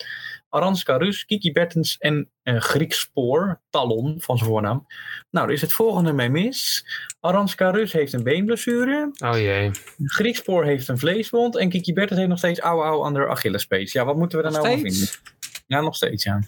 Aranska 0.49 0.97
Rus, 0.97 1.25
Kiki 1.25 1.53
Bertens 1.53 1.99
en 1.99 2.31
eh 2.43 2.61
Grieks 2.61 3.01
Spoor, 3.01 3.61
Talon 3.71 4.15
van 4.21 4.37
zijn 4.37 4.51
voornaam. 4.51 4.87
Nou, 5.31 5.47
er 5.47 5.53
is 5.53 5.61
het 5.61 5.73
volgende 5.73 6.13
mee 6.13 6.31
mis. 6.31 6.87
Aranska 7.21 7.71
Rus 7.71 7.93
heeft 7.93 8.13
een 8.13 8.23
beenblessure. 8.23 9.11
Oh 9.25 9.37
jee. 9.37 9.71
Griekspoor 10.05 10.65
heeft 10.65 10.89
een 10.89 10.99
vleeswond. 10.99 11.57
En 11.57 11.69
Kiki 11.69 11.93
Bertens 11.93 12.19
heeft 12.19 12.31
nog 12.31 12.39
steeds 12.39 12.61
ouwe 12.61 12.85
ouwe 12.85 13.05
aan 13.05 13.15
de 13.15 13.29
Achillespees. 13.29 13.93
Ja, 13.93 14.05
wat 14.05 14.17
moeten 14.17 14.39
we 14.39 14.45
daar 14.45 14.53
nou 14.53 14.67
van 14.67 14.79
steeds? 14.79 14.99
vinden? 14.99 15.63
Ja, 15.67 15.81
nog 15.81 15.97
steeds, 15.97 16.25
ja. 16.25 16.41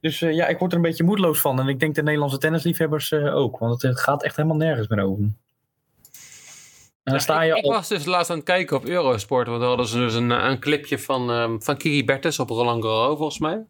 Dus 0.00 0.22
eh, 0.22 0.32
ja, 0.32 0.46
ik 0.46 0.58
word 0.58 0.70
er 0.70 0.76
een 0.76 0.84
beetje 0.84 1.04
moedeloos 1.04 1.40
van. 1.40 1.60
En 1.60 1.68
ik 1.68 1.80
denk 1.80 1.94
de 1.94 2.02
Nederlandse 2.02 2.38
tennisliefhebbers 2.38 3.12
ook. 3.12 3.58
Want 3.58 3.72
het, 3.72 3.82
het 3.82 4.00
gaat 4.00 4.22
echt 4.22 4.36
helemaal 4.36 4.56
nergens 4.56 4.88
meer 4.88 5.04
over. 5.04 5.32
Sta 7.04 7.42
je 7.42 7.50
ik, 7.50 7.56
ik 7.58 7.64
al... 7.64 7.70
was 7.72 7.88
dus 7.88 8.04
laatst 8.04 8.30
aan 8.30 8.36
het 8.36 8.44
kijken 8.46 8.76
op 8.76 8.84
Eurosport. 8.84 9.46
Want 9.46 9.58
daar 9.60 9.68
hadden 9.68 9.86
ze 9.86 9.98
dus 9.98 10.14
een, 10.14 10.30
een 10.30 10.58
clipje 10.58 10.98
van, 10.98 11.30
ehm, 11.30 11.58
van 11.58 11.76
Kiki 11.76 12.04
Bertens 12.04 12.38
op 12.38 12.48
Roland 12.48 12.84
Garros, 12.84 13.16
volgens 13.16 13.38
mij. 13.38 13.64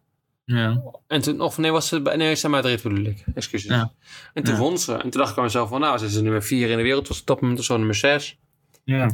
Ja. 0.45 0.81
En 1.07 1.21
toen, 1.21 1.41
of 1.41 1.57
nee, 1.57 1.71
was 1.71 1.87
ze 1.87 2.01
bij, 2.01 2.15
nee, 2.15 2.35
ze 2.35 2.47
Madrid 2.49 2.83
bedoel 2.83 3.05
ik. 3.05 3.23
Excuses. 3.35 3.69
Ja. 3.69 3.91
En 4.33 4.43
toen 4.43 4.53
Ja. 4.53 4.59
won 4.59 4.77
ze. 4.77 4.93
En 4.93 4.99
toen 5.09 5.11
dacht 5.11 5.31
ik 5.31 5.37
aan 5.37 5.43
mezelf 5.43 5.69
van, 5.69 5.79
nou, 5.79 5.97
ze 5.97 6.05
is 6.05 6.21
nummer 6.21 6.43
4 6.43 6.69
in 6.69 6.77
de 6.77 6.83
wereld. 6.83 7.07
Was 7.07 7.19
op 7.19 7.25
dat 7.27 7.41
moment 7.41 7.59
of 7.59 7.65
zo 7.65 7.77
nummer 7.77 7.95
6. 7.95 8.37
ja. 8.83 9.11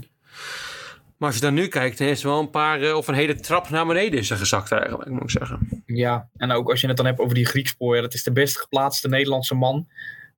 Maar 1.17 1.27
als 1.27 1.37
je 1.37 1.43
dan 1.45 1.53
nu 1.53 1.67
kijkt, 1.67 1.97
dan 1.97 2.07
is 2.07 2.19
ze 2.21 2.27
wel 2.27 2.39
een 2.39 2.49
paar, 2.49 2.81
eh, 2.81 2.95
of 2.95 3.07
een 3.07 3.13
hele 3.13 3.35
trap 3.35 3.69
naar 3.69 3.85
beneden 3.85 4.19
is 4.19 4.27
ze 4.27 4.35
gezakt 4.35 4.71
eigenlijk, 4.71 5.09
moet 5.09 5.21
ik 5.23 5.29
zeggen. 5.29 5.83
Ja, 5.85 6.29
en 6.37 6.51
ook 6.51 6.69
als 6.69 6.81
je 6.81 6.87
het 6.87 6.97
dan 6.97 7.05
hebt 7.05 7.19
over 7.19 7.35
die 7.35 7.45
Griekspoor. 7.45 7.95
Ja, 7.95 8.01
dat 8.01 8.13
is 8.13 8.23
de 8.23 8.31
best 8.31 8.57
geplaatste 8.59 9.07
Nederlandse 9.07 9.55
man. 9.55 9.87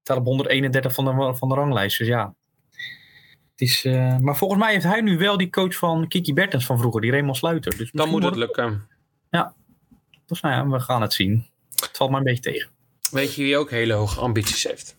Staat 0.04 0.18
op 0.18 0.26
131 0.26 0.94
van 0.94 1.06
de, 1.06 1.36
van 1.36 1.50
de 1.50 1.56
ranglijst. 1.56 1.98
Dus 1.98 2.08
ja. 2.08 2.34
Het 3.62 3.70
is, 3.70 3.86
eh, 3.86 4.18
maar 4.18 4.38
volgens 4.38 4.60
mij 4.60 4.72
heeft 4.72 4.86
hij 4.86 5.02
nu 5.02 5.18
wel 5.18 5.38
die 5.38 5.50
coach 5.50 5.76
van 5.76 6.08
Kiki 6.08 6.34
Bertens 6.34 6.66
van 6.66 6.78
vroeger. 6.78 7.02
Die 7.02 7.12
Raymond 7.12 7.38
Sluiter. 7.38 7.78
Dus 7.78 7.92
Dan 7.92 8.10
moet 8.10 8.24
het 8.24 8.36
lukken. 8.36 8.88
Dus 10.26 10.42
nou 10.42 10.56
ja, 10.56 10.68
we 10.68 10.80
gaan 10.80 11.02
het 11.02 11.14
zien. 11.14 11.46
Het 11.76 11.90
valt 11.94 12.10
maar 12.10 12.20
een 12.20 12.26
beetje 12.26 12.52
tegen. 12.52 12.70
Weet 13.12 13.36
je 13.36 13.44
wie 13.44 13.58
ook 13.58 13.70
hele 13.70 13.94
hoge 13.94 14.20
ambities 14.20 14.64
heeft? 14.64 14.96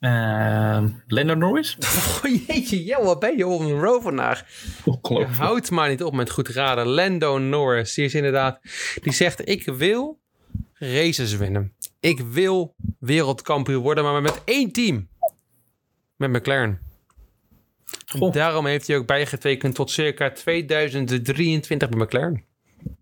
Uh, 0.00 0.84
Leonard 1.06 1.38
Norris? 1.38 1.76
Oh 2.24 2.46
jeetje, 2.46 2.84
joh, 2.84 3.04
wat 3.04 3.18
ben 3.18 3.36
je 3.36 3.46
op 3.46 3.60
een 3.60 3.80
row 3.80 4.02
vandaag? 4.02 4.44
Je 5.02 5.26
houdt 5.26 5.70
maar 5.70 5.88
niet 5.88 6.02
op 6.02 6.14
met 6.14 6.30
goed 6.30 6.48
raden. 6.48 6.86
Lando 6.86 7.38
Norris, 7.38 7.94
die 7.94 8.04
is 8.04 8.14
inderdaad... 8.14 8.60
Die 9.02 9.12
zegt, 9.12 9.48
ik 9.48 9.64
wil 9.64 10.20
races 10.74 11.36
winnen. 11.36 11.74
Ik 12.00 12.20
wil 12.20 12.74
wereldkampioen 12.98 13.82
worden, 13.82 14.04
maar 14.04 14.22
met 14.22 14.42
één 14.44 14.72
team. 14.72 15.08
Met 16.16 16.32
McLaren. 16.32 16.93
Goh. 18.18 18.32
Daarom 18.32 18.66
heeft 18.66 18.86
hij 18.86 18.96
ook 18.96 19.06
bijgetekend 19.06 19.74
tot 19.74 19.90
circa 19.90 20.30
2023 20.30 21.88
bij 21.88 21.98
McLaren. 21.98 22.44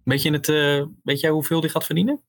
Weet, 0.05 0.22
je 0.22 0.33
het, 0.33 0.48
eh, 0.48 0.83
weet 1.03 1.20
jij 1.20 1.31
hoeveel 1.31 1.61
die 1.61 1.70
gaat 1.70 1.85
verdienen? 1.85 2.20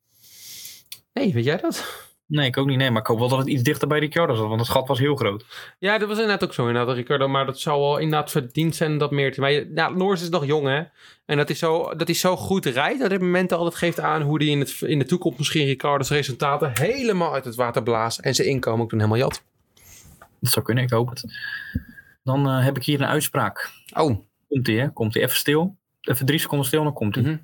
Nee, 1.14 1.34
weet 1.34 1.44
jij 1.44 1.58
dat? 1.58 2.06
Nee, 2.28 2.48
ik 2.48 2.58
ook 2.58 2.68
niet. 2.68 2.78
Nee, 2.78 2.92
maar 2.92 3.02
ik 3.02 3.08
hoop 3.08 3.20
wel 3.20 3.28
dat 3.28 3.40
het 3.40 3.48
iets 3.48 3.64
dichter 3.64 3.88
bij 3.88 4.00
Ricciardo 4.00 4.36
zat. 4.36 4.48
Want 4.48 4.60
het 4.60 4.70
gat 4.70 4.88
was 4.88 5.00
heel 5.00 5.16
groot. 5.16 5.46
Ja, 5.80 5.98
dat 5.98 6.08
was 6.08 6.18
inderdaad 6.18 6.44
ook 6.44 6.54
zo, 6.54 6.68
inderdaad, 6.68 6.96
Ricardo. 6.96 7.28
Maar 7.28 7.46
dat 7.46 7.60
zou 7.60 7.80
wel 7.80 7.98
inderdaad 7.98 8.32
verdiend 8.32 8.76
zijn 8.76 8.98
dat 8.98 9.12
meer 9.12 9.34
te... 9.34 9.40
Maar 9.40 9.52
ja, 9.52 9.90
Norris 9.90 10.22
is 10.22 10.30
nog 10.30 10.46
jong, 10.46 10.68
hè? 10.68 10.84
En 11.26 11.38
dat 11.38 11.48
hij 11.48 11.58
zo, 11.58 11.96
dat 11.96 12.08
hij 12.08 12.16
zo 12.16 12.36
goed 12.36 12.66
rijdt 12.66 13.04
op 13.04 13.10
dit 13.10 13.22
moment 13.22 13.52
al, 13.52 13.64
dat 13.64 13.76
geeft 13.76 14.00
aan 14.00 14.22
hoe 14.22 14.38
hij 14.38 14.48
in, 14.48 14.60
het, 14.60 14.82
in 14.82 15.00
de 15.00 15.06
toekomst 15.06 15.38
misschien 15.38 15.66
Ricardo's 15.66 16.10
resultaten 16.10 16.72
helemaal 16.74 17.34
uit 17.34 17.46
het 17.46 17.56
water 17.56 17.84
blaast. 17.84 18.20
En 18.20 18.36
zijn 18.36 18.48
inkomen 18.48 18.82
ook 18.82 18.90
dan 18.90 19.00
helemaal 19.00 19.20
jat. 19.20 19.44
Dat 20.40 20.52
zou 20.52 20.66
kunnen, 20.66 20.84
ik 20.84 20.90
hoop 20.90 21.10
het. 21.10 21.24
Dan 22.24 22.48
eh, 22.48 22.64
heb 22.64 22.78
ik 22.78 22.84
hier 22.84 23.02
een 23.02 23.08
uitspraak. 23.08 23.72
Oh, 23.94 24.18
Komt 24.48 24.68
ie, 24.68 24.80
hè? 24.80 24.90
Komt 24.90 25.16
ie. 25.16 25.22
Even 25.22 25.36
stil. 25.36 25.78
Even 26.02 26.26
drie 26.26 26.40
seconden 26.40 26.68
stil, 26.68 26.84
dan 26.84 26.94
komt 26.94 27.16
ie. 27.16 27.22
mhm. 27.24 27.38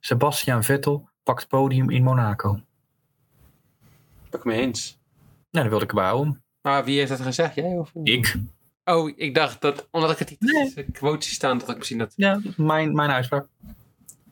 Sebastian 0.00 0.64
Vettel 0.64 1.08
pakt 1.22 1.48
podium 1.48 1.90
in 1.90 2.02
Monaco. 2.02 2.60
pak 4.30 4.44
me 4.44 4.52
eens. 4.54 4.98
Nou, 5.50 5.68
dat 5.68 5.78
wilde 5.78 5.84
ik 5.84 5.90
houden. 5.90 6.42
Maar 6.62 6.84
wie 6.84 6.98
heeft 6.98 7.10
dat 7.10 7.20
gezegd? 7.20 7.54
Jij 7.54 7.76
of? 7.78 7.90
Ik. 8.02 8.34
Oh, 8.84 9.12
ik 9.16 9.34
dacht 9.34 9.60
dat, 9.60 9.88
omdat 9.90 10.10
ik 10.10 10.18
het 10.18 10.30
niet 10.30 10.40
Nee. 10.74 10.84
quotes 10.92 11.32
staan, 11.32 11.58
dat 11.58 11.68
ik 11.68 11.76
misschien 11.76 11.98
dat... 11.98 12.12
Ja, 12.16 12.40
mijn, 12.56 12.94
mijn 12.94 13.10
uitspraak. 13.10 13.46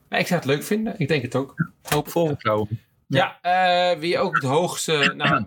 Ja, 0.09 0.17
ik 0.17 0.27
zou 0.27 0.39
het 0.39 0.49
leuk 0.49 0.63
vinden. 0.63 0.99
Ik 0.99 1.07
denk 1.07 1.21
het 1.21 1.35
ook. 1.35 1.71
Hoop 1.81 2.09
Vol 2.09 2.27
vertrouwen. 2.27 2.79
Ja, 3.07 3.41
eh, 3.41 3.99
wie 3.99 4.19
ook 4.19 4.33
het 4.35 4.43
hoogste. 4.43 5.13
Nou, 5.17 5.45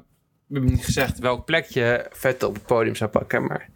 we 0.50 0.56
hebben 0.56 0.74
niet 0.74 0.84
gezegd 0.84 1.18
welk 1.18 1.44
plekje 1.44 2.06
Vettel 2.10 2.48
op 2.48 2.54
het 2.54 2.66
podium 2.66 2.94
zou 2.94 3.10
pakken. 3.10 3.46
Maar 3.46 3.68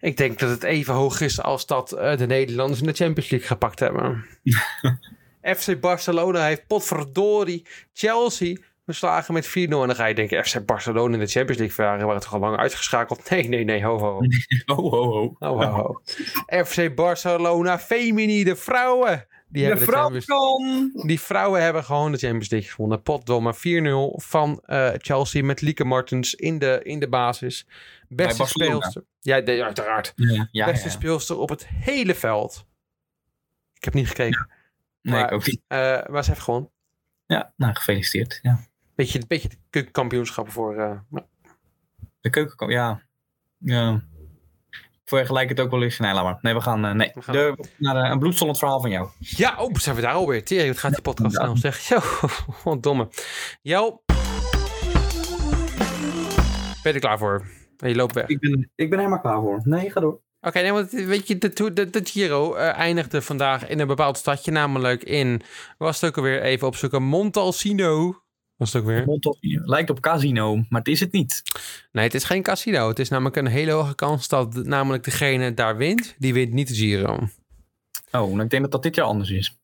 ik 0.00 0.16
denk 0.16 0.38
dat 0.38 0.50
het 0.50 0.62
even 0.62 0.94
hoog 0.94 1.20
is 1.20 1.42
als 1.42 1.66
dat 1.66 1.92
eh, 1.92 2.16
de 2.16 2.26
Nederlanders 2.26 2.80
in 2.80 2.86
de 2.86 2.92
Champions 2.92 3.30
League 3.30 3.48
gepakt 3.48 3.80
hebben. 3.80 4.24
FC 5.56 5.80
Barcelona 5.80 6.44
heeft 6.44 6.66
potverdorie 6.66 7.66
Chelsea 7.92 8.56
verslagen 8.84 9.34
met 9.34 9.48
4-0. 9.48 9.50
En 9.52 9.68
dan 9.68 9.94
ga 9.94 10.06
je 10.06 10.14
denken, 10.14 10.44
FC 10.44 10.64
Barcelona 10.64 11.14
in 11.14 11.20
de 11.20 11.26
Champions 11.26 11.60
League 11.60 11.86
waren, 11.86 12.06
waren 12.06 12.20
toch 12.20 12.34
al 12.34 12.40
lang 12.40 12.56
uitgeschakeld? 12.56 13.22
Nee, 13.30 13.48
nee, 13.48 13.64
nee, 13.64 13.84
ho, 13.86 13.98
ho. 13.98 14.20
Ho, 14.64 14.74
ho, 14.74 14.90
ho. 14.90 15.36
ho, 15.38 15.56
ho, 15.56 15.70
ho. 15.70 16.00
FC 16.64 16.94
Barcelona, 16.94 17.78
Femini, 17.78 18.44
de 18.44 18.56
vrouwen. 18.56 19.26
Die 19.54 19.62
De 19.62 19.68
hebben 19.68 19.86
de 19.86 19.92
Champions 19.92 20.24
vrouwen! 20.24 20.92
die 21.06 21.20
vrouwen 21.20 21.62
hebben 21.62 21.84
gewoon 21.84 22.12
de 22.12 22.18
Champions 22.18 22.48
League 22.50 22.70
gewonnen. 22.70 23.02
Potdomme 23.02 23.54
4-0 23.54 24.22
van 24.24 24.60
eh, 24.64 24.90
Chelsea 24.96 25.44
met 25.44 25.60
Lieke 25.60 25.84
Martens 25.84 26.34
in 26.34 26.58
de, 26.58 26.80
in 26.82 26.98
de 27.00 27.08
basis. 27.08 27.66
Beste 28.08 28.46
speelster. 28.46 29.04
Ja, 29.20 29.40
de- 29.40 29.64
uiteraard. 29.64 30.12
Ja, 30.16 30.48
ja, 30.50 30.66
Beste 30.66 30.88
ja. 30.88 30.94
speelster 30.94 31.36
op 31.38 31.48
het 31.48 31.66
hele 31.68 32.14
veld. 32.14 32.66
Ik 33.74 33.84
heb 33.84 33.94
niet 33.94 34.08
gekeken. 34.08 34.48
Nee, 35.02 35.14
maar- 35.14 35.24
ik 35.24 35.32
ook 35.32 35.46
niet. 35.46 35.60
Eh, 35.66 35.78
maar 36.06 36.24
ze 36.24 36.30
heeft 36.30 36.42
gewoon 36.42 36.70
Ja, 37.26 37.52
nou, 37.56 37.74
gefeliciteerd. 37.74 38.38
Ja. 38.42 38.66
beetje, 38.94 39.22
beetje 39.26 39.48
de 39.48 39.56
keukenkampioenschap 39.70 40.50
voor... 40.50 40.76
eh, 40.76 40.98
De 42.20 42.30
keuken, 42.30 42.68
ja. 42.68 43.02
ja. 43.58 44.02
Vergelijk 45.04 45.48
het 45.48 45.60
ook 45.60 45.70
wel 45.70 45.82
eens. 45.82 45.98
Nee, 45.98 46.12
laat 46.12 46.24
maar. 46.24 46.38
Nee, 46.40 46.54
we 46.54 46.60
gaan, 46.60 46.84
eh, 46.84 46.92
nee. 46.92 47.10
We 47.14 47.22
gaan- 47.22 47.34
De, 47.34 47.64
naar 47.78 48.04
eh, 48.04 48.10
een 48.10 48.18
bloedstollend 48.18 48.58
verhaal 48.58 48.80
van 48.80 48.90
jou. 48.90 49.08
Ja, 49.18 49.54
oh, 49.58 49.74
zijn 49.74 49.96
we 49.96 50.02
daar 50.02 50.12
alweer. 50.12 50.44
Tering, 50.44 50.68
wat 50.68 50.78
gaat 50.78 50.92
die 50.92 51.02
podcast 51.02 51.36
Ja. 51.36 51.40
snel 51.42 51.56
zeg. 51.56 51.76
Zo, 51.80 51.98
wat 52.64 52.82
domme. 52.82 53.08
Jo. 53.62 54.02
Ben 56.82 56.92
je 56.92 56.98
er 56.98 57.00
klaar 57.00 57.18
voor? 57.18 57.46
Je 57.76 57.94
loopt 57.94 58.14
weg. 58.14 58.26
Ik 58.26 58.40
ben, 58.40 58.70
ik 58.74 58.90
ben 58.90 58.98
helemaal 58.98 59.20
klaar 59.20 59.40
voor. 59.40 59.60
Nee, 59.64 59.90
ga 59.90 60.00
door. 60.00 60.22
Oké, 60.40 60.60
nee, 60.60 60.72
want 60.72 60.90
weet 60.90 61.28
je, 61.28 61.38
de, 61.38 61.72
de, 61.72 61.90
de 61.90 62.00
Giro 62.04 62.54
eh, 62.54 62.78
eindigde 62.78 63.22
vandaag 63.22 63.68
in 63.68 63.80
een 63.80 63.86
bepaald 63.86 64.16
stadje, 64.18 64.50
namelijk 64.50 65.02
in, 65.04 65.42
was 65.78 66.00
het 66.00 66.10
ook 66.10 66.16
alweer 66.16 66.42
even 66.42 66.66
opzoeken, 66.66 67.02
Montalcino. 67.02 68.22
Was 68.64 68.72
het 68.72 68.82
ook 68.82 68.88
weer? 69.40 69.60
Lijkt 69.64 69.90
op 69.90 70.00
casino, 70.00 70.56
maar 70.68 70.80
het 70.80 70.88
is 70.88 71.00
het 71.00 71.12
niet. 71.12 71.42
Nee, 71.92 72.04
het 72.04 72.14
is 72.14 72.24
geen 72.24 72.42
casino. 72.42 72.88
Het 72.88 72.98
is 72.98 73.08
namelijk 73.08 73.36
een 73.36 73.46
hele 73.46 73.70
hoge 73.70 73.94
kans 73.94 74.28
dat 74.28 74.54
namelijk 74.54 75.04
degene 75.04 75.54
daar 75.54 75.76
wint, 75.76 76.14
die 76.18 76.34
wint 76.34 76.52
niet 76.52 76.68
de 76.68 76.74
Giro. 76.74 77.12
Oh, 77.14 77.20
nou, 78.10 78.40
ik 78.40 78.50
denk 78.50 78.62
dat 78.62 78.72
dat 78.72 78.82
dit 78.82 78.94
jaar 78.94 79.06
anders 79.06 79.30
is. 79.30 79.58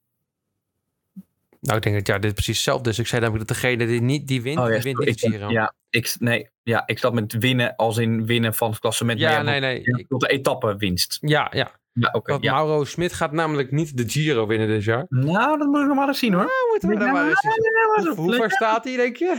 Nou, 1.60 1.76
ik 1.76 1.82
denk 1.82 1.96
dat 1.96 2.06
ja, 2.06 2.14
dit 2.14 2.24
is 2.24 2.32
precies 2.32 2.54
hetzelfde. 2.54 2.88
Dus 2.88 2.98
ik 2.98 3.06
zei 3.06 3.20
namelijk 3.20 3.48
dat 3.48 3.56
degene 3.56 3.86
die 3.86 4.00
niet 4.00 4.28
die 4.28 4.42
wint, 4.42 4.58
Oh 4.58 4.68
ja, 4.68 4.74
die 4.74 4.82
wint 4.82 5.00
ik, 5.00 5.06
niet 5.06 5.20
de 5.20 5.30
Giro. 5.30 5.50
ja, 5.50 5.74
ik, 5.90 6.16
nee, 6.18 6.48
ja, 6.62 6.82
ik 6.86 6.98
zat 6.98 7.12
met 7.12 7.32
winnen 7.32 7.76
als 7.76 7.96
in 7.96 8.26
winnen 8.26 8.54
van 8.54 8.70
het 8.70 8.78
klassement. 8.78 9.18
Ja, 9.20 9.42
nee, 9.42 9.60
nee. 9.60 9.80
ja, 9.84 10.04
Tot 10.08 10.20
de 10.20 10.28
etappe 10.28 10.76
winst. 10.76 11.18
Ja, 11.20 11.50
ja. 11.54 11.79
Ja, 11.92 12.08
oké. 12.12 12.32
Want 12.32 12.44
ja. 12.44 12.52
Mauro 12.54 12.84
Smit 12.84 13.12
gaat 13.12 13.32
namelijk 13.32 13.70
niet 13.70 13.96
de 13.96 14.08
Giro 14.08 14.46
winnen 14.46 14.68
dit 14.68 14.84
jaar. 14.84 15.06
Nou, 15.08 15.58
dat 15.58 15.68
moet 15.68 15.80
ik 15.80 15.86
nog 15.86 15.96
maar 15.96 16.08
eens 16.08 16.18
zien 16.18 16.32
hoor. 16.32 16.42
Nou, 16.44 16.68
moeten 16.70 16.88
we 16.88 16.96
dan 16.98 17.12
maar 17.12 17.28
eens 17.28 17.40
zien. 17.40 18.14
Hoe- 18.14 18.14
Hoe 18.24 18.34
ver 18.34 18.50
staat 18.50 18.84
hij, 18.84 18.96
denk 18.96 19.16
je? 19.16 19.36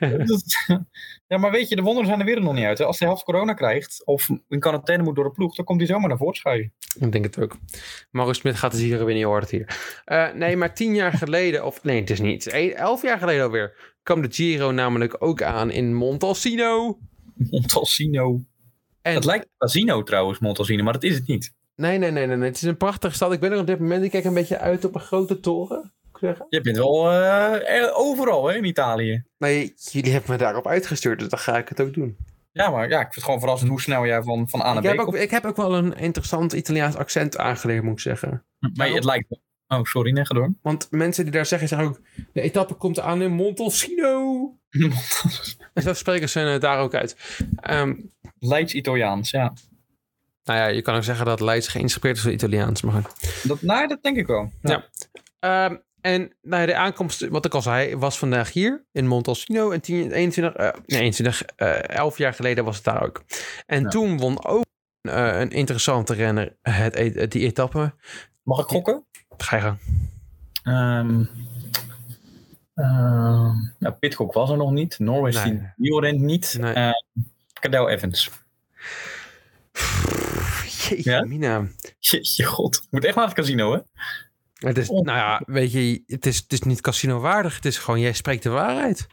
Even. 0.00 0.88
Ja, 1.26 1.38
maar 1.38 1.50
weet 1.50 1.68
je, 1.68 1.76
de 1.76 1.82
wonderen 1.82 2.06
zijn 2.08 2.20
er 2.20 2.26
weer 2.26 2.40
nog 2.40 2.54
niet 2.54 2.64
uit. 2.64 2.78
Hè? 2.78 2.84
Als 2.84 2.98
hij 2.98 3.08
half 3.08 3.22
corona 3.22 3.52
krijgt 3.54 4.02
of 4.06 4.28
in 4.48 4.60
quarantaine 4.60 5.02
moet 5.04 5.14
door 5.14 5.24
de 5.24 5.30
ploeg, 5.30 5.54
dan 5.54 5.64
komt 5.64 5.78
hij 5.80 5.88
zomaar 5.88 6.08
naar 6.08 6.18
voren 6.18 6.34
schuiven. 6.34 6.72
Ik 7.00 7.12
denk 7.12 7.24
het 7.24 7.40
ook. 7.40 7.56
Mauro 8.10 8.32
Smit 8.32 8.56
gaat 8.56 8.72
de 8.72 8.78
Giro 8.78 8.96
winnen, 8.98 9.18
je 9.18 9.24
hoort 9.26 9.42
het 9.42 9.50
hier. 9.50 9.76
Eh, 10.04 10.32
nee, 10.32 10.56
maar 10.56 10.74
tien 10.74 10.94
jaar 10.94 11.12
geleden, 11.12 11.64
of 11.64 11.82
nee, 11.84 12.00
het 12.00 12.10
is 12.10 12.20
niet. 12.20 12.46
Elf 12.74 13.02
jaar 13.02 13.18
geleden 13.18 13.44
alweer, 13.44 13.92
kwam 14.02 14.22
de 14.22 14.28
Giro 14.30 14.70
namelijk 14.70 15.16
ook 15.18 15.42
aan 15.42 15.70
in 15.70 15.94
Montalcino. 15.94 16.98
Montalcino. 17.50 18.40
En 19.08 19.14
Het 19.14 19.24
lijkt 19.24 19.44
op 19.44 19.50
Casino 19.58 20.02
trouwens, 20.02 20.38
Montalcino, 20.38 20.82
maar 20.84 20.92
dat 20.92 21.02
is 21.02 21.14
het 21.14 21.26
niet. 21.26 21.54
Nee, 21.74 21.98
nee, 21.98 22.10
nee, 22.10 22.26
nee, 22.26 22.36
nee. 22.36 22.48
Het 22.48 22.56
is 22.56 22.62
een 22.62 22.76
prachtige 22.76 23.14
stad. 23.14 23.32
Ik 23.32 23.40
ben 23.40 23.52
er 23.52 23.58
op 23.58 23.66
dit 23.66 23.78
moment. 23.78 24.04
Ik 24.04 24.10
kijk 24.10 24.24
een 24.24 24.34
beetje 24.34 24.58
uit 24.58 24.84
op 24.84 24.94
een 24.94 25.00
grote 25.00 25.40
toren. 25.40 25.92
Je 26.48 26.60
bent 26.60 26.76
wel 26.76 27.10
eh, 27.10 27.76
er- 27.82 27.94
overal 27.94 28.46
hè, 28.48 28.56
in 28.56 28.64
Italië. 28.64 29.24
Nee, 29.38 29.72
jullie 29.76 30.12
hebben 30.12 30.30
me 30.30 30.36
daarop 30.36 30.66
uitgestuurd, 30.66 31.18
dus 31.18 31.28
dan 31.28 31.38
ga 31.38 31.58
ik 31.58 31.68
het 31.68 31.80
ook 31.80 31.94
doen. 31.94 32.16
Ja, 32.52 32.70
maar 32.70 32.88
ja, 32.88 32.96
ik 32.96 33.02
vind 33.02 33.14
het 33.14 33.24
gewoon 33.24 33.40
verrassend 33.40 33.70
hoe 33.70 33.80
snel 33.80 34.06
jij 34.06 34.22
van, 34.22 34.48
van 34.48 34.60
A 34.60 34.64
naar 34.64 34.76
Ik 34.76 34.82
B 34.82 34.84
heb, 34.84 34.98
ook, 34.98 35.04
komt. 35.04 35.18
ik 35.18 35.30
heb 35.30 35.44
ook 35.44 35.56
wel 35.56 35.74
een 35.74 35.96
interessant 35.96 36.52
Italiaans 36.52 36.96
accent 36.96 37.36
aangeleerd, 37.36 37.82
moet 37.82 37.92
ik 37.92 38.00
zeggen. 38.00 38.44
Maar 38.74 38.90
het 38.90 39.04
lijkt. 39.04 39.38
Oh, 39.68 39.82
sorry, 39.82 40.10
nee, 40.12 40.24
ga 40.26 40.34
door. 40.34 40.54
Want 40.62 40.86
mensen 40.90 41.24
die 41.24 41.32
daar 41.32 41.46
zeggen, 41.46 41.68
zeggen 41.68 41.88
ook... 41.88 42.00
De 42.32 42.40
etappe 42.40 42.74
komt 42.74 43.00
aan 43.00 43.22
in 43.22 43.30
Montalcino. 43.32 44.57
En 45.74 45.82
zo 45.82 45.92
spreken 45.92 46.28
ze 46.28 46.38
het 46.38 46.60
daar 46.60 46.78
ook 46.78 46.94
uit. 46.94 47.16
Ehm, 47.60 47.94
Leids 48.38 48.74
Italiaans, 48.74 49.30
ja. 49.30 49.52
nou 50.44 50.58
ja, 50.58 50.66
je 50.66 50.82
kan 50.82 50.94
ook 50.94 51.04
zeggen 51.04 51.26
dat 51.26 51.40
Leids 51.40 51.68
geïnspireerd 51.68 52.16
is 52.16 52.22
van 52.22 52.32
Italiaans. 52.32 52.82
Maar. 52.82 53.02
Dat, 53.42 53.62
nou, 53.62 53.86
dat 53.88 54.02
denk 54.02 54.16
ik 54.16 54.26
wel. 54.26 54.52
Ja. 54.62 54.84
Ehm, 55.38 55.76
en 56.00 56.32
nou 56.42 56.60
ja, 56.60 56.66
de 56.66 56.76
aankomst, 56.76 57.28
wat 57.28 57.44
ik 57.44 57.54
al 57.54 57.62
zei, 57.62 57.96
was 57.96 58.18
vandaag 58.18 58.52
hier 58.52 58.84
in 58.92 59.06
Montalcino. 59.06 59.70
En 59.70 59.80
10, 59.80 60.10
21, 60.12 60.54
eh, 60.54 60.68
nee, 60.86 61.00
21, 61.00 61.42
eh 61.56 61.88
11 61.96 62.18
jaar 62.18 62.34
geleden 62.34 62.64
was 62.64 62.76
het 62.76 62.84
daar 62.84 63.02
ook. 63.02 63.24
En 63.66 63.82
Ja. 63.82 63.88
toen 63.88 64.18
won 64.18 64.44
ook 64.44 64.64
eh, 65.00 65.40
een 65.40 65.50
interessante 65.50 66.14
renner 66.14 66.56
het, 66.62 67.30
die 67.32 67.44
etappe. 67.46 67.94
Mag 68.42 68.58
ik 68.60 68.66
gokken? 68.66 69.04
Ga 69.36 69.56
je 69.56 69.62
gang. 69.62 69.78
Ehm 70.62 71.24
ehm, 72.78 73.52
nou, 73.78 73.94
Pitcock 73.98 74.32
was 74.32 74.50
er 74.50 74.56
nog 74.56 74.70
niet. 74.70 74.98
Norwich 74.98 75.44
Nee. 75.44 76.12
niet. 76.12 76.56
Nee. 76.60 76.72
Eh, 76.72 76.90
Cadel 77.60 77.88
Evans. 77.88 78.30
Jeetje, 80.88 81.10
Ja? 81.10 81.24
mina. 81.24 81.66
Jeetje 81.98 82.44
god. 82.44 82.86
Moet 82.90 83.04
echt 83.04 83.16
naar 83.16 83.24
het 83.24 83.34
casino, 83.34 83.72
hè? 83.72 83.78
Het 84.68 84.78
is, 84.78 84.88
Oh. 84.88 85.04
nou 85.04 85.18
ja, 85.18 85.42
weet 85.46 85.72
je, 85.72 86.02
het 86.06 86.26
is, 86.26 86.36
het 86.36 86.52
is 86.52 86.60
niet 86.62 86.80
casino 86.80 87.20
waardig. 87.20 87.54
Het 87.56 87.64
is 87.64 87.78
gewoon, 87.78 88.00
jij 88.00 88.12
spreekt 88.12 88.42
de 88.42 88.48
waarheid. 88.48 89.06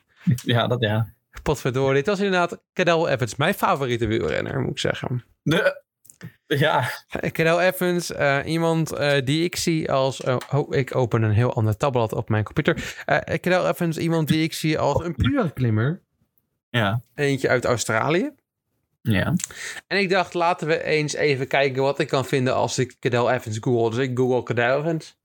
Ja, 0.44 0.68
dat 0.68 0.82
ja. 0.82 1.14
Potverdorie, 1.44 1.94
dit 1.96 2.06
was 2.06 2.20
inderdaad 2.20 2.62
Cadel 2.74 3.10
Evans, 3.10 3.36
mijn 3.36 3.54
favoriete 3.54 4.08
wielrenner, 4.08 4.60
moet 4.62 4.72
ik 4.72 4.80
zeggen. 4.80 5.24
De, 5.42 5.84
ja, 6.48 6.90
Cadel 7.32 7.62
Evans, 7.62 8.12
eh, 8.12 8.40
iemand 8.46 8.92
eh, 8.92 9.26
die 9.26 9.44
ik 9.44 9.56
zie 9.56 9.92
als... 9.92 10.22
eh, 10.24 10.38
oh, 10.54 10.76
ik 10.76 10.96
open 10.96 11.22
een 11.22 11.32
heel 11.32 11.54
ander 11.54 11.78
tabblad 11.78 12.14
op 12.14 12.30
mijn 12.30 12.44
computer. 12.44 12.96
Cadel 13.26 13.68
Evans, 13.68 13.98
iemand 13.98 14.28
die 14.28 14.44
ik 14.44 14.54
zie 14.54 14.80
als 14.80 15.04
een 15.04 15.16
pure 15.16 15.54
klimmer. 15.54 16.02
ja, 16.70 17.02
Eentje 17.16 17.50
uit 17.50 17.66
Australië. 17.66 18.32
ja. 19.02 19.34
En 19.88 19.98
ik 20.00 20.10
dacht, 20.10 20.34
laten 20.34 20.68
we 20.68 20.84
eens 20.84 21.14
even 21.14 21.48
kijken 21.48 21.82
wat 21.82 22.00
ik 22.00 22.08
kan 22.08 22.26
vinden 22.26 22.54
als 22.56 22.78
ik 22.80 22.96
Cadel 23.00 23.32
Evans 23.32 23.58
google. 23.62 23.90
Dus 23.90 24.08
ik 24.08 24.18
google 24.18 24.44
Cadel 24.44 24.80
Evans. 24.80 25.18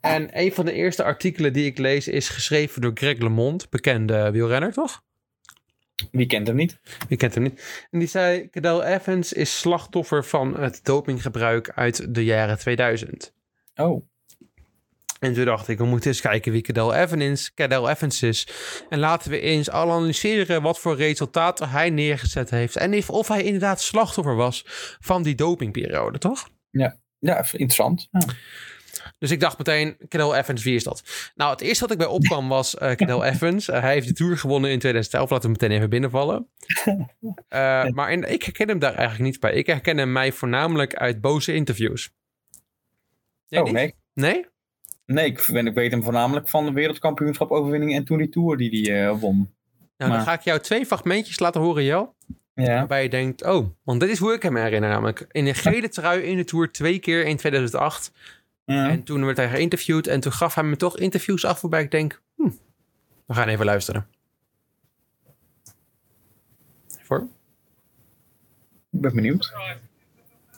En 0.00 0.28
een 0.40 0.52
van 0.52 0.64
de 0.64 0.72
eerste 0.72 1.04
artikelen 1.04 1.52
die 1.52 1.66
ik 1.66 1.78
lees 1.78 2.08
is 2.08 2.28
geschreven 2.28 2.80
door 2.80 2.90
Greg 2.94 3.18
LeMond, 3.18 3.70
bekende 3.70 4.30
wielrenner, 4.30 4.72
toch? 4.72 5.02
Wie 6.10 6.26
kent 6.26 6.46
hem 6.46 6.56
niet? 6.56 6.78
Je 7.08 7.16
kent 7.16 7.34
hem 7.34 7.42
niet. 7.42 7.86
En 7.90 7.98
die 7.98 8.08
zei, 8.08 8.48
Cadel 8.50 8.82
Evans 8.84 9.32
is 9.32 9.58
slachtoffer 9.58 10.24
van 10.24 10.60
het 10.60 10.80
dopinggebruik 10.82 11.70
uit 11.74 12.14
de 12.14 12.24
jaren 12.24 12.58
2000. 12.58 13.32
Oh, 13.74 14.06
En 15.20 15.34
toen 15.34 15.44
dacht 15.44 15.68
ik, 15.68 15.78
we 15.78 15.84
moeten 15.84 16.10
eens 16.10 16.20
kijken 16.20 16.52
wie 16.52 16.62
Cadel 16.62 16.94
Evans 16.94 17.54
Cadel 17.54 17.90
Evans 17.90 18.22
is. 18.22 18.46
En 18.88 18.98
laten 18.98 19.30
we 19.30 19.40
eens 19.40 19.70
analyseren 19.70 20.62
wat 20.62 20.78
voor 20.78 20.96
resultaten 20.96 21.68
hij 21.68 21.90
neergezet 21.90 22.50
heeft. 22.50 22.76
En 22.76 22.92
if- 22.94 23.10
of 23.10 23.28
hij 23.28 23.42
inderdaad 23.42 23.80
slachtoffer 23.80 24.34
was 24.36 24.62
van 25.00 25.22
die 25.22 25.34
dopingperiode, 25.34 26.18
toch? 26.18 26.48
ja, 27.18 27.36
interessant. 27.52 28.08
Ja. 28.10 28.20
Dus 29.22 29.30
ik 29.30 29.40
dacht 29.40 29.58
meteen, 29.58 29.96
Cadel 30.08 30.36
Evans, 30.36 30.62
wie 30.62 30.74
is 30.74 30.84
dat? 30.84 31.02
Nou, 31.34 31.50
het 31.50 31.60
eerste 31.60 31.80
wat 31.80 31.90
ik 31.90 31.98
bij 31.98 32.06
opkwam 32.06 32.48
was 32.48 32.76
Cadel 32.78 33.24
Evans. 33.32 33.68
Eh, 33.68 33.80
hij 33.80 33.92
heeft 33.92 34.06
de 34.08 34.14
Tour 34.14 34.38
gewonnen 34.38 34.70
in 34.70 34.78
2011. 34.78 35.30
Laten 35.30 35.46
we 35.46 35.56
meteen 35.60 35.76
even 35.76 35.90
binnenvallen. 35.90 36.46
Eh, 37.48 37.86
maar 37.88 38.12
in, 38.12 38.32
ik 38.32 38.42
herken 38.42 38.68
hem 38.68 38.78
daar 38.78 38.94
eigenlijk 38.94 39.24
niet 39.24 39.40
bij. 39.40 39.52
Ik 39.52 39.66
herken 39.66 39.98
hem 39.98 40.12
mij 40.12 40.32
voornamelijk 40.32 40.94
uit 40.94 41.20
boze 41.20 41.54
interviews. 41.54 42.10
Jij 43.46 43.60
oh, 43.60 43.64
niet? 43.64 43.74
nee. 43.74 43.94
Nee? 44.14 44.46
Nee, 45.06 45.26
ik, 45.26 45.48
ben, 45.52 45.66
ik 45.66 45.74
weet 45.74 45.90
hem 45.90 46.02
voornamelijk 46.02 46.48
van 46.48 46.64
de 46.64 46.72
wereldkampioenschap 46.72 47.50
overwinning 47.50 47.94
en 47.94 48.04
toen 48.04 48.18
die 48.18 48.28
Tour 48.28 48.56
die 48.56 48.90
hij 48.90 49.14
won. 49.14 49.54
Nou, 49.96 50.12
dan 50.12 50.22
ga 50.22 50.32
ik 50.32 50.40
jou 50.40 50.60
twee 50.60 50.86
fragmentjes 50.86 51.38
laten 51.38 51.60
horen, 51.60 51.82
Jo. 51.82 52.14
Ja. 52.54 52.74
Waarbij 52.74 53.02
je 53.02 53.08
denkt, 53.08 53.44
oh, 53.44 53.66
want 53.84 54.00
dit 54.00 54.10
is 54.10 54.18
hoe 54.18 54.32
ik 54.32 54.42
hem 54.42 54.56
herinner 54.56 54.90
namelijk. 54.90 55.26
In 55.30 55.46
een 55.46 55.54
gele 55.54 55.88
trui 55.88 56.22
in 56.22 56.36
de 56.36 56.44
Tour 56.44 56.72
twee 56.72 56.98
keer 56.98 57.26
in 57.26 57.36
2008. 57.36 58.12
Ja. 58.64 58.88
En 58.88 59.02
toen 59.04 59.24
werd 59.24 59.36
hij 59.36 59.48
geïnterviewd 59.48 60.06
en 60.06 60.20
toen 60.20 60.32
gaf 60.32 60.54
hij 60.54 60.64
me 60.64 60.76
toch 60.76 60.98
interviews 60.98 61.44
af 61.44 61.60
waarbij 61.60 61.82
ik 61.82 61.90
denk, 61.90 62.20
hm, 62.36 62.50
we 63.26 63.34
gaan 63.34 63.48
even 63.48 63.64
luisteren. 63.64 64.08
Voor? 67.02 67.20
Ik 68.90 69.00
ben 69.00 69.14
benieuwd. 69.14 69.52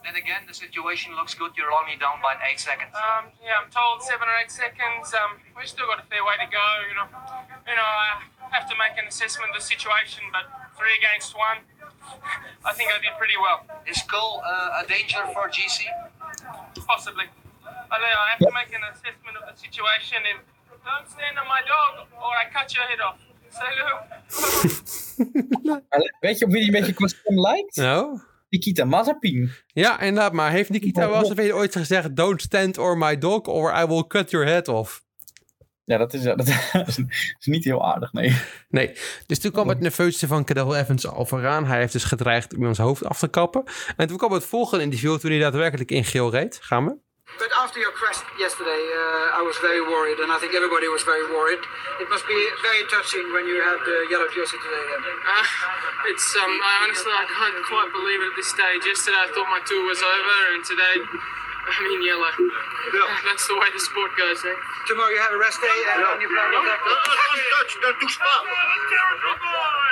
Then 0.02 0.16
again, 0.22 0.46
the 0.46 0.52
situation 0.52 1.14
looks 1.14 1.34
good. 1.34 1.54
You're 1.56 1.72
only 1.80 1.96
down 1.96 2.20
by 2.20 2.34
eight 2.48 2.60
seconds. 2.60 2.92
Um, 2.92 3.24
yeah, 3.42 3.56
I'm 3.60 3.70
told 3.70 4.02
seven 4.02 4.26
or 4.28 4.36
eight 4.40 4.52
seconds. 4.52 5.14
Um, 5.14 5.30
we've 5.56 5.68
still 5.68 5.86
got 5.86 5.98
a 5.98 6.06
fair 6.12 6.22
way 6.28 6.36
to 6.44 6.48
go. 6.60 6.66
You 6.88 6.94
know, 6.98 7.08
you 7.70 7.74
know, 7.78 7.90
I 8.06 8.08
have 8.56 8.66
to 8.68 8.76
make 8.76 8.94
an 9.00 9.06
assessment 9.08 9.48
of 9.52 9.56
the 9.60 9.64
situation, 9.64 10.22
but 10.30 10.44
three 10.76 10.94
against 11.00 11.32
one, 11.48 11.58
I 12.70 12.72
think 12.76 12.90
I 12.92 12.98
did 13.00 13.16
pretty 13.16 13.38
well, 13.44 13.64
Is 13.86 14.02
Cole 14.12 14.42
uh, 14.44 14.82
a 14.82 14.84
danger 14.86 15.22
for 15.32 15.48
GC? 15.48 15.78
possibly. 16.86 17.24
I, 17.92 17.96
know 18.00 18.12
I 18.26 18.28
have 18.32 18.42
to 18.48 18.54
make 18.60 18.70
an 18.78 18.84
assessment 18.92 19.34
of 19.40 19.44
the 19.50 19.56
situation 19.64 20.20
and 20.30 20.38
don't 20.88 21.08
stand 21.14 21.34
on 21.40 21.46
my 21.54 21.62
dog 21.72 21.92
or 22.24 22.32
I 22.42 22.46
cut 22.56 22.72
your 22.74 22.86
head 22.90 23.00
off. 23.08 23.18
Say 23.58 23.70
Lou. 23.78 23.94
Weet 26.20 26.38
je 26.38 26.44
op 26.44 26.50
wie 26.50 26.64
die 26.64 26.74
een 26.74 26.80
beetje 26.80 26.92
qua 26.92 27.06
stem 27.06 27.40
lijkt? 27.40 27.76
Nou? 27.76 28.20
Nikita 28.48 28.84
Mazepin. 28.84 29.52
Ja, 29.66 30.00
inderdaad. 30.00 30.32
Maar 30.32 30.50
heeft 30.50 30.70
Nikita 30.70 31.08
wel 31.08 31.36
eens 31.36 31.52
ooit 31.52 31.76
gezegd... 31.76 32.16
Don't 32.16 32.42
stand 32.42 32.78
or 32.78 32.98
my 32.98 33.18
dog 33.18 33.46
or 33.46 33.82
I 33.82 33.86
will 33.86 34.06
cut 34.06 34.30
your 34.30 34.46
head 34.46 34.68
off? 34.68 35.02
Ja, 35.84 35.98
dat 35.98 36.12
is, 36.12 36.22
dat 36.22 36.48
is 37.38 37.46
niet 37.46 37.64
heel 37.64 37.86
aardig, 37.86 38.12
nee. 38.12 38.36
Nee. 38.68 38.96
Dus 39.26 39.38
toen 39.38 39.50
kwam 39.50 39.68
het 39.68 39.80
nerveusste 39.80 40.26
van 40.26 40.44
Cadel 40.44 40.76
Evans 40.76 41.06
al 41.06 41.26
vooraan. 41.26 41.66
Hij 41.66 41.78
heeft 41.78 41.92
dus 41.92 42.04
gedreigd 42.04 42.52
om 42.52 42.58
iemands 42.58 42.78
hoofd 42.78 43.04
af 43.04 43.18
te 43.18 43.28
kappen. 43.28 43.64
En 43.96 44.06
toen 44.06 44.16
kwam 44.16 44.32
het 44.32 44.44
volgende 44.44 44.84
interview 44.84 45.18
toen 45.18 45.30
hij 45.30 45.40
daadwerkelijk 45.40 45.90
in 45.90 46.04
geel 46.04 46.30
reed. 46.30 46.58
Gaan 46.62 46.84
we? 46.84 46.96
But 47.38 47.50
after 47.58 47.82
your 47.82 47.90
crash 47.90 48.22
yesterday, 48.38 48.82
uh, 48.94 49.38
I 49.38 49.42
was 49.42 49.58
very 49.58 49.82
worried, 49.82 50.22
and 50.22 50.30
I 50.30 50.38
think 50.38 50.54
everybody 50.54 50.86
was 50.86 51.02
very 51.02 51.26
worried. 51.26 51.58
It 51.98 52.08
must 52.08 52.26
be 52.30 52.38
very 52.62 52.86
touching 52.86 53.26
when 53.34 53.44
you 53.50 53.58
have 53.58 53.82
the 53.82 54.06
yellow 54.06 54.30
jersey 54.30 54.58
today. 54.62 54.84
Then. 54.86 55.02
Uh, 55.02 56.10
it's 56.14 56.28
um, 56.38 56.52
I 56.62 56.72
honestly 56.86 57.10
I 57.10 57.26
can't 57.26 57.58
quite 57.66 57.90
believe 57.90 58.20
it 58.22 58.28
at 58.30 58.36
this 58.38 58.50
stage. 58.54 58.82
Yesterday 58.86 59.18
I 59.18 59.28
thought 59.34 59.50
my 59.50 59.62
tour 59.66 59.82
was 59.82 59.98
over, 59.98 60.36
and 60.54 60.62
today 60.62 60.96
I'm 61.74 61.86
in 61.90 62.00
yellow. 62.06 62.30
That's 63.26 63.46
the 63.50 63.56
way 63.58 63.68
the 63.74 63.82
sport 63.82 64.14
goes. 64.14 64.40
Eh? 64.46 64.54
Tomorrow 64.86 65.10
you 65.10 65.20
have 65.26 65.34
a 65.34 65.40
rest 65.46 65.58
day, 65.58 65.78
and 65.90 65.98
then 66.06 66.18
you 66.22 66.30
plan 66.30 66.54
on 66.54 66.64
that. 66.70 66.80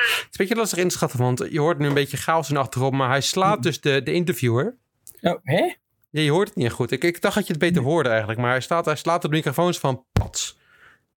Het 0.02 0.30
is 0.30 0.38
een 0.38 0.46
beetje 0.46 0.54
lastig 0.54 0.78
inschatten, 0.78 1.18
want 1.18 1.46
je 1.50 1.60
hoort 1.60 1.78
nu 1.78 1.86
een 1.86 1.94
beetje 1.94 2.16
chaos 2.16 2.48
in 2.48 2.54
de 2.54 2.60
achtergrond. 2.60 2.94
Maar 2.94 3.08
hij 3.08 3.20
slaat 3.20 3.62
dus 3.62 3.80
de, 3.80 4.02
de 4.02 4.12
interviewer. 4.12 4.76
Oh, 5.20 5.38
hè? 5.42 5.72
Ja, 6.12 6.20
je 6.20 6.30
hoort 6.30 6.48
het 6.48 6.56
niet 6.56 6.70
goed. 6.70 6.90
Ik, 6.90 7.04
ik 7.04 7.20
dacht 7.20 7.34
dat 7.34 7.46
je 7.46 7.52
het 7.52 7.62
beter 7.62 7.82
hoorde 7.82 8.08
eigenlijk. 8.08 8.40
Maar 8.40 8.50
hij, 8.50 8.60
staat, 8.60 8.84
hij 8.84 8.96
slaat 8.96 9.24
op 9.24 9.30
de 9.30 9.36
microfoons 9.36 9.78
van 9.78 10.04
pats. 10.12 10.58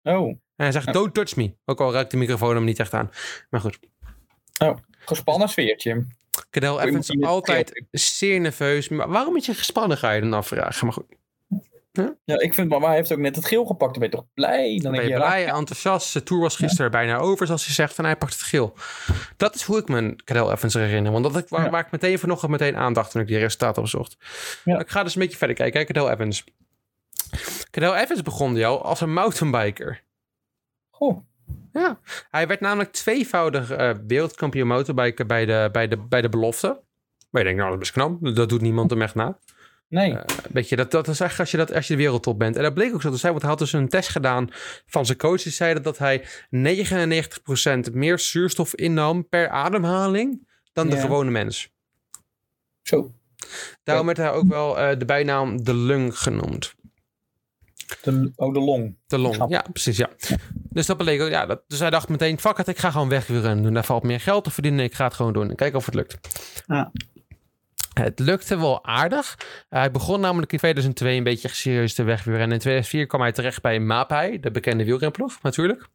Oh, 0.04 0.28
En 0.28 0.40
hij 0.56 0.72
zegt, 0.72 0.94
don't 0.94 1.14
touch 1.14 1.36
me. 1.36 1.56
Ook 1.66 1.82
al 1.82 1.94
raakt 1.94 2.12
de 2.12 2.18
microfoon 2.18 2.56
hem 2.56 2.64
niet 2.64 2.80
echt 2.80 2.94
aan. 2.94 3.12
Maar 3.50 3.62
goed. 3.62 3.80
oh. 4.58 4.78
gespannen 5.06 5.50
sfeertje. 5.50 6.06
Cadel 6.50 6.82
Evans 6.82 7.22
altijd 7.22 7.86
zeer 7.92 8.40
nerveus. 8.40 8.90
Maar 8.90 9.10
waarom 9.10 9.36
is 9.36 9.46
je 9.46 9.54
gespannen, 9.54 9.98
ga 9.98 10.12
je 10.12 10.22
dan 10.22 10.34
afvragen. 10.34 10.86
Maar 10.86 10.96
goed. 10.96 11.16
Ja, 12.24 12.40
ik 12.40 12.54
vind, 12.54 12.70
maar 12.70 12.82
hij 12.82 12.96
heeft 12.96 13.12
ook 13.12 13.18
net 13.20 13.36
het 13.36 13.46
geel 13.46 13.66
gepakt. 13.66 13.92
Dan 13.92 14.00
ben 14.02 14.10
je 14.10 14.16
toch 14.16 14.26
blij? 14.34 14.80
Dan 14.82 14.92
ben 14.92 15.02
je 15.04 15.10
je, 15.10 15.16
blij, 15.16 15.48
enthousiast. 15.48 16.14
De 16.14 16.24
tour 16.24 16.42
was 16.42 16.56
gisteren 16.56 16.92
bijna 16.92 17.18
over, 17.18 17.46
zoals 17.46 17.66
hij 17.66 17.74
zegt. 17.74 17.98
En 17.98 18.06
hij 18.06 18.16
pakt 18.16 18.34
het 18.34 18.42
geel. 18.42 18.74
Dat 19.38 19.56
is 19.56 19.64
hoe 19.64 19.78
ik 19.78 19.88
me 19.88 20.16
Cadel 20.16 20.52
Evans 20.52 20.74
herinner. 20.74 21.12
Want 21.12 21.24
dat 21.24 21.38
ik, 21.38 21.50
waar, 21.50 21.64
Ja. 21.64 21.70
waar 21.70 21.86
ik 21.86 21.92
meteen 21.92 22.20
vanochtend 22.20 22.52
meteen 22.52 22.78
aandacht 22.78 23.12
toen 23.12 23.22
ik 23.22 23.28
die 23.28 23.38
resultaten 23.38 23.82
opzocht. 23.82 24.18
Ja. 24.64 24.80
Ik 24.80 24.90
ga 24.90 25.04
dus 25.04 25.16
een 25.16 25.22
beetje 25.22 25.38
verder 25.38 25.56
kijken. 25.56 25.80
Hè, 25.80 25.86
Cadel 25.86 26.10
Evans. 26.12 26.44
Cadel 27.72 27.96
Evans 27.96 28.22
begon 28.22 28.56
jou 28.56 28.82
als 28.84 29.02
een 29.02 29.14
mountainbiker. 29.14 30.04
Goh, 30.90 31.18
Ja, 31.74 32.00
hij 32.30 32.48
werd 32.48 32.60
namelijk 32.60 32.92
tweevoudig 32.92 33.72
eh, 33.72 33.92
wereldkampioen 34.08 34.68
motorbiken 34.68 35.28
bij 35.28 35.46
de, 35.46 35.70
bij, 35.72 35.88
de, 35.88 35.98
bij 35.98 36.22
de 36.22 36.30
belofte. 36.30 36.82
Maar 37.30 37.42
je 37.42 37.48
denkt, 37.48 37.62
nou, 37.64 37.74
dat 37.74 37.82
is 37.82 37.92
knap. 37.92 38.36
Dat 38.36 38.50
doet 38.50 38.62
niemand 38.62 38.90
hem 38.90 39.02
echt 39.02 39.16
na. 39.16 39.38
Nee. 39.94 40.18
Weet 40.52 40.70
je, 40.70 40.76
dat, 40.76 40.92
dat 40.92 41.08
is 41.08 41.20
echt 41.20 41.40
als 41.40 41.52
je, 41.52 41.58
dat, 41.58 41.74
als 41.74 41.88
je 41.88 41.94
de 41.96 42.02
wereldtop 42.02 42.40
bent. 42.40 42.56
En 42.56 42.64
dat 42.64 42.74
bleek 42.74 42.94
ook 42.94 43.02
zo 43.02 43.12
te 43.12 43.18
zijn, 43.18 43.32
want 43.32 43.44
hij 43.44 43.52
had 43.52 43.62
dus 43.62 43.74
een 43.74 43.90
test 43.90 44.10
gedaan 44.10 44.50
van 44.86 45.06
zijn 45.06 45.18
coach. 45.18 45.42
Die 45.42 45.52
zeiden 45.52 45.84
dat 45.84 45.98
hij 45.98 46.22
99% 46.22 46.28
meer 47.92 48.20
zuurstof 48.20 48.76
innam 48.76 49.30
per 49.30 49.50
ademhaling 49.50 50.48
dan 50.74 50.90
de 50.90 50.98
gewone 50.98 51.32
mens. 51.32 51.70
Zo. 52.82 53.12
Daarom 53.84 54.06
werd 54.06 54.18
hij 54.18 54.32
ook 54.32 54.48
wel 54.48 54.80
eh, 54.80 55.00
de 55.00 55.06
bijnaam 55.06 55.64
de 55.64 55.74
lung 55.74 56.18
genoemd. 56.18 56.74
De, 58.02 58.32
oh, 58.36 58.54
de 58.54 58.60
long. 58.60 58.96
De 59.08 59.18
long, 59.18 59.46
ja, 59.50 59.66
precies, 59.72 59.98
ja. 59.98 60.10
Dus 60.54 60.86
dat 60.86 60.98
bleek 60.98 61.22
ook, 61.22 61.30
ja. 61.30 61.46
Dat, 61.46 61.62
dus 61.68 61.80
hij 61.80 61.90
dacht 61.90 62.10
meteen, 62.10 62.40
fuck 62.40 62.58
it, 62.58 62.68
ik 62.68 62.78
ga 62.78 62.92
gewoon 62.92 63.10
weg 63.10 63.28
weer 63.28 63.46
en 63.46 63.64
doen. 63.64 63.74
Daar 63.74 63.86
valt 63.86 64.04
meer 64.04 64.20
geld 64.20 64.44
te 64.44 64.52
verdienen, 64.52 64.86
ik 64.86 64.94
ga 64.94 65.04
het 65.06 65.14
gewoon 65.14 65.34
doen. 65.34 65.50
En 65.50 65.56
kijken 65.56 65.78
of 65.78 65.86
het 65.86 65.96
lukt. 65.96 66.18
Ja. 66.68 66.92
Het 67.94 68.20
lukte 68.20 68.58
wel 68.60 68.86
aardig. 68.86 69.38
Hij 69.70 69.92
begon 69.92 70.20
namelijk 70.20 70.52
in 70.52 70.58
2002 70.58 71.18
een 71.18 71.24
beetje 71.24 71.48
serieus 71.48 71.94
te 71.94 72.04
wegwieren. 72.04 72.44
En 72.44 72.52
in 72.52 72.60
2004 72.60 73.06
kwam 73.06 73.22
hij 73.22 73.32
terecht 73.32 73.62
bij 73.62 73.80
Mapai, 73.80 74.40
de 74.40 74.52
bekende 74.52 74.86
wielrenploeg 74.86 75.42
natuurlijk. 75.42 75.88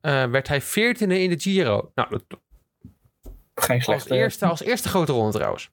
Eh, 0.00 0.30
werd 0.30 0.48
hij 0.48 0.62
14e 0.62 1.12
in 1.12 1.30
de 1.30 1.40
Giro. 1.40 1.92
Nou, 1.94 2.08
dat, 2.10 2.22
Geen 3.54 3.76
als, 3.76 3.84
slechte. 3.84 4.14
eerste, 4.14 4.46
als 4.46 4.62
eerste 4.62 4.88
grote 4.88 5.12
ronde 5.12 5.32
trouwens. 5.32 5.70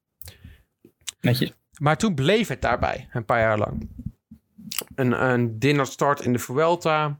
Netjes. 1.21 1.53
Maar 1.79 1.97
toen 1.97 2.15
bleef 2.15 2.47
het 2.47 2.61
daarbij, 2.61 3.09
een 3.11 3.25
paar 3.25 3.39
jaar 3.39 3.57
lang. 3.57 3.89
Een, 4.95 5.23
een 5.31 5.59
dinnerstart 5.59 6.21
in 6.21 6.33
de 6.33 6.39
Vuelta. 6.39 7.19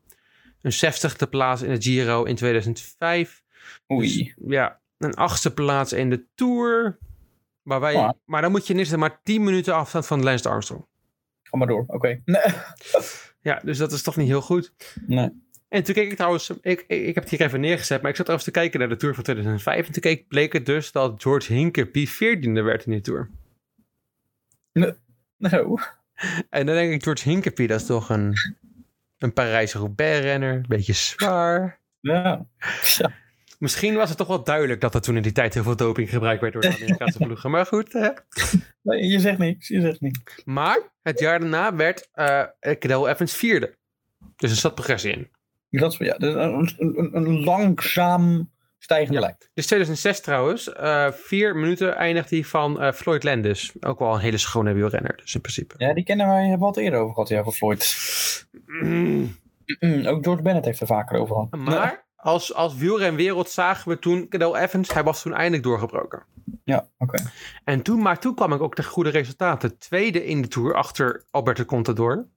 Een 0.61 0.73
60e 0.73 1.29
plaats 1.29 1.61
in 1.61 1.73
de 1.73 1.81
Giro 1.81 2.23
in 2.23 2.35
2005. 2.35 3.43
Oei. 3.91 4.17
Dus, 4.17 4.33
ja, 4.47 4.79
een 4.97 5.13
achtste 5.13 5.53
plaats 5.53 5.93
in 5.93 6.09
de 6.09 6.25
Tour. 6.35 6.97
Waarbij, 7.65 7.93
Ja. 7.93 8.15
Maar 8.25 8.41
dan 8.41 8.51
moet 8.51 8.67
je 8.67 8.73
net 8.73 8.95
maar 8.97 9.19
10 9.23 9.43
minuten 9.43 9.73
afstand 9.75 10.07
van 10.07 10.23
Lance 10.23 10.49
Armstrong. 10.49 10.85
Ga 11.43 11.57
maar 11.57 11.67
door. 11.67 11.83
Oké. 11.87 12.21
Nee. 12.25 12.43
Ja, 13.41 13.59
dus 13.63 13.77
dat 13.77 13.91
is 13.91 14.01
toch 14.01 14.15
niet 14.15 14.27
heel 14.27 14.41
goed. 14.41 14.73
nee. 15.07 15.43
En 15.67 15.83
toen 15.83 15.93
keek 15.93 16.09
ik 16.11 16.15
trouwens, 16.15 16.49
ik, 16.49 16.61
ik, 16.61 16.83
ik 16.87 17.15
heb 17.15 17.23
het 17.23 17.29
hier 17.29 17.41
even 17.41 17.59
neergezet, 17.59 18.01
maar 18.01 18.09
ik 18.09 18.15
zat 18.15 18.25
trouwens 18.25 18.51
te 18.53 18.59
kijken 18.59 18.79
naar 18.79 18.89
de 18.89 18.95
Tour 18.95 19.13
van 19.15 19.23
2005. 19.23 19.85
En 19.87 19.91
toen 19.93 20.01
keek, 20.01 20.27
bleek 20.27 20.53
het 20.53 20.65
dus 20.65 20.91
dat 20.91 21.21
George 21.21 21.53
Hincapie 21.53 22.09
14e 22.09 22.51
werd 22.63 22.85
in 22.85 22.91
die 22.91 23.01
Tour. 23.01 23.29
No. 25.37 25.77
En 26.49 26.65
dan 26.65 26.75
denk 26.75 26.93
ik, 26.93 27.03
George 27.03 27.29
Hincapie, 27.29 27.67
dat 27.67 27.79
is 27.81 27.85
toch 27.85 28.09
een, 28.09 28.33
een 29.17 29.33
Parijs-Roubaix-renner. 29.33 30.53
Een 30.53 30.65
beetje 30.67 30.93
zwaar. 30.93 31.79
Ja. 31.99 32.45
Misschien 33.59 33.95
was 33.95 34.09
het 34.09 34.17
toch 34.17 34.27
wel 34.27 34.43
duidelijk 34.43 34.81
dat 34.81 34.95
er 34.95 35.01
toen 35.01 35.15
in 35.15 35.21
die 35.21 35.31
tijd 35.31 35.53
heel 35.53 35.63
veel 35.63 35.75
doping 35.75 36.09
gebruikt 36.09 36.41
werd 36.41 36.53
door 36.53 36.61
de 36.61 36.75
Amerikaanse 36.75 37.17
ploegen. 37.25 37.51
Maar 37.51 37.65
goed, 37.65 37.93
hè. 37.93 38.09
Nee, 38.81 39.07
je 39.07 39.19
zegt 39.19 39.37
niks. 39.37 39.67
Je 39.67 39.81
zegt 39.81 40.01
niks. 40.01 40.41
Maar 40.45 40.79
het 41.01 41.19
jaar 41.19 41.39
daarna 41.39 41.75
werd 41.75 42.09
eh 42.13 42.43
Cadel 42.59 43.09
Evans 43.09 43.35
vierde. 43.35 43.77
Dus 44.35 44.51
er 44.51 44.57
zat 44.57 44.75
progressie 44.75 45.11
in. 45.11 45.29
Dat 45.69 45.91
is, 45.91 45.97
ja, 45.97 46.15
een, 46.17 46.73
een, 46.77 47.15
een 47.15 47.43
langzaam 47.43 48.49
stijgende 48.85 49.19
lijn. 49.19 49.35
Dus 49.53 49.65
2006 49.65 50.21
trouwens, 50.21 50.73
eh, 50.73 51.11
vier 51.11 51.55
minuten 51.55 51.95
eindigt 51.95 52.29
hij 52.29 52.43
van 52.43 52.81
eh, 52.81 52.91
Floyd 52.91 53.23
Landis. 53.23 53.73
Ook 53.79 53.99
wel 53.99 54.13
een 54.13 54.19
hele 54.19 54.37
schone 54.37 54.73
wielrenner, 54.73 55.17
dus 55.17 55.35
in 55.35 55.41
principe. 55.41 55.75
Ja, 55.77 55.93
die 55.93 56.03
kennen 56.03 56.27
wij, 56.27 56.41
hebben 56.41 56.59
we 56.59 56.65
het 56.65 56.77
eerder 56.77 56.99
over 56.99 57.13
gehad, 57.13 57.29
ja, 57.29 57.43
van 57.43 57.53
Floyd. 57.53 57.95
Mm. 58.65 59.35
Mm, 59.79 60.05
ook 60.07 60.23
George 60.23 60.41
Bennett 60.41 60.65
heeft 60.65 60.81
er 60.81 60.87
vaker 60.87 61.19
over 61.19 61.35
gehad. 61.35 61.51
Maar 61.51 62.04
als, 62.25 62.53
als 62.53 62.75
wielrenwereld 62.75 63.49
zagen 63.49 63.89
we 63.91 63.99
toen 63.99 64.27
Cadel 64.27 64.57
Evans, 64.57 64.93
hij 64.93 65.03
was 65.03 65.21
toen 65.21 65.33
eindelijk 65.33 65.63
doorgebroken. 65.63 66.23
Ja, 66.63 66.87
oké. 66.97 67.31
En 67.63 67.81
toen, 67.81 68.01
maar 68.01 68.19
toen 68.19 68.35
kwam 68.35 68.53
ik 68.53 68.61
ook 68.61 68.75
de 68.75 68.83
goede 68.83 69.09
resultaten. 69.09 69.77
Tweede 69.77 70.25
in 70.25 70.41
de 70.41 70.47
Tour 70.47 70.75
achter 70.75 71.23
Alberto 71.31 71.65
Contador. 71.65 72.27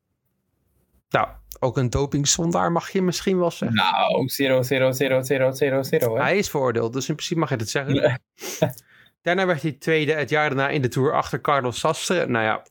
Nou, 1.09 1.29
ook 1.61 1.77
een 1.77 1.91
dopingzondaar 1.91 2.73
mag 2.73 2.91
je 2.91 3.03
misschien 3.03 3.39
wel 3.39 3.51
zeggen. 3.51 3.77
Nou, 3.77 4.29
0, 4.37 4.49
0, 4.49 4.63
0, 4.69 5.23
0, 5.29 5.53
0, 5.53 5.83
0, 5.91 6.15
hè? 6.15 6.23
Hij 6.23 6.39
is 6.39 6.51
veroordeeld, 6.51 6.93
dus 6.93 7.09
in 7.09 7.15
principe 7.15 7.41
mag 7.41 7.49
je 7.49 7.57
het 7.57 7.71
zeggen. 7.71 7.95
Nee. 7.95 8.71
Daarna 9.23 9.47
werd 9.47 9.63
hij 9.63 9.73
tweede 9.73 10.13
het 10.13 10.31
jaar 10.31 10.49
daarna 10.49 10.69
in 10.69 10.83
de 10.83 10.89
Tour 10.89 11.15
achter 11.15 11.41
Carlos 11.41 11.79
Sastre. 11.79 12.27
Nou 12.27 12.45
ja, 12.45 12.63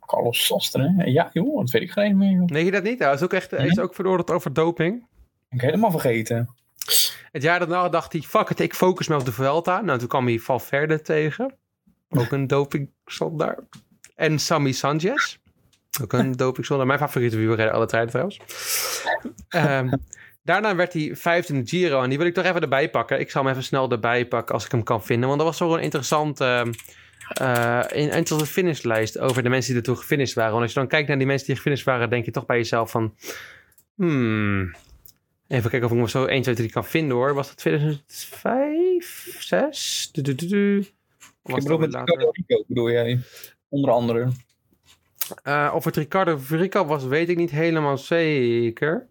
Carlos 0.00 0.46
Sastre? 0.46 1.10
Ja, 1.10 1.30
joh, 1.32 1.58
dat 1.58 1.70
weet 1.70 1.82
ik 1.82 1.90
geen 1.90 2.16
meer. 2.16 2.42
nee 2.46 2.64
je 2.64 2.70
dat 2.70 2.82
niet? 2.82 2.98
Hij 2.98 3.12
is 3.12 3.22
ook 3.22 3.32
echt 3.32 3.52
is 3.52 3.78
ook 3.78 3.94
veroordeeld 3.94 4.30
over 4.30 4.52
doping. 4.52 5.06
Ik 5.56 5.62
helemaal 5.62 5.90
vergeten. 5.90 6.54
Het 7.32 7.42
jaar 7.42 7.58
daarna 7.58 7.88
dacht 7.88 8.12
hij, 8.12 8.20
fuck 8.20 8.50
it, 8.50 8.60
ik 8.60 8.74
focus 8.74 9.08
me 9.08 9.14
op 9.14 9.24
de 9.24 9.32
Vuelta. 9.32 9.80
Nou, 9.80 9.98
toen 9.98 10.08
kwam 10.08 10.26
hij 10.26 10.38
Valverde 10.38 11.02
tegen. 11.02 11.54
Ook 12.08 12.30
een 12.32 12.46
dopingzondaar. 12.46 13.58
En 14.14 14.38
Sammy 14.38 14.72
Sanchez. 14.72 15.36
Ook 16.02 16.12
een 16.12 16.32
dopingzondaar. 16.44 16.86
Mijn 16.86 16.98
favoriete 16.98 17.36
wielrenner 17.36 17.70
alle 17.70 17.86
tijden 17.86 18.08
trouwens. 18.08 18.40
Ehm, 19.48 19.92
daarna 20.42 20.74
werd 20.74 20.92
hij 20.92 21.16
vijfde 21.16 21.52
in 21.52 21.60
de 21.60 21.68
Giro. 21.68 22.02
En 22.02 22.08
die 22.08 22.18
wil 22.18 22.26
ik 22.26 22.34
toch 22.34 22.44
even 22.44 22.60
erbij 22.60 22.90
pakken. 22.90 23.20
Ik 23.20 23.30
zal 23.30 23.42
hem 23.42 23.50
even 23.50 23.64
snel 23.64 23.90
erbij 23.90 24.26
pakken 24.26 24.54
als 24.54 24.64
ik 24.64 24.70
hem 24.70 24.82
kan 24.82 25.04
vinden. 25.04 25.28
Want 25.28 25.40
dat 25.40 25.48
was 25.48 25.58
toch 25.58 25.80
een 25.80 26.34
ehm 26.36 26.72
eh, 27.28 27.80
een 27.88 28.02
interessante 28.02 28.46
finishlijst 28.46 29.18
over 29.18 29.42
de 29.42 29.48
mensen 29.48 29.70
die 29.70 29.80
er 29.80 29.86
toen 29.86 29.96
gefinished 29.96 30.34
waren. 30.34 30.50
Want 30.50 30.62
als 30.62 30.72
je 30.72 30.78
dan 30.78 30.88
kijkt 30.88 31.08
naar 31.08 31.18
die 31.18 31.26
mensen 31.26 31.46
die 31.46 31.56
gefinished 31.56 31.86
waren, 31.86 32.10
denk 32.10 32.24
je 32.24 32.30
toch 32.30 32.46
bij 32.46 32.56
jezelf 32.56 32.90
van... 32.90 33.14
Hmm, 33.94 34.74
even 35.48 35.70
kijken 35.70 35.88
of 35.88 35.92
ik 35.94 35.98
hem 35.98 36.08
zo 36.08 36.24
1, 36.24 36.42
2, 36.42 36.54
3 36.54 36.70
kan 36.70 36.84
vinden 36.84 37.16
hoor. 37.16 37.34
Was 37.34 37.46
dat 37.48 37.56
2005, 37.56 39.36
6? 39.38 40.08
Du, 40.12 40.22
du, 40.22 40.34
du, 40.34 40.46
du. 40.46 40.86
Was 41.42 41.56
Ik 41.56 41.62
bedoel, 41.62 41.78
met? 41.78 41.94
Ricardo 41.94 42.30
Rico 42.30 42.64
bedoel 42.66 42.90
jij? 42.90 43.20
Onder 43.68 43.90
andere. 43.90 44.28
Eh, 45.42 45.72
of 45.74 45.84
het 45.84 45.96
Ricardo 45.96 46.38
Rico 46.48 46.84
was, 46.84 47.04
weet 47.04 47.28
ik 47.28 47.36
niet 47.36 47.50
helemaal 47.50 47.98
zeker. 47.98 49.06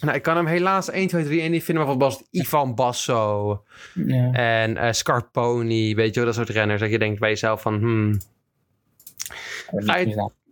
Nou, 0.00 0.16
ik 0.16 0.22
kan 0.22 0.36
hem 0.36 0.46
helaas 0.46 0.90
1, 0.90 1.08
2, 1.08 1.24
3 1.24 1.40
en 1.40 1.50
die 1.50 1.62
vinden. 1.62 1.86
Maar 1.86 1.96
was 1.96 2.18
het 2.18 2.26
Ivan 2.30 2.74
Basso 2.74 3.62
Ja. 3.94 4.32
en 4.32 4.76
eh, 4.76 4.92
Scarponi, 4.92 5.94
weet 5.94 6.08
je 6.08 6.14
wel, 6.14 6.24
dat 6.24 6.34
soort 6.34 6.48
renners. 6.48 6.80
Dat 6.80 6.90
je 6.90 6.98
denkt 6.98 7.20
bij 7.20 7.28
jezelf 7.28 7.60
van, 7.62 7.78
hmm, 7.78 8.18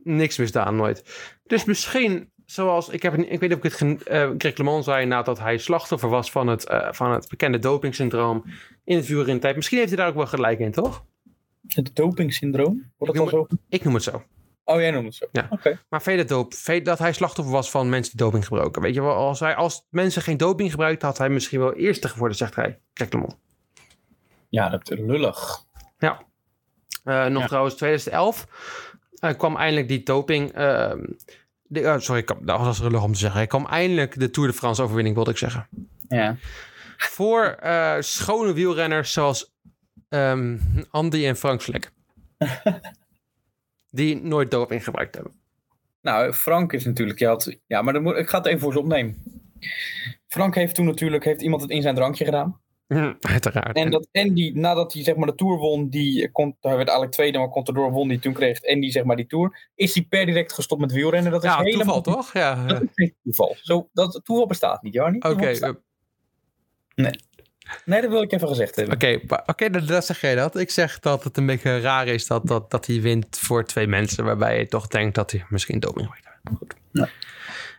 niks 0.02 0.36
misdaan, 0.36 0.76
nooit. 0.76 1.04
Dus 1.46 1.64
misschien, 1.64 2.31
zoals, 2.52 2.88
ik, 2.88 3.02
heb, 3.02 3.14
ik 3.14 3.40
weet 3.40 3.40
niet 3.40 3.50
of 3.52 3.56
ik 3.56 3.62
het 3.62 3.72
gen- 3.74 4.00
eh 4.04 4.30
Greg 4.38 4.56
LeMond 4.56 4.84
zei 4.84 5.06
nadat 5.06 5.38
hij 5.38 5.58
slachtoffer 5.58 6.08
was 6.08 6.30
van 6.30 6.46
het, 6.46 6.66
eh, 6.66 6.92
van 6.92 7.10
het 7.12 7.28
bekende 7.28 7.58
dopingsyndroom 7.58 8.44
in 8.84 8.96
het 8.96 9.06
wielrentijd. 9.06 9.56
Misschien 9.56 9.78
heeft 9.78 9.88
hij 9.90 9.98
daar 9.98 10.08
ook 10.08 10.14
wel 10.14 10.26
gelijk 10.26 10.58
in, 10.58 10.72
toch? 10.72 11.04
Het 11.68 11.90
dopingsyndroom? 11.94 12.92
Wordt 12.96 13.14
Ik 13.14 13.20
al 13.20 13.28
zo? 13.28 13.46
Ik 13.68 13.84
noem 13.84 13.94
het 13.94 14.02
zo. 14.02 14.22
Oh, 14.64 14.80
jij 14.80 14.90
noemt 14.90 15.04
het 15.04 15.14
zo. 15.14 15.26
Ja. 15.32 15.46
Oké. 15.50 15.80
Maar 15.88 16.02
vele 16.02 16.24
doop, 16.24 16.54
vele- 16.54 16.82
dat 16.82 16.98
hij 16.98 17.12
slachtoffer 17.12 17.54
was 17.54 17.70
van 17.70 17.88
mensen 17.88 18.16
die 18.16 18.26
doping 18.26 18.46
gebruiken. 18.46 18.82
Weet 18.82 18.94
je 18.94 19.02
wel, 19.02 19.14
als, 19.14 19.40
hij, 19.40 19.54
als 19.54 19.86
mensen 19.90 20.22
geen 20.22 20.36
doping 20.36 20.70
gebruikten, 20.70 21.08
had 21.08 21.18
hij 21.18 21.28
misschien 21.28 21.58
wel 21.58 21.72
eerste 21.74 22.08
geworden, 22.08 22.36
zegt 22.36 22.54
hij. 22.54 22.80
Hem 22.94 23.22
op. 23.24 23.36
Ja, 24.48 24.68
dat 24.68 24.90
is 24.90 24.98
lullig. 24.98 25.64
Eh, 27.04 27.26
nog 27.26 27.42
Ja. 27.42 27.46
trouwens, 27.48 27.74
2011 27.74 28.46
eh, 29.14 29.36
kwam 29.36 29.56
eindelijk 29.56 29.88
die 29.88 30.02
doping. 30.02 30.52
De, 31.72 31.80
eh, 31.80 31.98
sorry, 31.98 32.20
ik 32.20 32.26
kwam- 32.26 32.46
dat 32.46 32.58
was 32.60 32.80
lullig 32.80 33.02
om 33.02 33.12
te 33.12 33.18
zeggen. 33.18 33.38
Hij 33.38 33.46
kwam 33.48 33.66
eindelijk 33.66 34.18
de 34.18 34.30
Tour 34.30 34.48
de 34.48 34.54
France 34.54 34.82
overwinning, 34.82 35.14
wilde 35.14 35.30
ik 35.30 35.36
zeggen. 35.36 35.68
Ja. 36.08 36.36
Voor 36.96 37.44
eh, 37.44 37.96
schone 37.98 38.52
wielrenners 38.52 39.12
zoals 39.12 39.52
ehm, 40.08 40.58
Andy 40.90 41.26
en 41.26 41.36
Frank 41.36 41.62
Vlek. 41.62 41.92
die 43.90 44.22
nooit 44.22 44.50
doping 44.50 44.84
gebruikt 44.84 45.14
hebben. 45.14 45.32
Nou, 46.00 46.32
Frank 46.32 46.72
is 46.72 46.84
natuurlijk... 46.84 47.18
Ja, 47.18 47.28
had, 47.28 47.56
ja 47.66 47.82
maar 47.82 47.92
dan 47.92 48.02
moet, 48.02 48.16
ik 48.16 48.28
ga 48.28 48.38
het 48.38 48.46
even 48.46 48.60
voor 48.60 48.72
ze 48.72 48.78
opnemen. 48.78 49.22
Frank 50.28 50.54
heeft 50.54 50.74
toen 50.74 50.86
natuurlijk 50.86 51.24
heeft 51.24 51.42
iemand 51.42 51.62
het 51.62 51.70
in 51.70 51.82
zijn 51.82 51.94
drankje 51.94 52.24
gedaan. 52.24 52.60
Uiteraard. 53.20 53.76
En, 53.76 53.90
dat, 53.90 54.08
en 54.12 54.34
die, 54.34 54.58
nadat 54.58 54.92
hij 54.92 55.02
zeg 55.02 55.16
maar 55.16 55.26
de 55.26 55.34
Tour 55.34 55.58
won, 55.58 55.88
die 55.88 56.30
kon, 56.30 56.56
hij 56.60 56.76
werd 56.76 56.88
eigenlijk 56.88 57.12
tweede, 57.12 57.38
maar 57.38 57.48
Contador 57.48 57.90
won 57.90 58.08
die 58.08 58.18
toen 58.18 58.32
kreeg. 58.32 58.60
En 58.60 58.80
die 58.80 58.90
zeg 58.90 59.04
maar 59.04 59.16
die 59.16 59.26
Tour, 59.26 59.70
is 59.74 59.94
hij 59.94 60.04
per 60.04 60.26
direct 60.26 60.52
gestopt 60.52 60.80
met 60.80 60.92
wielrennen. 60.92 61.32
Dat 61.32 61.44
is 61.44 61.50
ja, 61.50 61.62
helemaal 61.62 62.02
toeval 62.02 62.14
toch? 62.14 62.32
Ja. 62.32 62.66
Dat 62.66 62.82
is 62.82 62.88
geen 62.94 63.14
toeval. 63.22 63.56
Zo, 63.60 63.88
dat 63.92 64.20
toeval 64.24 64.46
bestaat 64.46 64.82
niet, 64.82 64.94
Jarni. 64.94 65.18
Oké. 65.18 65.46
Eh, 65.46 65.70
Nee. 66.94 67.20
Nee, 67.84 68.00
dat 68.00 68.10
wil 68.10 68.22
ik 68.22 68.32
even 68.32 68.48
gezegd 68.48 68.76
hebben. 68.76 68.94
Oké, 68.94 69.20
oké, 69.46 69.70
dan, 69.70 69.86
dan 69.86 70.02
zeg 70.02 70.20
jij 70.20 70.34
dat. 70.34 70.56
Ik 70.56 70.70
zeg 70.70 70.98
dat 70.98 71.24
het 71.24 71.36
een 71.36 71.46
beetje 71.46 71.80
raar 71.80 72.06
is 72.06 72.26
dat, 72.26 72.46
dat, 72.46 72.70
dat 72.70 72.86
hij 72.86 73.00
wint 73.00 73.38
voor 73.38 73.64
twee 73.64 73.86
mensen, 73.86 74.24
waarbij 74.24 74.58
je 74.58 74.66
toch 74.66 74.86
denkt 74.86 75.14
dat 75.14 75.30
hij 75.30 75.44
misschien 75.48 75.80
doping. 75.80 76.08
Maar 76.08 76.20
Goed. 76.58 76.74
Ja. 76.92 77.08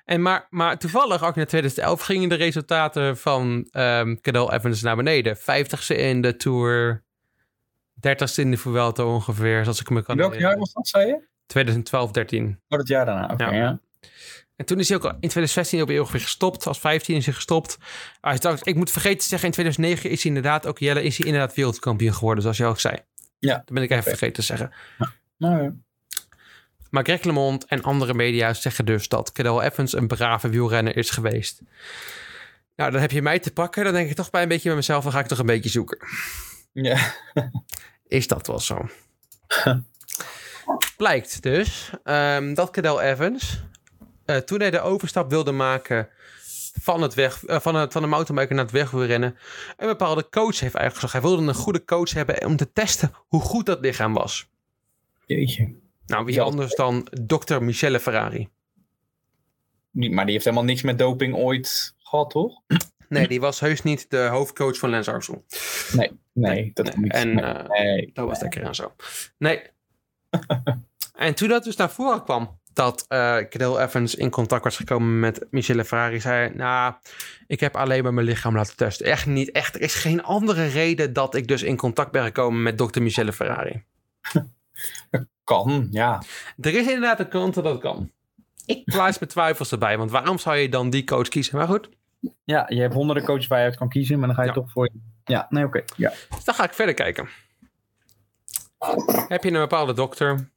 En 0.05 0.21
maar, 0.21 0.47
maar 0.49 0.77
toevallig, 0.77 1.23
ook 1.23 1.37
in 1.37 1.45
2011, 1.45 2.01
gingen 2.01 2.29
de 2.29 2.35
resultaten 2.35 3.17
van 3.17 3.67
ehm 3.71 4.15
Cadel 4.21 4.53
Evans 4.53 4.81
naar 4.81 4.95
beneden. 4.95 5.37
50ste 5.37 5.95
in 5.95 6.21
de 6.21 6.35
Tour, 6.35 7.03
30ste 8.07 8.35
in 8.35 8.51
de 8.51 8.57
Vuelta 8.57 9.05
ongeveer, 9.05 9.63
zoals 9.63 9.79
ik 9.79 9.89
me 9.89 10.03
kan 10.03 10.17
Welk 10.17 10.35
jaar 10.35 10.57
was 10.57 10.73
dat, 10.73 10.87
zei 10.87 11.07
je? 11.07 11.27
2012, 11.45 12.11
13. 12.11 12.59
Oh, 12.67 12.77
dat 12.77 12.87
jaar 12.87 13.05
daarna. 13.05 13.29
Oké, 13.33 13.43
Ja. 13.43 13.51
ja. 13.51 13.79
En 14.55 14.65
toen 14.65 14.79
is 14.79 14.89
hij 14.89 14.97
ook 14.97 15.03
in 15.03 15.29
2016 15.29 15.81
op 15.81 15.89
ongeveer 15.89 16.19
gestopt. 16.19 16.67
Als 16.67 16.79
15 16.79 17.15
is 17.15 17.25
hij 17.25 17.33
gestopt. 17.33 17.77
Ah, 18.21 18.35
trouwens, 18.35 18.67
ik 18.67 18.75
moet 18.75 18.91
vergeten 18.91 19.17
te 19.19 19.27
zeggen, 19.27 19.47
in 19.47 19.53
2009 19.53 20.09
is 20.09 20.23
hij 20.23 20.33
inderdaad 20.33 20.67
ook 20.67 20.79
Jelle, 20.79 21.03
is 21.03 21.17
hij 21.17 21.27
inderdaad 21.27 21.55
wereldkampioen 21.55 22.13
geworden, 22.13 22.41
zoals 22.41 22.57
je 22.57 22.65
ook 22.65 22.79
zei. 22.79 22.95
Ja. 23.39 23.55
Dat 23.55 23.73
ben 23.73 23.83
ik 23.83 23.89
even 23.89 24.03
vergeten 24.03 24.33
te 24.33 24.41
zeggen. 24.41 24.71
Nou, 25.37 25.63
ja. 25.63 25.73
Maar 26.93 27.03
Greg 27.03 27.23
LeMond 27.23 27.65
en 27.65 27.83
andere 27.83 28.13
media 28.13 28.53
zeggen 28.53 28.85
dus 28.85 29.07
dat 29.07 29.31
Cadel 29.31 29.61
Evans 29.61 29.95
een 29.95 30.07
brave 30.07 30.49
wielrenner 30.49 30.97
is 30.97 31.09
geweest. 31.09 31.61
Nou, 32.75 32.91
dan 32.91 33.01
heb 33.01 33.11
je 33.11 33.21
mij 33.21 33.39
te 33.39 33.51
pakken. 33.51 33.83
Dan 33.83 33.93
denk 33.93 34.09
ik 34.09 34.15
toch 34.15 34.29
bij 34.29 34.41
een 34.41 34.47
beetje 34.47 34.67
bij 34.67 34.77
mezelf, 34.77 35.03
dan 35.03 35.11
ga 35.11 35.19
ik 35.19 35.27
toch 35.27 35.39
een 35.39 35.45
beetje 35.45 35.69
zoeken. 35.69 35.97
ja. 36.73 37.13
Is 38.07 38.27
dat 38.27 38.47
wel 38.47 38.59
zo? 38.59 38.87
Blijkt 40.97 41.41
dus 41.41 41.89
ehm, 42.03 42.53
dat 42.53 42.69
Cadel 42.71 43.01
Evans, 43.01 43.63
eh, 44.25 44.37
toen 44.37 44.59
hij 44.59 44.71
de 44.71 44.81
overstap 44.81 45.29
wilde 45.29 45.51
maken 45.51 46.09
van, 46.81 47.01
het 47.01 47.13
weg, 47.13 47.45
eh, 47.45 47.59
van, 47.59 47.75
het, 47.75 47.91
van 47.91 48.01
de 48.01 48.07
mountainbiker 48.07 48.55
naar 48.55 48.65
het 48.65 48.73
wegwielrennen, 48.73 49.37
een 49.77 49.87
bepaalde 49.87 50.29
coach 50.29 50.59
heeft 50.59 50.75
eigenlijk 50.75 50.93
gezegd. 50.95 51.13
Hij 51.13 51.21
wilde 51.21 51.47
een 51.47 51.53
goede 51.53 51.85
coach 51.85 52.11
hebben 52.11 52.45
om 52.45 52.55
te 52.55 52.71
testen 52.73 53.11
hoe 53.27 53.41
goed 53.41 53.65
dat 53.65 53.79
lichaam 53.79 54.13
was. 54.13 54.49
Jeetje. 55.25 55.81
Nou, 56.05 56.25
wie 56.25 56.41
anders 56.41 56.75
dan 56.75 57.07
dokter 57.21 57.63
Michele 57.63 57.99
Ferrari. 57.99 58.49
Maar 59.91 60.23
die 60.25 60.33
heeft 60.33 60.45
helemaal 60.45 60.65
niks 60.65 60.81
met 60.81 60.99
doping 60.99 61.35
ooit 61.35 61.95
gehad, 61.97 62.29
toch? 62.29 62.61
Nee, 63.09 63.27
die 63.27 63.39
was 63.39 63.59
heus 63.59 63.81
niet 63.81 64.09
de 64.09 64.17
hoofdcoach 64.17 64.77
van 64.77 64.89
Lance 64.89 65.11
Armstrong. 65.11 65.43
Nee, 65.93 66.11
nee, 66.33 66.71
dat 66.73 66.85
Nee, 66.85 66.97
niet. 66.97 67.13
En 67.13 67.35
nee, 67.35 67.43
eh, 67.43 67.67
nee. 67.67 68.09
dat 68.13 68.27
was 68.27 68.41
lekker 68.41 68.65
aan 68.65 68.75
zo. 68.75 68.93
Nee. 69.37 69.61
en 71.15 71.35
toen 71.35 71.47
dat 71.47 71.63
dus 71.63 71.75
naar 71.75 71.91
voren 71.91 72.23
kwam, 72.23 72.59
dat 72.73 73.05
Cadel 73.07 73.79
Evans 73.79 74.15
in 74.15 74.29
contact 74.29 74.63
was 74.63 74.77
gekomen 74.77 75.19
met 75.19 75.47
Michele 75.49 75.85
Ferrari, 75.85 76.19
zei 76.19 76.35
hij, 76.35 76.49
nou, 76.55 76.93
ik 77.47 77.59
heb 77.59 77.75
alleen 77.75 78.03
maar 78.03 78.13
mijn 78.13 78.25
lichaam 78.25 78.55
laten 78.55 78.75
testen. 78.75 79.05
Echt 79.05 79.25
niet, 79.25 79.51
echt. 79.51 79.75
Er 79.75 79.81
is 79.81 79.95
geen 79.95 80.23
andere 80.23 80.65
reden 80.65 81.13
dat 81.13 81.35
ik 81.35 81.47
dus 81.47 81.63
in 81.63 81.77
contact 81.77 82.11
ben 82.11 82.23
gekomen 82.23 82.63
met 82.63 82.77
dokter 82.77 83.01
Michele 83.01 83.33
Ferrari. 83.33 83.83
Kan, 85.43 85.87
ja. 85.91 86.21
Er 86.59 86.73
is 86.73 86.85
inderdaad 86.87 87.19
een 87.19 87.27
kant 87.27 87.53
dat 87.53 87.63
dat 87.63 87.79
kan. 87.79 88.11
Ik 88.65 88.83
plaats 88.85 89.19
mijn 89.19 89.31
twijfels 89.31 89.71
erbij, 89.71 89.97
want 89.97 90.11
waarom 90.11 90.37
zou 90.37 90.55
je 90.55 90.69
dan 90.69 90.89
die 90.89 91.03
coach 91.03 91.27
kiezen? 91.27 91.57
Maar 91.57 91.67
goed, 91.67 91.89
Ja, 92.43 92.65
je 92.69 92.81
hebt 92.81 92.93
honderden 92.93 93.23
coaches 93.23 93.47
waar 93.47 93.59
je 93.59 93.65
uit 93.65 93.77
kan 93.77 93.89
kiezen, 93.89 94.17
maar 94.19 94.27
dan 94.27 94.35
ga 94.35 94.41
je 94.41 94.47
Ja. 94.47 94.53
toch 94.53 94.71
voor... 94.71 94.89
Ja, 95.25 95.47
nee, 95.49 95.63
oké. 95.65 95.83
Ja. 95.95 96.13
Dus 96.35 96.43
dan 96.43 96.55
ga 96.55 96.63
ik 96.63 96.73
verder 96.73 96.95
kijken. 96.95 97.27
Heb 99.27 99.43
je 99.43 99.51
een 99.51 99.59
bepaalde 99.59 99.93
dokter 99.93 100.49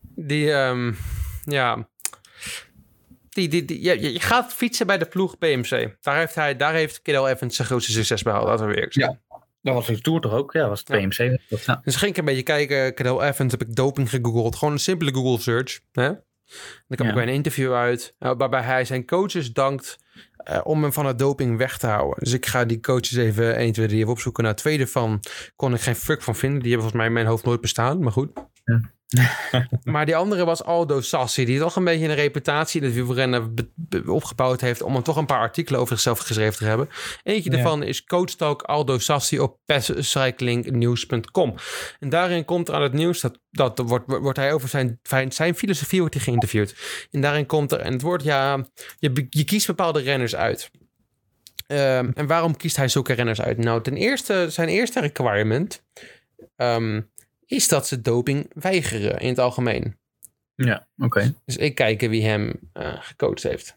die, 0.00 0.52
ehm, 0.52 0.92
ja, 1.44 1.88
die, 3.28 3.48
die, 3.48 3.64
die, 3.64 3.82
je, 3.82 4.12
je 4.12 4.20
gaat 4.20 4.52
fietsen 4.52 4.86
bij 4.86 4.98
de 4.98 5.04
ploeg 5.04 5.38
BMC. 5.38 5.96
Daar 6.00 6.16
heeft, 6.16 6.34
hij, 6.34 6.56
daar 6.56 6.72
heeft 6.72 7.02
Kiddo 7.02 7.26
Evans 7.26 7.56
zijn 7.56 7.68
grootste 7.68 7.92
succes 7.92 8.22
behaald, 8.22 8.46
laten 8.46 8.66
we 8.66 8.86
zijn. 8.88 9.10
Ja. 9.10 9.18
Dat 9.64 9.74
was 9.74 9.86
de 9.86 10.00
Tour 10.00 10.20
toch 10.20 10.32
ook? 10.32 10.52
Ja, 10.52 10.60
dat 10.60 10.68
was 10.68 10.78
het 10.78 10.88
Ja. 10.88 10.96
PMC. 10.96 11.38
Dat, 11.48 11.64
ja. 11.64 11.80
Dus 11.84 11.96
ging 11.96 12.10
ik 12.10 12.16
een 12.16 12.24
beetje 12.24 12.42
kijken, 12.42 12.94
Cadel 12.94 13.22
Evans, 13.24 13.52
heb 13.52 13.62
ik 13.62 13.74
doping 13.74 14.10
gegoogeld. 14.10 14.56
Gewoon 14.56 14.74
een 14.74 14.80
simpele 14.80 15.14
Google 15.14 15.38
search. 15.40 15.80
Hè? 15.92 16.08
Dan 16.08 16.16
kwam 16.88 17.06
Ja. 17.06 17.08
ik 17.08 17.14
bij 17.14 17.22
een 17.28 17.34
interview 17.34 17.74
uit, 17.74 18.14
eh, 18.18 18.32
waarbij 18.36 18.60
hij 18.62 18.84
zijn 18.84 19.06
coaches 19.06 19.52
dankt 19.52 19.98
eh, 20.36 20.60
om 20.64 20.82
hem 20.82 20.92
van 20.92 21.06
het 21.06 21.18
doping 21.18 21.58
weg 21.58 21.78
te 21.78 21.86
houden. 21.86 22.16
Dus 22.24 22.32
ik 22.32 22.46
ga 22.46 22.64
die 22.64 22.80
coaches 22.80 23.12
even 23.16 23.56
1, 23.58 23.72
2, 23.72 23.86
3 23.86 23.98
even 24.00 24.12
opzoeken. 24.12 24.42
Nou, 24.44 24.56
twee 24.56 24.78
ervan 24.78 25.20
kon 25.56 25.74
ik 25.74 25.80
geen 25.80 25.96
fuck 25.96 26.22
van 26.22 26.34
vinden. 26.36 26.60
Die 26.62 26.70
hebben 26.70 26.80
volgens 26.90 26.96
mij 27.00 27.06
in 27.06 27.12
mijn 27.12 27.26
hoofd 27.26 27.44
nooit 27.44 27.60
bestaan, 27.60 28.02
maar 28.02 28.12
goed. 28.12 28.30
Ja. 28.64 28.80
maar 29.84 30.06
die 30.06 30.16
andere 30.16 30.44
was 30.44 30.64
Aldo 30.64 31.00
Sassi, 31.00 31.44
die 31.44 31.58
toch 31.58 31.76
een 31.76 31.84
beetje 31.84 32.08
een 32.08 32.14
reputatie 32.14 32.80
in 32.80 32.86
het 32.86 32.94
wielrennen 32.94 33.54
opgebouwd 34.06 34.60
heeft 34.60 34.82
om 34.82 34.96
er 34.96 35.02
toch 35.02 35.16
een 35.16 35.26
paar 35.26 35.38
artikelen 35.38 35.80
over 35.80 35.94
zichzelf 35.94 36.18
geschreven 36.18 36.58
te 36.58 36.64
hebben. 36.64 36.88
Eentje 37.22 37.50
Ja. 37.50 37.56
daarvan 37.56 37.82
is 37.82 38.04
Coach 38.04 38.30
Talk 38.30 38.62
Aldo 38.62 38.98
Sassi 38.98 39.40
op 39.40 39.58
passcyclingnews.com. 39.66 41.54
En 42.00 42.08
daarin 42.08 42.44
komt 42.44 42.68
er 42.68 42.74
aan 42.74 42.82
het 42.82 42.92
nieuws, 42.92 43.20
dat, 43.20 43.38
dat 43.50 43.78
wordt, 43.78 44.04
wordt 44.06 44.38
hij 44.38 44.52
over 44.52 44.68
zijn, 44.68 45.00
zijn, 45.28 45.54
filosofie 45.54 46.00
wordt 46.00 46.14
hij 46.14 46.22
geïnterviewd. 46.22 46.74
En 47.10 47.20
daarin 47.20 47.46
komt 47.46 47.72
er, 47.72 47.80
en 47.80 47.92
het 47.92 48.02
wordt 48.02 48.24
ja, 48.24 48.64
je, 48.98 49.26
je 49.30 49.44
kiest 49.44 49.66
bepaalde 49.66 50.00
renners 50.00 50.36
uit. 50.36 50.70
Ehm, 51.66 52.10
en 52.14 52.26
waarom 52.26 52.56
kiest 52.56 52.76
hij 52.76 52.88
zulke 52.88 53.12
renners 53.12 53.40
uit? 53.40 53.58
Nou, 53.58 53.82
ten 53.82 53.96
eerste, 53.96 54.46
zijn 54.50 54.68
eerste 54.68 55.00
requirement 55.00 55.82
ehm, 56.56 57.00
is 57.46 57.68
dat 57.68 57.86
ze 57.86 58.00
doping 58.00 58.50
weigeren 58.54 59.18
in 59.18 59.28
het 59.28 59.38
algemeen. 59.38 59.96
Ja, 60.54 60.86
oké. 60.98 61.34
Dus 61.44 61.56
ik 61.56 61.74
kijk 61.74 62.00
wie 62.00 62.24
hem 62.24 62.52
eh, 62.72 62.92
gecoacht 63.00 63.42
heeft. 63.42 63.74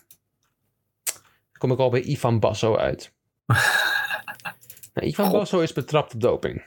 Dan 1.04 1.58
kom 1.58 1.72
ik 1.72 1.78
al 1.78 1.90
bij 1.90 2.02
Ivan 2.02 2.40
Basso 2.40 2.76
uit. 2.76 3.12
nou, 4.94 5.08
Ivan 5.08 5.26
God. 5.26 5.34
Basso 5.34 5.60
is 5.60 5.74
betrapt 5.74 6.14
op 6.14 6.22
doping. 6.22 6.64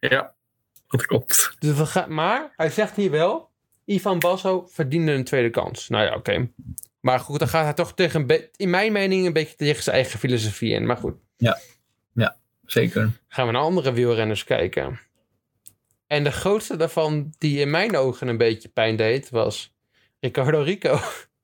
Ja, 0.00 0.34
dat 0.88 1.06
klopt. 1.06 1.56
Dus 1.58 1.76
we 1.76 1.86
gaan, 1.86 2.14
maar 2.14 2.52
hij 2.56 2.70
zegt 2.70 2.96
hier 2.96 3.10
wel: 3.10 3.50
Ivan 3.84 4.18
Basso 4.18 4.66
verdiende 4.70 5.12
een 5.12 5.24
tweede 5.24 5.50
kans. 5.50 5.88
Nou 5.88 6.04
ja, 6.04 6.14
oké. 6.14 6.48
Maar 7.00 7.20
goed, 7.20 7.38
dan 7.38 7.48
gaat 7.48 7.64
hij 7.64 7.74
toch 7.74 7.94
tegen, 7.94 8.26
in 8.56 8.70
mijn 8.70 8.92
mening, 8.92 9.26
een 9.26 9.32
beetje 9.32 9.56
tegen 9.56 9.82
zijn 9.82 9.96
eigen 9.96 10.18
filosofie 10.18 10.72
in. 10.72 10.86
Maar 10.86 10.96
goed, 10.96 11.14
Zeker. 12.66 13.10
gaan 13.28 13.46
we 13.46 13.52
naar 13.52 13.62
andere 13.62 13.92
wielrenners 13.92 14.44
kijken. 14.44 14.98
En 16.06 16.24
de 16.24 16.32
grootste 16.32 16.76
daarvan, 16.76 17.34
die 17.38 17.58
in 17.60 17.70
mijn 17.70 17.96
ogen 17.96 18.28
een 18.28 18.36
beetje 18.36 18.68
pijn 18.68 18.96
deed, 18.96 19.30
was 19.30 19.74
Ricardo 20.20 20.60
Rico. 20.62 20.98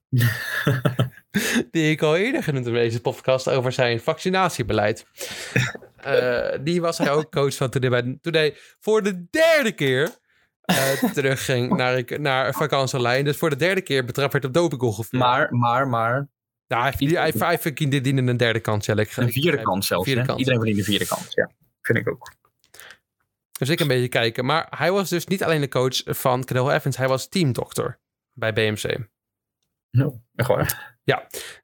die 1.70 1.90
ik 1.90 2.02
al 2.02 2.16
eerder 2.16 2.42
genoemd 2.42 2.64
heb 2.64 2.74
in 2.74 2.80
deze 2.80 3.00
podcast 3.00 3.48
over 3.48 3.72
zijn 3.72 4.00
vaccinatiebeleid. 4.00 5.04
Eh, 6.00 6.58
die 6.60 6.80
was 6.80 6.98
hij 6.98 7.10
ook 7.10 7.30
coach 7.32 7.54
van 7.54 7.70
toen 7.70 7.80
hij, 7.80 7.90
bij, 7.90 8.18
toen 8.20 8.32
hij 8.32 8.56
voor 8.80 9.02
de 9.02 9.26
derde 9.30 9.72
keer 9.72 10.10
eh, 10.60 10.92
terugging 11.14 11.76
naar, 11.76 12.04
naar 12.20 12.54
vakantielijn. 12.54 13.24
Dus 13.24 13.36
voor 13.36 13.50
de 13.50 13.56
derde 13.56 13.80
keer 13.80 14.04
betrapt 14.04 14.32
werd 14.32 14.44
op 14.44 14.52
doping 14.52 14.80
ongeveer. 14.80 15.18
Maar, 15.18 15.54
maar, 15.54 15.88
maar. 15.88 16.28
nou, 16.68 16.82
hij, 16.82 16.92
hij, 16.98 17.08
hij, 17.20 17.32
hij 17.38 17.58
verdiende 17.58 18.10
een 18.10 18.36
derde 18.36 18.60
kans. 18.60 18.86
Ja, 18.86 18.96
ik- 18.96 19.16
Een 19.16 19.32
vierde 19.32 19.62
kans 19.62 19.86
zelfs. 19.86 20.04
vierde. 20.04 20.34
Iedereen 20.36 20.58
verdient 20.58 20.78
een 20.78 20.84
vierde 20.84 21.06
kans. 21.06 21.26
Ja, 21.34 21.50
vind 21.82 21.98
ik 21.98 22.08
ook. 22.08 22.32
Dus 23.60 23.68
ik 23.68 23.80
een 23.80 23.88
beetje 23.88 24.08
kijken. 24.08 24.44
Maar 24.44 24.66
hij 24.76 24.92
was 24.92 25.08
dus 25.08 25.26
niet 25.26 25.44
alleen 25.44 25.60
de 25.60 25.68
coach 25.68 26.02
van 26.04 26.44
Cadel 26.44 26.72
Evans. 26.72 26.96
Hij 26.96 27.08
was 27.08 27.28
teamdokter 27.28 27.98
bij 28.32 28.52
BMC. 28.52 28.98
No, 29.90 30.20
echt 30.34 30.48
waar. 30.48 30.98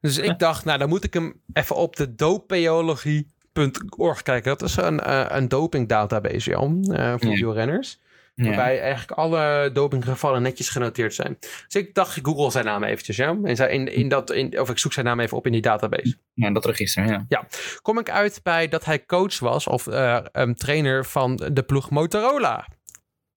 Dus 0.01 0.17
ik 0.17 0.39
dacht, 0.39 0.65
nou 0.65 0.79
dan 0.79 0.89
moet 0.89 1.03
ik 1.03 1.13
hem 1.13 1.41
even 1.53 1.75
op 1.75 1.95
de 1.95 2.15
dopeologie.org 2.15 4.21
kijken. 4.21 4.57
Dat 4.57 4.69
is 4.69 4.75
een, 4.75 4.99
eh, 4.99 5.25
een 5.27 5.47
doping 5.47 5.87
database, 5.87 6.49
Jan, 6.49 6.93
eh, 6.93 7.13
voor 7.17 7.29
Ja. 7.29 7.35
wielrenners. 7.35 7.99
Ja. 8.37 8.45
Waarbij 8.45 8.81
eigenlijk 8.81 9.11
alle 9.11 9.69
dopinggevallen 9.73 10.41
netjes 10.41 10.69
genoteerd 10.69 11.13
zijn. 11.13 11.37
Dus 11.39 11.75
ik 11.75 11.93
dacht, 11.93 12.17
ik 12.17 12.25
google 12.25 12.51
zijn 12.51 12.65
naam 12.65 12.83
eventjes. 12.83 13.15
Ja? 13.15 13.37
En 13.43 13.71
in, 13.71 13.93
in 13.93 14.07
dat, 14.07 14.31
in, 14.31 14.59
of 14.59 14.69
ik 14.69 14.77
zoek 14.77 14.93
zijn 14.93 15.05
naam 15.05 15.19
even 15.19 15.37
op 15.37 15.45
in 15.45 15.51
die 15.51 15.61
database. 15.61 16.17
ja, 16.33 16.51
dat 16.51 16.65
register, 16.65 17.25
ja. 17.27 17.47
Kom 17.81 17.99
ik 17.99 18.09
uit 18.09 18.39
bij 18.43 18.67
dat 18.67 18.85
hij 18.85 19.05
coach 19.05 19.39
was 19.39 19.67
of 19.67 19.85
een 20.31 20.55
trainer 20.55 21.05
van 21.05 21.35
de 21.35 21.63
ploeg 21.63 21.89
Motorola. 21.89 22.67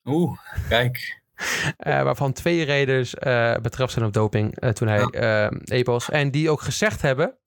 Oeh, 0.05 0.39
kijk. 0.69 1.19
Eh, 1.77 2.03
waarvan 2.03 2.33
twee 2.33 2.65
rijders 2.65 3.15
eh 3.15 3.57
betrapt 3.57 3.93
zijn 3.93 4.05
op 4.05 4.13
doping 4.13 4.73
toen 4.73 4.89
hij 4.89 5.03
eh 5.03 5.51
EPO's. 5.65 6.11
En 6.11 6.31
die 6.31 6.51
ook 6.51 6.61
gezegd 6.61 7.03
hebben 7.03 7.39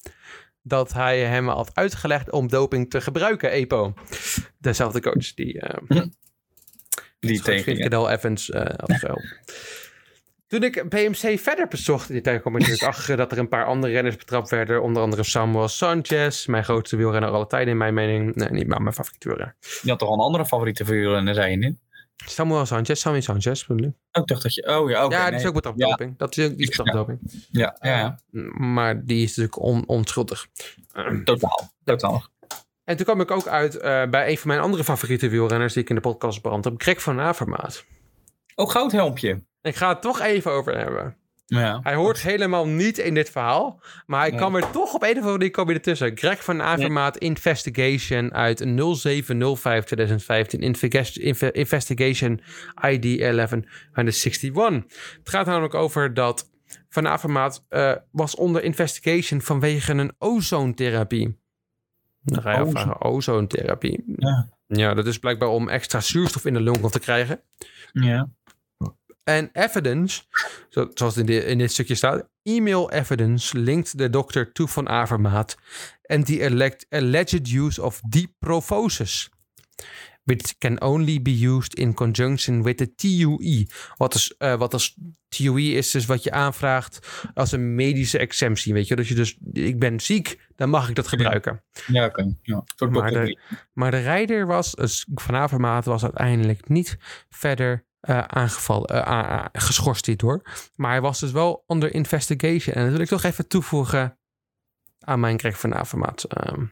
dat 0.62 0.94
hij 0.94 1.20
hem 1.20 1.48
had 1.48 1.72
uitgelegd 1.74 2.32
om 2.32 2.48
doping 2.48 2.90
te 2.90 3.02
gebruiken, 3.02 3.52
EPO. 3.52 3.94
Dezelfde 4.60 5.02
coach 5.02 5.34
die, 5.34 5.60
eh 5.60 6.04
Die 7.28 7.42
tegen. 7.42 7.76
Ja. 7.76 7.82
Cadel 7.84 8.10
Evans 8.10 8.50
eh 8.50 8.62
had 8.62 8.94
geholpen. 8.94 9.38
Toen 10.48 10.64
ik 10.64 10.90
BMC 10.90 11.40
verder 11.40 11.68
bezocht, 11.68 12.08
in 12.08 12.14
die 12.14 12.24
tijd 12.24 12.42
kwam 12.42 12.56
ik 12.56 12.62
natuurlijk 12.62 12.88
achter 12.94 13.18
dat 13.18 13.32
er 13.32 13.38
een 13.38 13.48
paar 13.48 13.66
andere 13.66 13.94
renners 13.94 14.16
betrapt 14.16 14.50
werden. 14.50 14.82
Onder 14.82 15.02
andere 15.04 15.24
Samuel 15.24 15.68
Sanchez, 15.68 16.46
mijn 16.46 16.64
grootste 16.64 16.96
wielrenner 16.96 17.30
aller 17.30 17.48
tijden 17.48 17.72
in 17.72 17.78
mijn 17.78 17.94
mening. 17.94 18.36
Nee, 18.36 18.50
niet 18.50 18.68
maar 18.68 18.82
mijn 18.82 18.94
favoriete 18.94 19.28
wielrenner. 19.28 19.56
Je 19.82 19.90
had 19.90 20.00
toch 20.00 20.10
al 20.10 20.14
een 20.14 20.20
andere 20.20 20.46
favoriete 20.46 20.86
vuur, 20.86 21.34
zei 21.34 21.52
je 21.52 21.58
niet? 21.58 21.78
Samuel 22.26 22.66
Sanchez, 22.66 23.02
Sammy 23.02 23.22
Sanchez 23.22 23.66
bedoel 23.66 23.88
ik. 23.88 23.94
Oh, 24.12 24.22
ik 24.22 24.28
dacht 24.28 24.42
dat 24.44 24.54
je... 24.54 24.68
Oh 24.80 24.90
ja, 24.90 25.06
oké. 25.06 25.16
ja, 25.16 25.22
die 25.22 25.32
nee. 25.32 25.40
is 25.40 25.46
ook 25.48 25.54
betrapt 25.54 25.80
Ja. 25.80 25.88
doping. 25.88 26.18
Dat 26.18 26.38
is 26.38 26.46
ook 26.46 26.58
die 26.58 26.60
is 26.60 26.68
betrapt 26.68 26.90
op 26.90 26.96
doping. 26.96 27.20
Ja, 27.52 27.78
ja, 27.82 27.98
ja. 27.98 28.20
Maar 28.58 29.06
die 29.06 29.24
is 29.24 29.28
natuurlijk 29.28 29.60
on, 29.60 29.88
onschuldig. 29.88 30.48
Totaal. 31.24 31.72
Totaal. 31.84 32.24
En 32.84 32.96
toen 32.96 33.06
kwam 33.06 33.22
ik 33.22 33.32
ook 33.32 33.48
uit 33.48 33.76
eh, 33.78 34.06
bij 34.10 34.30
een 34.30 34.38
van 34.38 34.48
mijn 34.48 34.60
andere 34.60 34.84
favoriete 34.84 35.30
wielrenners 35.30 35.74
die 35.74 35.84
ik 35.84 35.90
in 35.90 35.96
de 35.96 36.02
podcast 36.02 36.42
brand 36.42 36.64
heb, 36.64 36.74
Greg 36.78 37.02
van 37.02 37.20
Avermaat. 37.20 37.86
Oh, 38.56 38.70
goudhelmpje. 38.70 39.44
Ik 39.62 39.76
ga 39.76 39.90
het 39.90 40.02
toch 40.02 40.22
even 40.22 40.52
over 40.52 40.78
hebben. 40.78 41.16
Ja. 41.46 41.80
Hij 41.84 41.96
hoort 41.96 42.22
helemaal 42.22 42.68
niet 42.68 42.98
in 42.98 43.14
dit 43.14 43.30
verhaal, 43.30 43.82
maar 44.06 44.20
hij 44.20 44.30
Nee. 44.30 44.38
kwam 44.40 44.56
er 44.56 44.70
toch 44.72 44.94
op 44.94 45.02
een 45.04 45.10
of 45.10 45.16
andere 45.16 45.38
manier 45.38 45.52
hij 45.52 45.76
ertussen. 45.76 46.18
Greg 46.18 46.44
van 46.44 46.62
Avermaat 46.62 47.18
Investigation 47.18 48.34
uit 48.34 48.64
0705-2015. 48.66 50.60
Invest- 50.60 51.18
Inve- 51.18 51.52
Investigation 51.52 52.42
ID 52.90 53.20
1161. 53.20 54.74
Het 55.18 55.30
gaat 55.30 55.46
namelijk 55.46 55.74
over 55.74 56.14
dat 56.14 56.52
Van 56.90 57.08
Avermaat 57.08 57.66
eh, 57.70 57.92
was 58.12 58.36
onder 58.36 58.64
investigation 58.64 59.42
vanwege 59.42 59.92
een 59.94 60.14
ozoontherapie. 60.18 61.42
Dan 62.24 62.42
ga 62.42 62.52
je 62.52 62.58
afvragen, 62.58 63.02
ozoontherapie. 63.02 64.04
Ja. 64.18 64.50
ja, 64.68 64.94
dat 64.94 65.06
is 65.08 65.20
blijkbaar 65.20 65.50
om 65.50 65.70
extra 65.70 66.00
zuurstof 66.00 66.46
in 66.46 66.54
de 66.54 66.62
longen 66.62 66.92
te 66.92 67.00
krijgen. 67.00 67.42
Ja. 67.92 68.30
En 69.24 69.50
evidence, 69.54 70.24
zo- 70.70 70.92
zoals 70.94 71.18
in, 71.18 71.26
de, 71.26 71.46
in 71.46 71.58
dit 71.58 71.72
stukje 71.72 71.96
staat, 71.96 72.30
email 72.42 72.92
evidence 72.92 73.58
linked 73.58 73.98
de 73.98 74.10
dokter 74.10 74.52
to 74.52 74.66
Van 74.66 74.90
Avermaat 74.90 75.58
the 76.24 76.42
elect, 76.42 76.86
alleged 76.90 77.52
use 77.52 77.82
of 77.82 78.02
deep 78.10 78.32
prophosis, 78.40 79.30
which 80.24 80.58
can 80.58 80.82
only 80.82 81.22
be 81.22 81.48
used 81.48 81.74
in 81.74 81.94
conjunction 81.94 82.64
with 82.64 82.78
the 82.78 82.96
TUE. 82.96 83.68
Wat, 83.98 84.14
is, 84.14 84.36
eh, 84.38 84.56
wat 84.56 84.74
als 84.74 84.98
TUE 85.28 85.72
is 85.72 85.92
dus 85.92 86.06
wat 86.06 86.24
je 86.24 86.32
aanvraagt 86.32 87.08
als 87.34 87.52
een 87.52 87.76
medische 87.76 88.18
exemptie, 88.18 88.74
weet 88.74 88.88
je. 88.88 88.96
Dat 88.96 89.08
je 89.08 89.16
dus, 89.16 89.38
ik 89.52 89.80
ben 89.80 90.00
ziek, 90.00 90.48
dan 90.56 90.70
mag 90.70 90.90
ik 90.90 90.96
dat 90.96 91.08
gebruiken. 91.08 91.64
Ja, 91.88 92.06
oké. 92.06 92.36
Ja. 92.42 92.64
Maar 92.90 93.12
de, 93.12 93.40
maar 93.74 93.92
de 93.92 94.00
rijder 94.00 94.46
was, 94.46 94.72
dus 94.72 95.08
Van 95.16 95.36
Avermaat 95.36 95.86
was 95.86 96.04
uiteindelijk 96.04 96.70
niet 96.70 96.98
verder 97.30 97.86
eh, 98.00 98.20
aangevallen, 98.20 99.06
eh, 99.06 99.46
geschorst 99.52 100.06
hierdoor. 100.06 100.42
Maar 100.76 100.92
hij 100.92 101.02
was 101.02 101.20
dus 101.20 101.32
wel 101.32 101.64
onder 101.68 101.94
investigation. 101.94 102.76
En 102.76 102.84
dat 102.84 102.92
wil 102.92 103.02
ik 103.02 103.08
toch 103.08 103.24
even 103.24 103.48
toevoegen 103.48 104.18
aan 105.00 105.20
mijn 105.20 105.40
Greg 105.40 105.60
Van 105.60 105.76
Avermaat. 105.76 106.24
Ehm, 106.24 106.66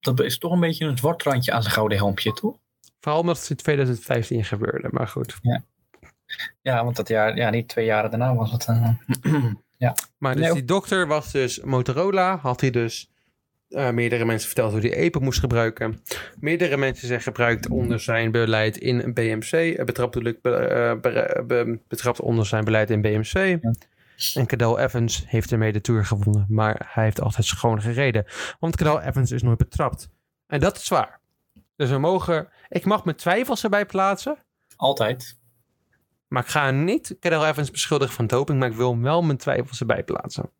Dat 0.00 0.20
is 0.20 0.38
toch 0.38 0.52
een 0.52 0.60
beetje 0.60 0.84
een 0.84 0.98
zwart 0.98 1.22
randje 1.22 1.52
aan 1.52 1.62
zijn 1.62 1.74
gouden 1.74 1.98
helmpje, 1.98 2.32
toch? 2.32 2.58
Vooral 3.06 3.20
omdat 3.20 3.38
het 3.40 3.50
in 3.50 3.56
2015 3.56 4.44
gebeurde, 4.44 4.88
maar 4.90 5.08
goed. 5.08 5.38
Ja, 6.62 6.84
want 6.84 6.96
dat 6.96 7.08
jaar, 7.08 7.36
ja, 7.36 7.50
niet 7.50 7.68
twee 7.68 7.84
jaren 7.84 8.10
daarna 8.10 8.34
was 8.34 8.52
het. 8.52 8.66
eh, 8.66 8.88
ja. 9.78 9.94
Maar 10.18 10.34
dus 10.34 10.42
Nee, 10.44 10.52
die 10.52 10.64
dokter 10.64 11.06
was 11.06 11.32
dus 11.32 11.60
Motorola, 11.60 12.36
had 12.36 12.60
hij 12.60 12.70
dus 12.70 13.10
eh, 13.68 13.90
meerdere 13.90 14.24
mensen 14.24 14.46
verteld 14.46 14.72
hoe 14.72 14.80
hij 14.80 14.92
EPO 14.92 15.20
moest 15.20 15.38
gebruiken. 15.40 16.02
Meerdere 16.40 16.76
mensen 16.76 17.06
zijn 17.08 17.20
gebruikt 17.20 17.68
onder 17.68 18.00
zijn 18.00 18.30
beleid 18.30 18.76
in 18.76 19.12
BMC. 19.14 19.52
eh, 19.52 19.84
Betrapt, 19.84 20.20
be- 21.46 21.78
betrapt 21.88 22.20
onder 22.20 22.46
zijn 22.46 22.64
beleid 22.64 22.90
in 22.90 23.00
BMC. 23.00 23.58
En 24.34 24.46
Cadel 24.46 24.78
Evans 24.78 25.24
heeft 25.26 25.52
ermee 25.52 25.72
de 25.72 25.80
Tour 25.80 26.04
gewonnen. 26.04 26.46
Maar 26.48 26.88
hij 26.92 27.04
heeft 27.04 27.20
altijd 27.20 27.46
schoon 27.46 27.80
gereden. 27.82 28.24
Want 28.60 28.76
Cadel 28.76 29.00
Evans 29.02 29.30
is 29.30 29.42
nooit 29.42 29.58
betrapt. 29.58 30.08
En 30.46 30.60
dat 30.60 30.76
is 30.76 30.88
waar. 30.88 31.20
Dus 31.76 31.90
we 31.90 31.98
mogen... 31.98 32.48
Ik 32.68 32.84
mag 32.84 33.04
mijn 33.04 33.16
twijfels 33.16 33.64
erbij 33.64 33.86
plaatsen. 33.86 34.38
Altijd. 34.76 35.38
Maar 36.28 36.42
ik 36.42 36.48
ga 36.48 36.70
niet 36.70 37.16
Cadel 37.20 37.46
Evans 37.46 37.70
beschuldigen 37.70 38.14
van 38.14 38.26
doping. 38.26 38.58
Maar 38.58 38.68
ik 38.68 38.74
wil 38.76 38.98
wel 39.00 39.22
mijn 39.22 39.38
twijfels 39.38 39.80
erbij 39.80 40.04
plaatsen. 40.04 40.50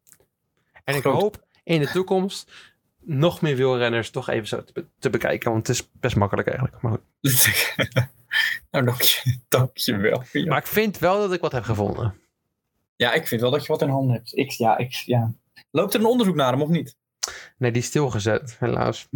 En 0.84 0.94
ik 0.94 1.02
hoop 1.02 1.44
in 1.64 1.80
de 1.80 1.88
toekomst 1.88 2.52
nog 3.00 3.40
meer 3.40 3.56
wielrenners 3.56 4.10
toch 4.10 4.28
even 4.28 4.46
zo 4.48 4.64
te, 4.64 4.72
be- 4.72 4.86
te 4.98 5.10
bekijken. 5.10 5.50
Want 5.52 5.66
het 5.66 5.76
is 5.76 5.90
best 5.92 6.16
makkelijk 6.16 6.48
eigenlijk. 6.48 6.82
Maar, 6.82 6.92
goed. 6.92 7.02
nou, 8.70 8.84
dank 8.84 9.00
je, 9.00 9.38
dank 9.48 9.76
je 9.76 9.96
wel. 9.96 10.22
Ja. 10.32 10.46
maar 10.46 10.58
ik 10.58 10.66
vind 10.66 10.98
wel 10.98 11.18
dat 11.20 11.32
ik 11.32 11.40
wat 11.40 11.52
heb 11.52 11.64
gevonden. 11.64 12.14
ja, 12.96 13.12
ik 13.12 13.26
vind 13.26 13.40
wel 13.40 13.50
dat 13.50 13.60
je 13.62 13.72
wat 13.72 13.82
in 13.82 13.88
handen 13.88 14.14
hebt. 14.16 14.36
Ik, 14.36 14.50
ja, 14.50 14.76
ik, 14.78 14.92
ja. 14.92 15.32
Loopt 15.70 15.94
er 15.94 16.00
een 16.00 16.06
onderzoek 16.06 16.34
naar 16.34 16.52
hem 16.52 16.62
of 16.62 16.68
niet? 16.68 16.96
Nee, 17.58 17.70
die 17.72 17.82
is 17.82 17.88
stilgezet, 17.88 18.56
helaas. 18.58 19.08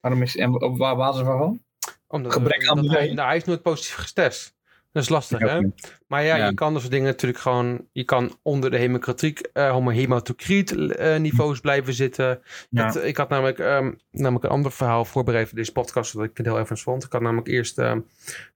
Waarom 0.00 0.22
is, 0.22 0.36
en 0.36 0.62
op 0.62 0.78
waar 0.78 0.96
basis 0.96 1.22
waarvan? 1.22 1.62
Omdat, 2.06 2.32
Gebrek 2.32 2.66
aan 2.68 2.78
omdat 2.78 2.96
hij, 2.96 3.12
nou, 3.12 3.28
hij 3.28 3.36
is 3.36 3.44
nooit 3.44 3.62
positief 3.62 3.94
getest. 3.94 4.56
Dat 4.92 5.02
is 5.02 5.08
lastig, 5.08 5.38
hè? 5.38 5.60
Maar 6.06 6.24
ja, 6.24 6.36
Ja. 6.36 6.46
je 6.46 6.54
kan 6.54 6.74
dus 6.74 6.88
dingen 6.88 7.06
natuurlijk 7.06 7.40
gewoon... 7.40 7.86
Je 7.92 8.04
kan 8.04 8.38
onder 8.42 8.70
de 8.70 8.76
hemokratiek, 8.78 9.40
eh 9.52 9.70
homo- 9.70 9.90
hematocriet 9.90 10.72
eh, 10.96 11.16
niveaus 11.16 11.60
blijven 11.60 11.92
zitten. 11.94 12.42
Ja. 12.70 12.86
Het- 12.86 12.94
ik 13.04 13.16
had 13.16 13.28
namelijk, 13.28 13.58
ehm, 13.58 13.92
namelijk 14.10 14.44
een 14.44 14.50
ander 14.50 14.72
verhaal 14.72 15.04
voorbereid 15.04 15.48
voor 15.48 15.58
deze 15.58 15.72
podcast... 15.72 16.12
dat 16.14 16.24
ik 16.24 16.36
het 16.36 16.46
heel 16.46 16.58
even 16.58 16.78
vond. 16.78 17.04
Ik 17.04 17.12
had 17.12 17.20
namelijk 17.20 17.48
eerst 17.48 17.78
ehm, 17.78 17.90
een 17.96 18.04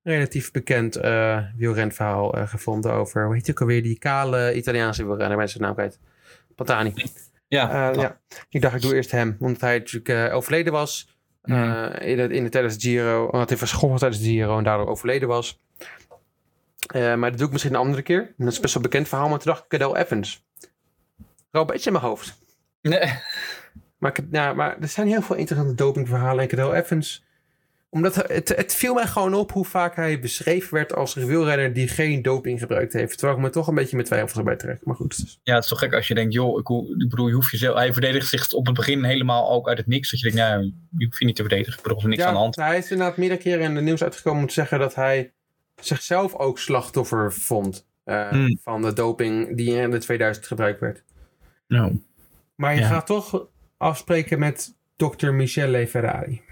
relatief 0.03 0.51
bekend 0.51 0.97
eh 0.97 1.39
wielrenverhaal 1.57 2.35
eh, 2.35 2.49
gevonden... 2.49 2.93
over, 2.93 3.25
hoe 3.25 3.35
heet 3.35 3.47
hij 3.47 3.55
ook 3.55 3.61
alweer, 3.61 3.83
die 3.83 3.99
kale 3.99 4.55
Italiaanse 4.55 5.07
wielrenner. 5.07 5.37
Mensen 5.39 5.61
naam 5.61 5.75
kwijt. 5.75 5.99
Pantani. 6.55 6.93
Ja, 7.49 7.91
Eh, 7.91 8.01
ja. 8.01 8.21
Ik 8.49 8.61
dacht, 8.63 8.75
ik 8.75 8.83
doe 8.83 8.95
eerst 8.95 9.11
hem. 9.11 9.37
Omdat 9.41 9.61
hij 9.61 9.79
natuurlijk 9.79 10.29
eh, 10.29 10.35
overleden 10.37 10.73
was. 10.73 11.17
Eh, 11.43 11.91
in, 12.01 12.31
in 12.31 12.45
de, 12.45 12.51
tijdens 12.51 12.79
de 12.79 12.81
Giro. 12.81 13.25
Omdat 13.27 13.49
hij 13.49 13.59
verscholen 13.59 13.99
tijdens 13.99 14.23
de 14.23 14.29
Giro 14.29 14.59
en 14.59 14.65
daardoor 14.65 14.87
overleden 14.87 15.29
was. 15.29 15.61
Eh, 16.87 17.15
maar 17.15 17.31
dat 17.31 17.39
doe 17.39 17.47
ik 17.47 17.53
misschien 17.53 17.75
een 17.75 17.81
andere 17.81 18.03
keer. 18.03 18.35
Dat 18.37 18.53
is 18.53 18.61
best 18.61 18.75
wel 18.75 18.83
een 18.83 18.91
bekend 18.91 19.09
verhaal. 19.09 19.29
Maar 19.29 19.39
toen 19.39 19.53
dacht 19.53 19.63
ik 19.63 19.69
Cadel 19.69 19.97
Evans. 19.97 20.45
Wel 21.51 21.61
een 21.61 21.67
beetje 21.67 21.87
in 21.87 21.93
mijn 21.93 22.05
hoofd. 22.05 22.39
Nee. 22.83 23.13
Maar, 23.99 24.19
nou, 24.31 24.57
maar 24.57 24.81
er 24.81 24.89
zijn 24.89 25.07
heel 25.07 25.23
veel 25.23 25.37
interessante 25.37 25.75
dopingverhalen. 25.75 26.43
En 26.43 26.49
Cadel 26.49 26.75
Evans... 26.75 27.25
Omdat 27.95 28.15
het, 28.15 28.49
het 28.49 28.75
viel 28.75 28.95
mij 28.95 29.07
gewoon 29.07 29.35
op 29.35 29.53
hoe 29.53 29.65
vaak 29.65 29.97
hij 29.97 30.21
beschreven 30.21 30.75
werd 30.75 30.95
als 30.95 31.17
een 31.17 31.27
wielrenner 31.27 31.73
die 31.73 31.89
geen 31.89 32.23
doping 32.23 32.59
gebruikt 32.61 32.93
heeft. 32.93 33.19
Terwijl 33.19 33.39
ik 33.39 33.45
me 33.45 33.51
toch 33.51 33.67
een 33.69 33.75
beetje 33.75 33.97
met 33.97 34.07
twijfels 34.07 34.37
erbij 34.39 34.57
trek. 34.57 34.85
Maar 34.85 34.95
goed, 34.97 35.39
Ja, 35.43 35.55
het 35.55 35.63
is 35.63 35.69
toch 35.71 35.79
gek 35.79 35.93
als 35.95 36.09
je 36.09 36.15
denkt, 36.15 36.33
joh, 36.33 36.59
ik, 36.59 37.09
bedoel, 37.09 37.29
je 37.29 37.35
hoeft 37.35 37.51
jezelf, 37.51 37.77
hij 37.77 37.93
verdedigt 37.93 38.29
zich 38.29 38.53
op 38.53 38.67
het 38.67 38.75
begin 38.75 39.05
helemaal 39.05 39.51
ook 39.51 39.69
uit 39.69 39.79
het 39.79 39.87
niks. 39.87 40.11
Dat 40.11 40.21
je 40.21 40.31
denkt, 40.31 40.49
nou, 40.51 40.73
je 40.99 41.05
hoeft 41.05 41.19
je 41.19 41.25
niet 41.25 41.37
te 41.37 41.43
verdedigen. 41.43 41.77
Ik 41.77 41.83
bedoel, 41.83 41.99
er 41.99 42.05
is 42.05 42.11
niks 42.11 42.23
aan 42.23 42.33
de 42.33 42.39
hand. 42.39 42.57
Hij 42.57 42.79
is 42.79 42.91
inderdaad 42.91 43.17
meerdere 43.17 43.41
keren 43.41 43.65
in 43.65 43.75
de 43.75 43.81
nieuws 43.81 44.03
uitgekomen 44.03 44.41
om 44.41 44.47
te 44.47 44.53
zeggen 44.55 44.79
dat 44.79 44.95
hij 44.95 45.33
zichzelf 45.81 46.35
ook 46.35 46.59
slachtoffer 46.59 47.33
vond 47.33 47.87
eh, 48.05 48.29
Hmm. 48.29 48.59
van 48.63 48.83
de 48.83 48.93
doping 48.93 49.57
die 49.57 49.75
in 49.77 49.91
de 49.91 49.99
2000 49.99 50.47
gebruikt 50.47 50.81
werd. 50.81 51.03
Nou, 51.67 52.01
Maar 52.55 52.75
je 52.75 52.81
Ja. 52.81 52.87
gaat 52.89 53.07
toch 53.07 53.47
afspreken 53.77 54.39
met 54.39 54.77
dokter 54.97 55.35
Michele 55.35 55.87
Ferrari. 55.89 56.43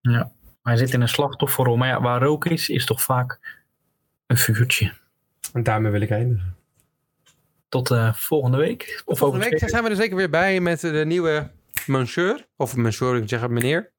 ja. 0.00 0.32
Hij 0.62 0.76
zit 0.76 0.92
in 0.92 1.00
een 1.00 1.08
slachtofferrol. 1.08 1.76
Maar 1.76 1.88
ja, 1.88 2.00
waar 2.00 2.22
rook 2.22 2.46
is, 2.46 2.68
is 2.68 2.86
toch 2.86 3.02
vaak 3.02 3.58
een 4.26 4.36
vuurtje. 4.36 4.92
En 5.52 5.62
daarmee 5.62 5.90
wil 5.92 6.00
ik 6.00 6.10
eindigen. 6.10 6.56
Tot 7.68 7.90
eh, 7.90 8.14
volgende 8.14 8.56
week. 8.56 9.02
Of 9.04 9.18
Volgende 9.18 9.48
week 9.48 9.68
zijn 9.68 9.82
we 9.82 9.90
er 9.90 9.96
zeker 9.96 10.16
weer 10.16 10.30
bij 10.30 10.60
met 10.60 10.80
de 10.80 11.04
nieuwe 11.06 11.50
monsieur. 11.86 12.46
Of 12.56 12.76
monsieur, 12.76 13.16
ik 13.16 13.28
zeg 13.28 13.40
het 13.40 13.50
meneer. 13.50 13.92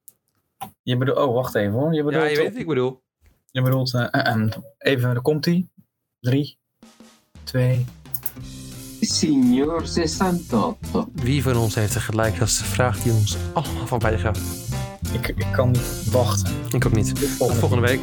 Je 0.84 0.98
bedoelt, 0.98 1.18
oh, 1.18 1.34
wacht 1.34 1.56
even 1.56 1.72
hoor. 1.72 1.94
Je 1.94 2.04
bedoelt, 2.04 2.24
Ja, 2.24 2.30
je 2.30 2.38
weet 2.38 2.52
wat 2.52 2.62
ik 2.62 2.68
bedoel. 2.68 3.04
Je 3.52 3.62
bedoelt, 3.62 3.94
eh, 3.94 4.08
eh, 4.12 4.52
even, 4.78 5.14
daar 5.14 5.22
komt 5.22 5.46
hij. 5.46 5.68
Drie, 6.20 6.58
twee. 7.44 7.86
Signor 9.02 9.82
68. 9.82 11.06
Wie 11.14 11.44
van 11.44 11.56
ons 11.56 11.76
heeft 11.76 11.96
er 11.96 12.02
gelijk? 12.02 12.40
Dat 12.40 12.48
is 12.48 12.58
de 12.58 12.64
vraag 12.64 13.00
die 13.00 13.12
ons 13.12 13.38
allemaal 13.54 13.88
voorbij 13.88 14.18
gaat. 14.18 14.40
Ik, 15.14 15.28
ik 15.28 15.48
kan 15.52 15.72
niet 15.72 16.12
wachten. 16.12 16.54
Ik 16.72 16.86
ook 16.86 16.94
niet. 16.96 17.38
Tot 17.38 17.54
volgende 17.54 17.88
week. 17.88 18.00